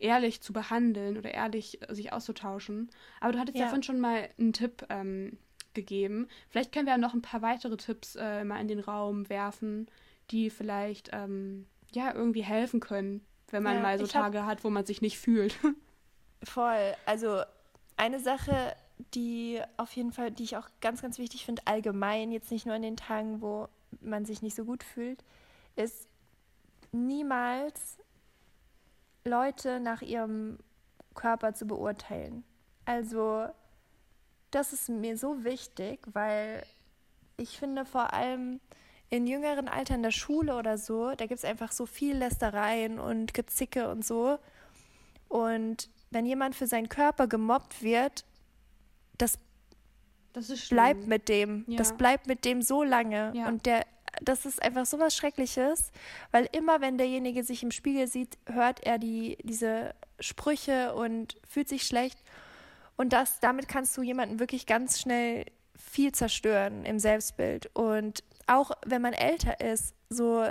ehrlich 0.03 0.41
zu 0.41 0.53
behandeln 0.53 1.17
oder 1.17 1.33
ehrlich 1.33 1.81
äh, 1.89 1.95
sich 1.95 2.13
auszutauschen. 2.13 2.91
Aber 3.21 3.33
du 3.33 3.39
hattest 3.39 3.57
ja, 3.57 3.65
Ja. 3.65 3.69
vorhin 3.69 3.83
schon 3.83 4.01
mal 4.01 4.29
einen 4.39 4.53
Tipp 4.53 4.87
ähm, 4.91 5.39
gegeben. 5.75 6.29
Vielleicht 6.51 6.73
können 6.73 6.87
wir 6.87 6.93
ja 6.93 6.99
noch 6.99 7.15
ein 7.15 7.23
paar 7.23 7.43
weitere 7.43 7.77
Tipps 7.77 8.17
äh, 8.17 8.45
mal 8.45 8.61
in 8.61 8.69
den 8.69 8.81
Raum 8.81 9.29
werfen, 9.29 9.89
die 10.31 10.51
vielleicht 10.51 11.11
ähm, 11.13 11.67
ja 11.93 12.13
irgendwie 12.15 12.43
helfen 12.43 12.81
können, 12.81 13.25
wenn 13.51 13.63
man 13.63 13.77
Ja, 13.77 13.83
mal 13.83 13.99
so 13.99 14.07
Tage 14.07 14.45
hat, 14.47 14.65
wo 14.65 14.71
man 14.71 14.85
sich 14.87 15.01
nicht 15.03 15.19
fühlt. 15.19 15.59
Voll. 16.43 16.95
Also 17.07 17.43
eine 17.97 18.19
Sache, 18.21 18.75
die 19.15 19.61
auf 19.77 19.93
jeden 19.93 20.13
Fall, 20.13 20.31
die 20.31 20.43
ich 20.45 20.57
auch 20.57 20.69
ganz, 20.81 21.03
ganz 21.03 21.19
wichtig 21.19 21.45
finde, 21.45 21.63
allgemein, 21.67 22.33
jetzt 22.33 22.51
nicht 22.51 22.67
nur 22.67 22.75
in 22.75 22.83
den 22.83 22.97
Tagen, 22.97 23.41
wo 23.41 23.69
man 24.01 24.25
sich 24.25 24.43
nicht 24.43 24.57
so 24.57 24.65
gut 24.65 24.83
fühlt, 24.83 25.23
ist 25.77 26.09
niemals 26.93 27.99
Leute 29.25 29.81
nach 29.81 30.03
ihrem 30.03 30.59
Körper 31.15 31.55
zu 31.55 31.67
beurteilen. 31.67 32.45
Also 32.85 33.47
das 34.51 34.73
ist 34.73 34.89
mir 34.89 35.17
so 35.17 35.45
wichtig, 35.45 36.01
weil 36.13 36.65
ich 37.37 37.59
finde 37.59 37.85
vor 37.85 38.13
allem 38.13 38.61
in 39.11 39.27
jüngeren 39.27 39.69
Altern 39.69 39.97
in 39.97 40.03
der 40.05 40.11
Schule 40.11 40.57
oder 40.57 40.79
so, 40.79 41.11
da 41.11 41.27
gibt 41.27 41.39
es 41.39 41.45
einfach 41.45 41.71
so 41.73 41.85
viel 41.87 42.17
Lästereien 42.17 42.99
und 42.99 43.35
Gezicke 43.35 43.91
und 43.91 44.05
so. 44.05 44.39
Und 45.29 45.91
wenn 46.11 46.27
jemand 46.27 46.55
für 46.55 46.67
seinen 46.67 46.89
Körper 46.89 47.27
gemobbt 47.27 47.83
wird, 47.83 48.25
das 49.19 49.39
Das 50.33 50.69
bleibt 50.69 51.07
mit 51.07 51.29
dem. 51.29 51.65
Ja. 51.67 51.77
Das 51.77 51.97
bleibt 51.97 52.27
mit 52.27 52.45
dem 52.45 52.63
so 52.63 52.83
lange. 52.83 53.33
Ja. 53.35 53.49
Und 53.49 53.67
der, 53.67 53.87
das 54.21 54.47
ist 54.47 54.63
einfach 54.63 54.87
so 54.87 54.99
was 54.99 55.17
Schreckliches, 55.17 55.91
weil 56.31 56.49
immer, 56.53 56.81
wenn 56.81 56.99
derjenige 56.99 57.45
sich 57.45 57.63
im 57.63 57.71
Spiegel 57.71 58.07
sieht, 58.07 58.39
hört 58.47 58.85
er 58.85 58.99
die, 58.99 59.39
diese 59.43 59.95
Sprüche 60.21 60.95
und 60.95 61.37
fühlt 61.49 61.69
sich 61.69 61.85
schlecht. 61.85 62.19
Und 62.97 63.13
das, 63.13 63.41
damit 63.41 63.69
kannst 63.69 63.97
du 63.97 64.03
jemanden 64.03 64.39
wirklich 64.39 64.67
ganz 64.67 65.01
schnell 65.01 65.47
viel 65.77 66.13
zerstören 66.13 66.85
im 66.85 66.99
Selbstbild. 66.99 67.71
Und 67.75 68.23
auch 68.47 68.73
wenn 68.87 69.03
man 69.03 69.15
älter 69.15 69.61
ist, 69.61 69.95
so 70.09 70.47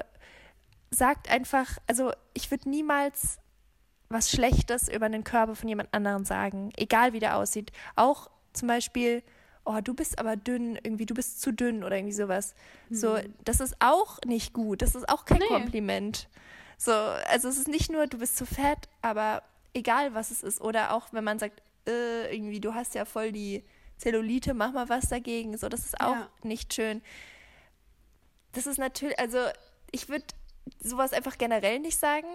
sagt 0.90 1.30
einfach, 1.30 1.78
also 1.88 2.12
ich 2.34 2.52
würde 2.52 2.70
niemals 2.70 3.38
was 4.10 4.30
Schlechtes 4.30 4.90
über 4.90 5.08
den 5.08 5.24
Körper 5.24 5.56
von 5.56 5.70
jemand 5.70 5.94
anderem 5.94 6.26
sagen, 6.26 6.72
egal 6.76 7.14
wie 7.14 7.20
der 7.20 7.38
aussieht. 7.38 7.72
Auch 7.96 8.30
zum 8.54 8.68
Beispiel, 8.68 9.24
oh, 9.66 9.80
du 9.84 9.94
bist 9.94 10.18
aber 10.20 10.36
dünn, 10.36 10.76
irgendwie, 10.82 11.06
du 11.06 11.14
bist 11.14 11.42
zu 11.42 11.52
dünn 11.54 11.84
oder 11.84 11.96
irgendwie 11.96 12.14
sowas. 12.14 12.56
So, 12.90 13.18
das 13.46 13.60
ist 13.60 13.76
auch 13.80 14.20
nicht 14.26 14.54
gut. 14.54 14.82
Das 14.82 14.96
ist 14.96 15.08
auch 15.10 15.26
kein 15.26 15.40
Nee. 15.40 15.46
Kompliment. 15.48 16.28
So, 16.78 16.92
also 16.92 17.48
es 17.48 17.58
ist 17.58 17.68
nicht 17.68 17.92
nur, 17.92 18.08
du 18.08 18.18
bist 18.18 18.38
zu 18.38 18.46
fett, 18.46 18.90
aber 19.02 19.44
egal 19.74 20.14
was 20.16 20.32
es 20.32 20.42
ist. 20.44 20.62
Oder 20.62 20.94
auch 20.94 21.14
wenn 21.14 21.24
man 21.24 21.38
sagt, 21.40 21.62
äh, 21.88 22.34
irgendwie, 22.36 22.60
du 22.60 22.74
hast 22.74 22.96
ja 22.96 23.06
voll 23.06 23.32
die 23.32 23.64
Zellulite, 23.98 24.54
mach 24.56 24.72
mal 24.74 24.90
was 24.90 25.10
dagegen. 25.10 25.56
So, 25.58 25.70
das 25.70 25.82
ist 25.86 26.02
auch 26.02 26.16
Ja. 26.16 26.30
nicht 26.44 26.74
schön. 26.74 27.02
Das 28.54 28.66
ist 28.68 28.78
natürlich, 28.80 29.20
also 29.20 29.38
ich 29.92 30.10
würde 30.10 30.26
sowas 30.80 31.14
einfach 31.14 31.38
generell 31.38 31.80
nicht 31.80 31.98
sagen. 32.00 32.28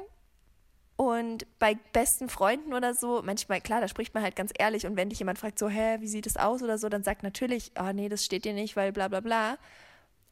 Und 0.97 1.47
bei 1.59 1.75
besten 1.93 2.31
Freunden 2.31 2.73
oder 2.73 2.95
so, 2.95 3.21
manchmal, 3.23 3.61
klar, 3.61 3.83
da 3.83 3.89
spricht 3.89 4.15
man 4.15 4.23
halt 4.23 4.35
ganz 4.35 4.51
ehrlich. 4.59 4.87
Und 4.87 4.97
wenn 4.97 5.11
dich 5.11 5.19
jemand 5.19 5.39
fragt, 5.39 5.59
so, 5.59 5.69
hä, 5.69 5.99
wie 6.01 6.09
sieht 6.09 6.27
es 6.27 6.39
aus 6.39 6.63
oder 6.63 6.79
so, 6.79 6.89
dann 6.89 7.03
sagt 7.03 7.23
natürlich, 7.23 7.73
oh 7.79 7.93
nee, 7.93 8.09
das 8.09 8.25
steht 8.25 8.47
dir 8.47 8.55
nicht, 8.55 8.77
weil 8.77 8.93
bla 8.93 9.09
bla 9.09 9.21
bla. 9.21 9.59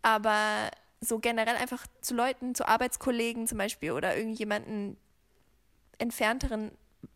Aber 0.00 0.70
so 1.00 1.18
generell 1.18 1.56
einfach 1.56 1.86
zu 2.00 2.14
Leuten, 2.14 2.54
zu 2.54 2.66
Arbeitskollegen 2.66 3.46
zum 3.46 3.58
Beispiel 3.58 3.92
oder 3.92 4.16
irgendjemanden 4.16 4.96
entfernteren 5.98 6.70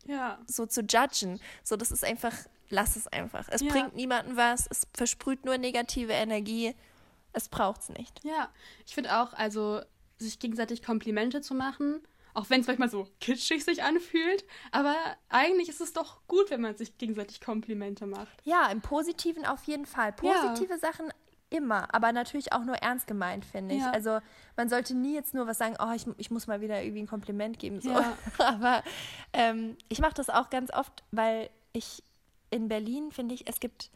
Ja. 0.05 0.37
so 0.47 0.67
zu 0.67 0.81
judgen. 0.81 1.39
So, 1.63 1.75
das 1.75 1.91
ist 1.91 2.05
einfach, 2.05 2.33
lass 2.69 2.95
es 2.95 3.07
einfach. 3.07 3.47
Es 3.49 3.61
Ja. 3.61 3.71
bringt 3.71 3.95
niemandem 3.95 4.37
was, 4.37 4.67
es 4.69 4.87
versprüht 4.93 5.43
nur 5.45 5.57
negative 5.57 6.13
Energie. 6.13 6.75
Es 7.33 7.49
braucht 7.49 7.81
es 7.81 7.89
nicht. 7.89 8.23
Ja, 8.23 8.49
ich 8.85 8.93
finde 8.93 9.17
auch, 9.19 9.33
also 9.33 9.81
sich 10.19 10.37
gegenseitig 10.39 10.83
Komplimente 10.83 11.41
zu 11.41 11.55
machen 11.55 12.01
Auch 12.33 12.49
wenn 12.49 12.61
es 12.61 12.67
manchmal 12.67 12.89
so 12.89 13.07
kitschig 13.19 13.63
sich 13.63 13.83
anfühlt. 13.83 14.45
Aber 14.71 14.95
eigentlich 15.29 15.69
ist 15.69 15.81
es 15.81 15.93
doch 15.93 16.25
gut, 16.27 16.49
wenn 16.49 16.61
man 16.61 16.75
sich 16.77 16.97
gegenseitig 16.97 17.41
Komplimente 17.41 18.05
macht. 18.05 18.37
Ja, 18.43 18.67
im 18.71 18.81
Positiven 18.81 19.45
auf 19.45 19.63
jeden 19.63 19.85
Fall. 19.85 20.13
Positive 20.13 20.73
ja. 20.73 20.77
Sachen 20.77 21.11
immer, 21.49 21.93
aber 21.93 22.11
natürlich 22.11 22.53
auch 22.53 22.63
nur 22.63 22.75
ernst 22.75 23.07
gemeint, 23.07 23.45
finde 23.45 23.75
ich. 23.75 23.81
Ja. 23.81 23.91
Also 23.91 24.19
man 24.55 24.69
sollte 24.69 24.95
nie 24.95 25.15
jetzt 25.15 25.33
nur 25.33 25.47
was 25.47 25.57
sagen, 25.57 25.75
oh, 25.79 25.91
ich, 25.95 26.05
ich 26.17 26.31
muss 26.31 26.47
mal 26.47 26.61
wieder 26.61 26.81
irgendwie 26.81 27.01
ein 27.01 27.07
Kompliment 27.07 27.59
geben. 27.59 27.81
So. 27.81 27.89
Ja. 27.89 28.17
aber 28.37 28.83
ähm, 29.33 29.75
ich 29.89 29.99
mache 29.99 30.13
das 30.13 30.29
auch 30.29 30.49
ganz 30.49 30.71
oft, 30.71 31.03
weil 31.11 31.49
ich 31.73 32.03
in 32.51 32.67
Berlin 32.67 33.11
finde 33.11 33.35
ich, 33.35 33.47
es 33.47 33.59
gibt, 33.59 33.89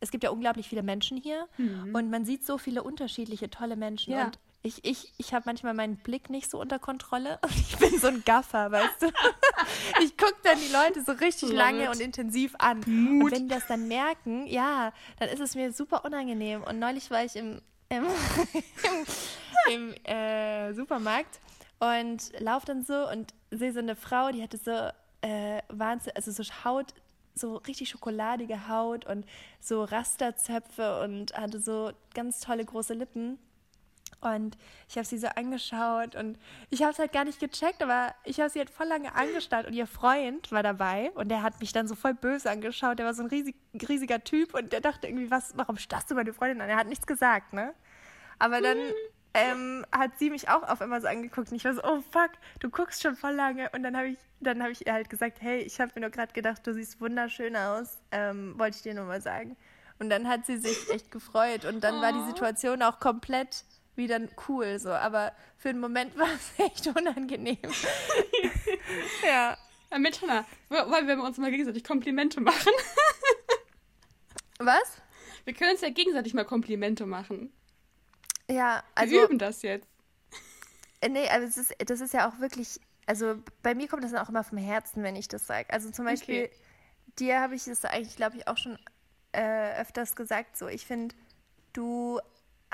es 0.00 0.10
gibt 0.10 0.24
ja 0.24 0.30
unglaublich 0.30 0.68
viele 0.68 0.82
Menschen 0.82 1.16
hier 1.16 1.48
mhm. 1.58 1.94
und 1.94 2.10
man 2.10 2.24
sieht 2.24 2.44
so 2.44 2.58
viele 2.58 2.82
unterschiedliche, 2.82 3.50
tolle 3.50 3.76
Menschen. 3.76 4.12
Ja. 4.12 4.26
Und 4.26 4.38
ich, 4.62 4.84
ich, 4.84 5.12
ich 5.16 5.32
habe 5.32 5.44
manchmal 5.46 5.74
meinen 5.74 5.96
Blick 5.96 6.28
nicht 6.28 6.50
so 6.50 6.60
unter 6.60 6.78
Kontrolle 6.78 7.38
und 7.42 7.54
ich 7.54 7.76
bin 7.78 7.98
so 7.98 8.08
ein 8.08 8.22
Gaffer, 8.24 8.70
weißt 8.70 9.02
du? 9.02 9.06
ich 10.02 10.16
gucke 10.16 10.36
dann 10.42 10.58
die 10.58 10.72
Leute 10.72 11.02
so 11.02 11.12
richtig 11.12 11.50
lange 11.50 11.90
und 11.90 12.00
intensiv 12.00 12.54
an. 12.58 12.80
Mut. 12.86 13.24
Und 13.24 13.32
wenn 13.32 13.48
die 13.48 13.54
das 13.54 13.66
dann 13.66 13.88
merken, 13.88 14.46
ja, 14.46 14.92
dann 15.18 15.28
ist 15.30 15.40
es 15.40 15.54
mir 15.54 15.72
super 15.72 16.04
unangenehm. 16.04 16.62
Und 16.62 16.78
neulich 16.78 17.10
war 17.10 17.24
ich 17.24 17.36
im, 17.36 17.60
im, 17.88 18.04
im, 19.72 19.94
im 19.94 20.04
äh, 20.04 20.74
Supermarkt 20.74 21.40
und 21.78 22.38
laufe 22.38 22.66
dann 22.66 22.84
so 22.84 23.08
und 23.08 23.32
sehe 23.50 23.72
so 23.72 23.78
eine 23.78 23.96
Frau, 23.96 24.30
die 24.30 24.42
hatte 24.42 24.58
so 24.58 24.90
äh, 25.26 25.62
Wahnsinn, 25.68 26.12
also 26.14 26.30
so 26.30 26.44
Haut, 26.64 26.94
so 27.34 27.56
richtig 27.56 27.88
schokoladige 27.88 28.68
Haut 28.68 29.06
und 29.06 29.24
so 29.60 29.84
Rasterzöpfe 29.84 31.02
und 31.02 31.34
hatte 31.34 31.60
so 31.60 31.92
ganz 32.14 32.40
tolle 32.40 32.64
große 32.64 32.92
Lippen. 32.92 33.38
Und 34.20 34.58
ich 34.88 34.96
habe 34.96 35.06
sie 35.06 35.18
so 35.18 35.28
angeschaut 35.28 36.14
und 36.14 36.38
ich 36.68 36.82
habe 36.82 36.92
es 36.92 36.98
halt 36.98 37.12
gar 37.12 37.24
nicht 37.24 37.40
gecheckt, 37.40 37.82
aber 37.82 38.14
ich 38.24 38.38
habe 38.38 38.50
sie 38.50 38.58
halt 38.58 38.68
voll 38.68 38.86
lange 38.86 39.14
angestarrt 39.14 39.66
und 39.66 39.72
ihr 39.72 39.86
Freund 39.86 40.52
war 40.52 40.62
dabei 40.62 41.10
und 41.14 41.28
der 41.28 41.42
hat 41.42 41.58
mich 41.60 41.72
dann 41.72 41.88
so 41.88 41.94
voll 41.94 42.12
böse 42.12 42.50
angeschaut. 42.50 42.98
Der 42.98 43.06
war 43.06 43.14
so 43.14 43.22
ein 43.22 43.28
riesig, 43.28 43.56
riesiger 43.88 44.22
Typ 44.22 44.54
und 44.54 44.72
der 44.72 44.82
dachte 44.82 45.06
irgendwie, 45.06 45.30
was, 45.30 45.56
warum 45.56 45.78
starrst 45.78 46.10
du 46.10 46.14
meine 46.14 46.34
Freundin 46.34 46.60
an? 46.60 46.68
Er 46.68 46.76
hat 46.76 46.86
nichts 46.86 47.06
gesagt, 47.06 47.54
ne? 47.54 47.72
Aber 48.38 48.60
dann 48.60 48.78
ähm, 49.32 49.86
hat 49.92 50.18
sie 50.18 50.30
mich 50.30 50.48
auch 50.48 50.62
auf 50.64 50.82
einmal 50.82 51.00
so 51.00 51.06
angeguckt 51.06 51.50
und 51.50 51.56
ich 51.56 51.64
war 51.64 51.74
so, 51.74 51.82
oh 51.82 52.00
fuck, 52.10 52.32
du 52.58 52.68
guckst 52.68 53.02
schon 53.02 53.16
voll 53.16 53.32
lange. 53.32 53.70
Und 53.70 53.82
dann 53.82 53.96
habe 53.96 54.08
ich, 54.08 54.18
dann 54.40 54.60
habe 54.60 54.72
ich 54.72 54.86
ihr 54.86 54.92
halt 54.92 55.08
gesagt, 55.08 55.40
hey, 55.40 55.60
ich 55.60 55.80
habe 55.80 55.92
mir 55.94 56.02
nur 56.02 56.10
gerade 56.10 56.32
gedacht, 56.32 56.66
du 56.66 56.74
siehst 56.74 57.00
wunderschön 57.00 57.56
aus, 57.56 57.98
ähm, 58.12 58.58
wollte 58.58 58.76
ich 58.76 58.82
dir 58.82 58.94
nur 58.94 59.04
mal 59.04 59.20
sagen. 59.20 59.56
Und 59.98 60.10
dann 60.10 60.28
hat 60.28 60.46
sie 60.46 60.56
sich 60.56 60.90
echt 60.90 61.10
gefreut 61.10 61.64
und 61.66 61.84
dann 61.84 61.98
oh. 61.98 62.02
war 62.02 62.12
die. 62.12 62.20
Situation 62.30 62.82
auch 62.82 63.00
komplett 63.00 63.64
wieder 64.00 64.20
cool, 64.48 64.78
so. 64.78 64.90
Aber 64.90 65.32
für 65.56 65.68
einen 65.68 65.78
Moment 65.78 66.16
war 66.18 66.28
es 66.34 66.66
echt 66.66 66.86
unangenehm. 66.88 67.58
ja. 69.22 69.56
ja. 69.90 69.98
Mit 69.98 70.22
Hannah, 70.22 70.44
wollen 70.68 71.08
wir 71.08 71.20
uns 71.22 71.36
mal 71.38 71.50
gegenseitig 71.50 71.82
Komplimente 71.82 72.40
machen? 72.40 72.72
Was? 74.58 75.02
Wir 75.44 75.52
können 75.52 75.72
uns 75.72 75.80
ja 75.80 75.90
gegenseitig 75.90 76.32
mal 76.32 76.44
Komplimente 76.44 77.06
machen. 77.06 77.52
Ja, 78.48 78.84
also. 78.94 79.12
Wir 79.12 79.24
üben 79.24 79.38
das 79.38 79.62
jetzt. 79.62 79.88
Äh, 81.00 81.08
nee, 81.08 81.28
also 81.28 81.46
das 81.46 81.56
ist, 81.56 81.74
das 81.90 82.00
ist 82.00 82.14
ja 82.14 82.28
auch 82.28 82.38
wirklich, 82.38 82.80
also 83.06 83.36
bei 83.62 83.74
mir 83.74 83.88
kommt 83.88 84.04
das 84.04 84.12
dann 84.12 84.24
auch 84.24 84.28
immer 84.28 84.44
vom 84.44 84.58
Herzen, 84.58 85.02
wenn 85.02 85.16
ich 85.16 85.28
das 85.28 85.46
sage. 85.46 85.70
Also 85.70 85.90
zum 85.90 86.04
Beispiel, 86.04 86.44
okay. 86.44 86.52
dir 87.18 87.40
habe 87.40 87.54
ich 87.56 87.64
das 87.64 87.84
eigentlich, 87.84 88.16
glaube 88.16 88.36
ich, 88.36 88.46
auch 88.46 88.58
schon 88.58 88.78
äh, 89.32 89.80
öfters 89.80 90.14
gesagt. 90.14 90.56
So, 90.56 90.68
ich 90.68 90.86
finde, 90.86 91.14
du 91.72 92.20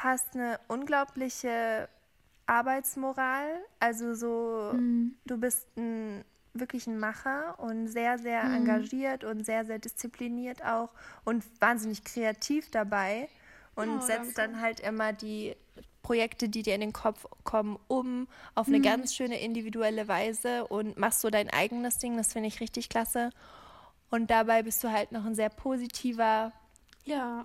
hast 0.07 0.34
eine 0.34 0.59
unglaubliche 0.68 1.88
Arbeitsmoral. 2.46 3.46
Also 3.80 4.14
so, 4.14 4.72
mhm. 4.72 5.16
du 5.26 5.38
bist 5.38 5.66
ein 5.76 6.24
wirklich 6.59 6.86
ein 6.86 6.98
Macher 6.98 7.59
und 7.59 7.88
sehr, 7.88 8.18
sehr 8.18 8.44
mhm. 8.44 8.54
engagiert 8.54 9.24
und 9.24 9.44
sehr, 9.44 9.64
sehr 9.64 9.78
diszipliniert 9.78 10.64
auch 10.64 10.88
und 11.24 11.44
wahnsinnig 11.61 12.04
kreativ 12.04 12.70
dabei 12.70 13.28
und 13.74 13.98
oh, 13.98 14.00
setzt 14.00 14.38
dann 14.38 14.61
halt 14.61 14.80
immer 14.80 15.12
die 15.12 15.54
Projekte, 16.02 16.48
die 16.48 16.62
dir 16.62 16.74
in 16.74 16.80
den 16.80 16.92
Kopf 16.92 17.26
kommen, 17.44 17.78
um 17.88 18.28
auf 18.54 18.68
eine 18.68 18.78
mhm. 18.78 18.82
ganz 18.82 19.14
schöne 19.14 19.40
individuelle 19.40 20.09
Weise 20.09 20.66
und 20.66 20.96
machst 20.96 21.20
so 21.20 21.30
dein 21.30 21.50
eigenes 21.50 21.98
Ding. 21.98 22.16
Das 22.16 22.32
finde 22.32 22.48
ich 22.48 22.61
richtig 22.61 22.88
klasse. 22.88 23.30
Und 24.11 24.30
dabei 24.30 24.62
bist 24.62 24.82
du 24.84 24.92
halt 24.92 25.12
noch 25.12 25.24
ein 25.24 25.34
sehr 25.34 25.50
positiver 25.50 26.52
ja, 27.04 27.44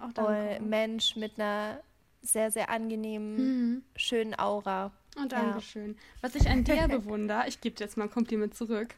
Mensch 0.61 1.15
mit 1.15 1.39
einer 1.39 1.79
sehr, 2.21 2.51
sehr 2.51 2.69
angenehmen, 2.69 3.35
mhm. 3.35 3.83
schönen 3.95 4.37
Aura. 4.37 4.91
Oh, 5.17 5.27
Dankeschön. 5.27 5.93
Ja. 5.93 5.99
Was 6.21 6.35
ich 6.35 6.47
an 6.47 6.63
dir 6.63 6.87
bewundere, 6.87 7.43
ich 7.47 7.61
gebe 7.61 7.75
dir 7.75 7.83
jetzt 7.83 7.97
mal 7.97 8.05
ein 8.05 8.11
Kompliment 8.11 8.55
zurück. 8.55 8.95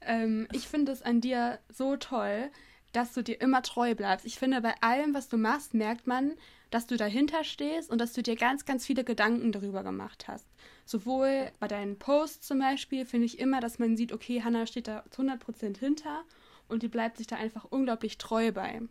Ähm, 0.00 0.46
ich 0.52 0.68
finde 0.68 0.92
es 0.92 1.02
an 1.02 1.20
dir 1.20 1.58
so 1.72 1.96
toll, 1.96 2.50
dass 2.92 3.12
du 3.12 3.22
dir 3.22 3.40
immer 3.40 3.62
treu 3.62 3.94
bleibst. 3.94 4.24
Ich 4.26 4.38
finde, 4.38 4.60
bei 4.60 4.74
allem, 4.80 5.12
was 5.12 5.28
du 5.28 5.36
machst, 5.36 5.74
merkt 5.74 6.06
man, 6.06 6.32
dass 6.70 6.86
du 6.86 6.96
dahinter 6.96 7.44
stehst 7.44 7.90
und 7.90 8.00
dass 8.00 8.12
du 8.12 8.22
dir 8.22 8.36
ganz, 8.36 8.64
ganz 8.64 8.86
viele 8.86 9.04
Gedanken 9.04 9.52
darüber 9.52 9.82
gemacht 9.82 10.28
hast. 10.28 10.46
Sowohl 10.84 11.50
bei 11.58 11.68
deinen 11.68 11.98
Posts 11.98 12.46
zum 12.46 12.58
Beispiel 12.58 13.04
finde 13.04 13.26
ich 13.26 13.38
immer, 13.38 13.60
dass 13.60 13.78
man 13.78 13.96
sieht, 13.96 14.12
okay, 14.12 14.42
Hannah 14.42 14.66
steht 14.66 14.88
da 14.88 15.04
zu 15.10 15.22
100% 15.22 15.78
hinter 15.78 16.24
und 16.68 16.82
die 16.82 16.88
bleibt 16.88 17.18
sich 17.18 17.26
da 17.26 17.36
einfach 17.36 17.64
unglaublich 17.64 18.18
treu 18.18 18.52
bei. 18.52 18.82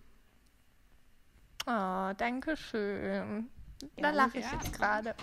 Oh, 1.67 2.13
danke 2.17 2.57
schön. 2.57 3.49
Da 3.97 4.11
lache 4.11 4.39
ich 4.39 4.45
jetzt 4.51 4.73
gerade. 4.73 5.15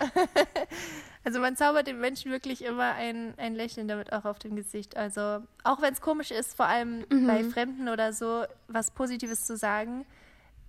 also 1.23 1.39
man 1.39 1.55
zaubert 1.55 1.87
den 1.87 1.99
Menschen 1.99 2.31
wirklich 2.31 2.63
immer 2.63 2.93
ein, 2.93 3.33
ein 3.37 3.55
Lächeln 3.55 3.87
damit 3.87 4.13
auch 4.13 4.25
auf 4.25 4.39
dem 4.39 4.55
Gesicht. 4.55 4.95
Also 4.95 5.39
auch 5.63 5.81
wenn 5.81 5.93
es 5.93 6.01
komisch 6.01 6.31
ist, 6.31 6.55
vor 6.55 6.67
allem 6.67 7.05
mhm. 7.09 7.27
bei 7.27 7.43
Fremden 7.43 7.89
oder 7.89 8.13
so, 8.13 8.43
was 8.67 8.91
Positives 8.91 9.45
zu 9.45 9.57
sagen, 9.57 10.05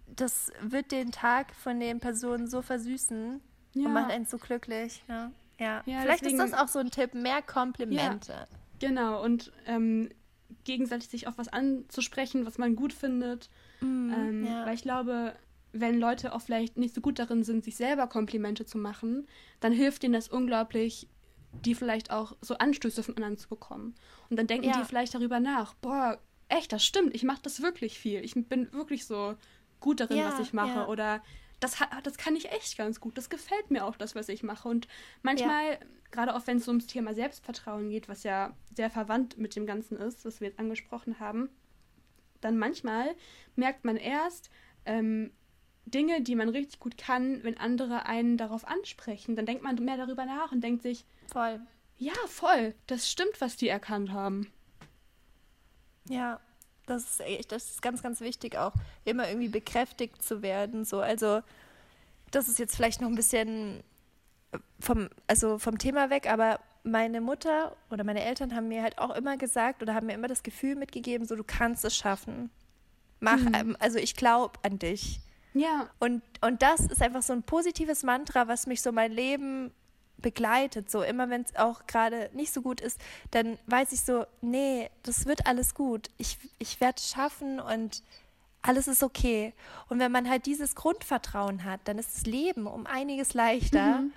das 0.07 0.53
wird 0.61 0.93
den 0.93 1.13
Tag 1.13 1.55
von 1.55 1.81
den 1.81 2.01
Personen 2.01 2.47
so 2.47 2.63
versüßen 2.63 3.41
ja. 3.75 3.87
und 3.87 3.93
macht 3.93 4.11
einen 4.11 4.27
so 4.27 4.39
glücklich. 4.39 5.03
Ja, 5.09 5.31
ja. 5.59 5.83
ja 5.85 6.01
Vielleicht 6.01 6.25
deswegen, 6.25 6.41
ist 6.41 6.53
das 6.53 6.61
auch 6.61 6.69
so 6.69 6.79
ein 6.79 6.91
Tipp, 6.91 7.15
mehr 7.15 7.43
Komplimente. 7.43 8.47
Genau, 8.81 9.23
und 9.23 9.53
ähm, 9.67 10.11
gegenseitig 10.65 11.09
sich 11.09 11.27
auf 11.27 11.39
was 11.39 11.49
anzusprechen, 11.49 12.47
was 12.47 12.59
man 12.59 12.77
gut 12.77 12.93
findet. 12.93 13.51
Mm, 13.81 14.13
ähm, 14.13 14.49
weil 14.65 14.75
ich 14.75 14.83
glaube, 14.83 15.35
wenn 15.75 15.99
Leute 15.99 16.33
auch 16.33 16.41
vielleicht 16.41 16.77
nicht 16.77 16.95
so 16.95 17.01
gut 17.01 17.19
darin 17.19 17.43
sind, 17.43 17.65
sich 17.65 17.77
selber 17.77 18.07
Komplimente 18.07 18.65
zu 18.65 18.79
machen, 18.79 19.27
dann 19.61 19.73
hilft 19.73 20.05
ihnen 20.05 20.13
das 20.13 20.29
unglaublich, 20.29 21.09
die 21.53 21.75
vielleicht 21.75 22.11
auch 22.11 22.37
so 22.41 22.57
Anstöße 22.57 23.03
von 23.03 23.17
anderen 23.17 23.37
zu 23.37 23.49
bekommen. 23.49 23.95
Und 24.31 24.39
dann 24.39 24.47
denken 24.47 24.73
die 24.73 24.85
vielleicht 24.85 25.15
darüber 25.15 25.41
nach, 25.41 25.75
boah, 25.75 26.21
echt, 26.49 26.73
das 26.73 26.85
stimmt, 26.85 27.15
ich 27.15 27.25
mache 27.25 27.43
das 27.43 27.61
wirklich 27.61 27.99
viel. 27.99 28.25
Ich 28.25 28.35
bin 28.35 28.73
wirklich 28.73 29.05
so 29.05 29.35
gut 29.81 30.01
darin, 30.01 30.19
ja, 30.19 30.33
was 30.33 30.41
ich 30.41 30.53
mache. 30.53 30.81
Ja. 30.81 30.89
Oder 30.89 31.23
das, 31.61 31.77
das 32.03 32.19
kann 32.19 32.37
ich 32.37 32.53
echt 32.53 32.77
ganz 32.79 33.01
gut. 33.01 33.19
Das 33.19 33.29
gefällt 33.29 33.71
mir 33.71 33.85
auch, 33.85 33.97
das, 33.97 34.15
was 34.15 34.29
ich 34.29 34.43
mache. 34.43 34.69
Und 34.69 34.87
manchmal, 35.23 35.73
ja. 35.73 35.79
gerade 36.13 36.37
auch 36.37 36.47
wenn 36.47 36.59
es 36.59 36.69
ums 36.69 36.87
Thema 36.87 37.15
Selbstvertrauen 37.15 37.91
geht, 37.91 38.09
was 38.09 38.23
ja 38.23 38.57
sehr 38.77 38.91
verwandt 38.91 39.39
mit 39.39 39.57
dem 39.57 39.67
Ganzen 39.67 39.97
ist, 39.97 40.25
was 40.25 40.41
wir 40.41 40.49
jetzt 40.49 40.61
angesprochen 40.61 41.19
haben, 41.19 41.51
dann 42.41 42.59
manchmal 42.59 43.15
merkt 43.57 43.85
man 43.85 43.97
erst 43.97 44.51
ähm, 44.85 45.33
Dinge, 45.87 46.23
die 46.23 46.35
man 46.35 46.49
richtig 46.49 46.81
gut 46.81 46.97
kann, 46.97 47.43
wenn 47.45 47.59
andere 47.59 48.07
einen 48.07 48.37
darauf 48.37 48.67
ansprechen. 48.67 49.37
Dann 49.37 49.47
denkt 49.47 49.63
man 49.63 49.77
mehr 49.77 49.97
darüber 49.97 50.25
nach 50.25 50.53
und 50.53 50.63
denkt 50.63 50.83
sich, 50.83 51.05
voll. 51.27 51.61
Ja, 51.99 52.15
voll. 52.27 52.75
Das 52.87 53.11
stimmt, 53.11 53.41
was 53.41 53.57
die 53.57 53.69
erkannt 53.69 54.13
haben. 54.13 54.51
Ja, 56.09 56.41
das 56.87 57.05
ist 57.05 57.21
echt, 57.21 57.53
das 57.53 57.71
ist 57.71 57.83
ganz, 57.83 58.03
ganz 58.03 58.21
wichtig 58.21 58.59
auch, 58.59 58.73
immer 59.05 59.29
irgendwie 59.29 59.49
bekräftigt 59.49 60.23
zu 60.23 60.43
werden. 60.43 60.85
So, 60.85 61.01
also 61.01 61.41
das 62.31 62.49
ist 62.49 62.59
jetzt 62.59 62.77
vielleicht 62.77 63.01
noch 63.01 63.09
ein 63.09 63.15
bisschen 63.15 63.83
vom, 64.81 65.09
also 65.27 65.59
vom 65.59 65.79
Thema 65.79 66.11
weg, 66.11 66.31
aber 66.31 66.61
meine 66.83 67.21
Mutter 67.21 67.77
oder 67.91 68.05
meine 68.05 68.23
Eltern 68.23 68.55
haben 68.55 68.69
mir 68.69 68.83
halt 68.83 68.99
auch 68.99 69.15
immer 69.15 69.37
gesagt 69.37 69.83
oder 69.83 69.95
haben 69.95 70.07
mir 70.07 70.15
immer 70.15 70.29
das 70.29 70.43
Gefühl 70.43 70.77
mitgegeben, 70.77 71.27
so 71.27 71.35
du 71.35 71.45
kannst 71.45 71.85
es 71.85 71.97
schaffen. 71.97 72.51
Mach, 73.21 73.39
mhm. 73.39 73.77
also 73.79 73.99
ich 73.99 74.15
glaube 74.15 74.59
an 74.63 74.79
dich. 74.79 75.21
Ja. 75.55 75.89
Und, 76.01 76.23
und 76.41 76.63
das 76.63 76.81
ist 76.81 77.01
einfach 77.01 77.23
so 77.23 77.33
ein 77.33 77.43
positives 77.43 78.03
Mantra, 78.03 78.49
was 78.49 78.67
mich 78.67 78.83
so 78.83 78.93
mein 78.93 79.13
Leben 79.13 79.73
begleitet. 80.19 80.91
So 80.91 81.03
immer, 81.03 81.31
wenn 81.31 81.43
es 81.43 81.55
auch 81.57 81.87
gerade 81.87 82.31
nicht 82.35 82.53
so 82.53 82.63
gut 82.63 82.81
ist, 82.81 83.01
dann 83.31 83.59
weiß 83.67 83.93
ich 83.93 84.03
so, 84.03 84.27
nee, 84.41 84.91
das 85.03 85.27
wird 85.27 85.47
alles 85.47 85.75
gut. 85.75 86.11
Ich, 86.19 86.39
ich 86.59 86.81
werde 86.81 86.97
es 86.99 87.11
schaffen 87.11 87.61
und 87.61 88.03
alles 88.63 88.89
ist 88.89 89.03
okay. 89.03 89.53
Und 89.89 89.99
wenn 90.01 90.11
man 90.11 90.29
halt 90.29 90.47
dieses 90.47 90.75
Grundvertrauen 90.75 91.65
hat, 91.65 91.81
dann 91.85 91.99
ist 91.99 92.15
das 92.17 92.27
Leben 92.27 92.67
um 92.67 92.87
einiges 92.87 93.35
leichter. 93.35 94.01
Mhm. 94.01 94.13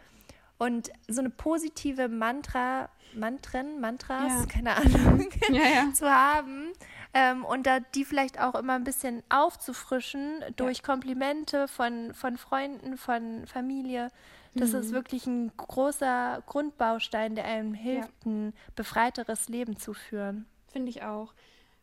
Und 0.58 0.92
so 1.08 1.20
eine 1.20 1.30
positive 1.30 2.08
Mantra, 2.08 2.90
Mantren, 3.14 3.80
Mantras, 3.80 4.28
ja. 4.28 4.46
keine 4.48 4.76
Ahnung, 4.76 5.30
ja, 5.50 5.64
ja. 5.64 5.90
zu 5.94 6.10
haben, 6.10 6.70
Ähm, 7.18 7.44
und 7.46 7.66
da 7.66 7.80
die 7.80 8.06
vielleicht 8.06 8.40
auch 8.40 8.54
immer 8.54 8.74
ein 8.74 8.84
bisschen 8.84 9.24
aufzufrischen 9.30 10.44
durch 10.56 10.84
Komplimente 10.84 11.68
von, 11.68 12.14
von 12.14 12.38
Freunden, 12.38 12.96
von 12.96 13.48
Familie. 13.48 14.10
Das 14.54 14.74
ist 14.74 14.92
wirklich 14.92 15.26
ein 15.26 15.52
großer 15.56 16.44
Grundbaustein, 16.46 17.34
der 17.36 17.46
einem 17.46 17.74
hilft, 17.74 18.26
ein 18.26 18.54
befreiteres 18.76 19.50
Leben 19.50 19.78
zu 19.78 19.94
führen. 19.94 20.46
Finde 20.72 20.90
ich 20.90 21.04
auch. 21.04 21.34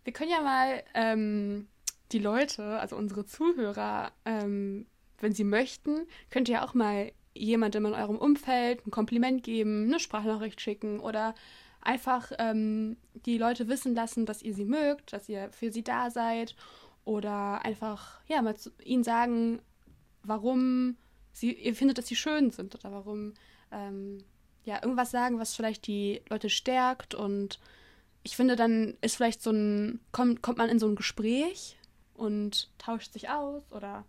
Wir 0.05 0.13
können 0.13 0.31
ja 0.31 0.41
mal 0.41 0.83
ähm, 0.95 1.67
die 2.13 2.19
Leute, 2.21 2.79
also 2.79 2.97
unsere 2.97 3.27
Zuhörer, 3.27 4.13
ähm, 4.25 4.87
wenn 5.19 5.33
sie 5.33 5.45
möchten, 5.45 6.07
könnt 6.31 6.49
ihr 6.49 6.65
auch 6.65 6.75
mal 6.75 7.11
jemandem 7.33 7.87
in 7.87 7.95
eurem 7.95 8.19
Umfeld 8.19 8.87
ein 8.87 8.93
Kompliment 8.93 9.43
geben, 9.43 9.87
eine 9.87 9.99
Sprachnachricht 9.99 10.61
schicken 10.61 11.01
oder 11.01 11.35
einfach 11.85 12.33
ähm, 12.39 12.97
die 13.27 13.39
Leute 13.39 13.69
wissen 13.69 13.95
lassen, 13.95 14.27
dass 14.27 14.43
ihr 14.43 14.55
sie 14.55 14.65
mögt, 14.65 15.13
dass 15.13 15.29
ihr 15.29 15.51
für 15.53 15.71
sie 15.71 15.85
da 15.85 16.11
seid 16.11 16.55
oder 17.05 17.65
einfach 17.65 18.21
ja 18.27 18.41
mal 18.43 18.57
zu, 18.57 18.71
ihnen 18.83 19.05
sagen, 19.05 19.61
warum 20.23 20.97
sie 21.33 21.53
ihr 21.53 21.75
findet, 21.75 21.99
dass 21.99 22.07
sie 22.07 22.17
schön 22.17 22.51
sind 22.51 22.75
oder 22.75 22.93
warum 22.93 23.35
ähm, 23.71 24.19
ja 24.65 24.83
irgendwas 24.83 25.11
sagen, 25.11 25.39
was 25.39 25.55
vielleicht 25.55 25.87
die 25.87 26.23
Leute 26.31 26.49
stärkt 26.49 27.15
und 27.15 27.59
ich 28.23 28.37
finde, 28.37 28.57
dann 28.57 28.97
ist 29.03 29.17
vielleicht 29.17 29.43
so 29.43 29.51
ein 29.51 30.01
kommt 30.13 30.41
kommt 30.41 30.57
man 30.57 30.71
in 30.71 30.79
so 30.79 30.87
ein 30.89 30.97
Gespräch 30.97 31.77
und 32.15 32.71
tauscht 32.79 33.13
sich 33.13 33.29
aus 33.29 33.71
oder 33.73 34.05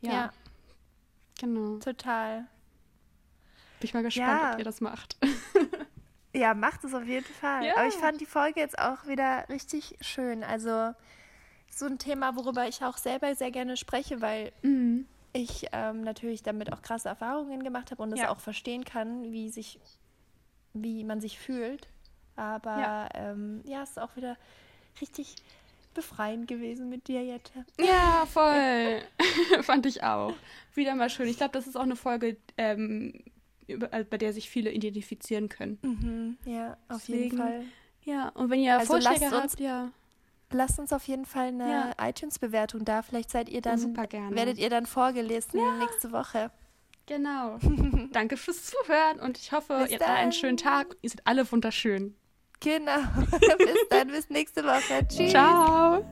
ja, 0.00 0.12
Ja. 0.12 0.32
genau. 1.38 1.76
Total. 1.78 2.46
Bin 3.80 3.88
ich 3.88 3.92
mal 3.92 4.02
gespannt, 4.02 4.40
Ja. 4.42 4.52
ob 4.54 4.58
ihr 4.58 4.64
das 4.64 4.80
macht. 4.80 5.18
Ja, 6.36 6.54
macht 6.54 6.84
es 6.84 6.94
auf 6.94 7.04
jeden 7.06 7.24
Fall. 7.40 7.64
Ja. 7.64 7.76
Aber 7.76 7.86
ich 7.86 7.94
fand 7.94 8.20
die 8.20 8.26
Folge 8.26 8.60
jetzt 8.60 8.78
auch 8.78 9.06
wieder 9.06 9.48
richtig 9.48 9.96
schön. 10.00 10.44
Also 10.44 10.92
so 11.70 11.86
ein 11.86 11.98
Thema, 11.98 12.36
worüber 12.36 12.68
ich 12.68 12.82
auch 12.84 12.96
selber 12.98 13.34
sehr 13.34 13.50
gerne 13.50 13.76
spreche, 13.76 14.20
weil 14.20 14.52
Mhm. 14.62 15.06
ich 15.32 15.66
ähm, 15.72 16.02
natürlich 16.02 16.42
damit 16.42 16.72
auch 16.72 16.82
krasse 16.82 17.08
Erfahrungen 17.08 17.62
gemacht 17.64 17.90
habe 17.90 18.02
und 18.02 18.12
es 18.12 18.20
Ja. 18.20 18.30
auch 18.30 18.40
verstehen 18.40 18.84
kann, 18.84 19.32
wie 19.32 19.50
sich, 19.50 19.78
wie 20.74 21.04
man 21.04 21.20
sich 21.20 21.38
fühlt. 21.38 21.88
Aber 22.36 22.76
Ja. 22.80 23.08
ähm, 23.14 23.62
ja 23.66 23.82
es 23.82 23.90
ist 23.90 23.98
auch 23.98 24.14
wieder 24.16 24.36
richtig 25.00 25.36
befreiend 25.94 26.48
gewesen 26.48 26.88
mit 26.90 27.08
dir, 27.08 27.22
Jette. 27.24 27.64
Ja, 27.80 28.26
voll. 28.30 29.00
Fand 29.62 29.86
ich 29.86 30.02
auch. 30.02 30.34
Wieder 30.74 30.94
mal 30.94 31.08
schön. 31.08 31.28
Ich 31.28 31.38
glaube, 31.38 31.52
das 31.52 31.66
ist 31.66 31.76
auch 31.76 31.82
eine 31.82 31.96
Folge, 31.96 32.36
ähm, 32.58 33.24
über, 33.68 33.92
äh, 33.92 34.04
bei 34.04 34.18
der 34.18 34.32
sich 34.32 34.48
viele 34.50 34.70
identifizieren 34.72 35.48
können. 35.48 35.78
Mhm, 35.82 36.38
ja, 36.50 36.76
auf 36.88 37.00
Deswegen- 37.06 37.22
jeden 37.22 37.38
Fall. 37.38 37.64
Ja, 38.04 38.28
und 38.30 38.50
wenn 38.50 38.60
ihr 38.60 38.74
Also 38.78 38.92
Vorschläge 38.94 39.20
lasst 39.20 39.32
uns- 39.34 39.52
habt, 39.52 39.60
ja, 39.60 39.90
Lasst 40.52 40.78
uns 40.78 40.92
auf 40.92 41.02
jeden 41.08 41.24
Fall 41.26 41.48
eine 41.48 41.68
Ja. 41.98 42.08
iTunes-Bewertung 42.08 42.84
da. 42.84 43.02
Vielleicht 43.02 43.30
seid 43.30 43.48
ihr 43.48 43.60
dann, 43.60 43.78
super 43.78 44.06
gerne. 44.06 44.36
werdet 44.36 44.58
ihr 44.58 44.70
dann 44.70 44.86
vorgelesen 44.86 45.60
nächste 45.80 46.12
Woche. 46.12 46.52
Genau. 47.06 47.58
Danke 48.12 48.36
fürs 48.36 48.64
Zuhören 48.64 49.18
und 49.18 49.38
ich 49.38 49.50
hoffe, 49.50 49.80
Bis 49.82 49.90
ihr 49.90 49.98
habt 49.98 50.08
einen 50.08 50.30
schönen 50.30 50.56
Tag. 50.56 50.94
Ihr 51.02 51.10
seid 51.10 51.22
alle 51.24 51.50
wunderschön. 51.50 52.14
Genau. 52.60 52.92
bis 53.58 53.88
dann, 53.90 54.06
bis 54.06 54.30
nächste 54.30 54.62
Woche. 54.62 55.06
Tschüss. 55.08 55.30
Ciao. 55.32 56.04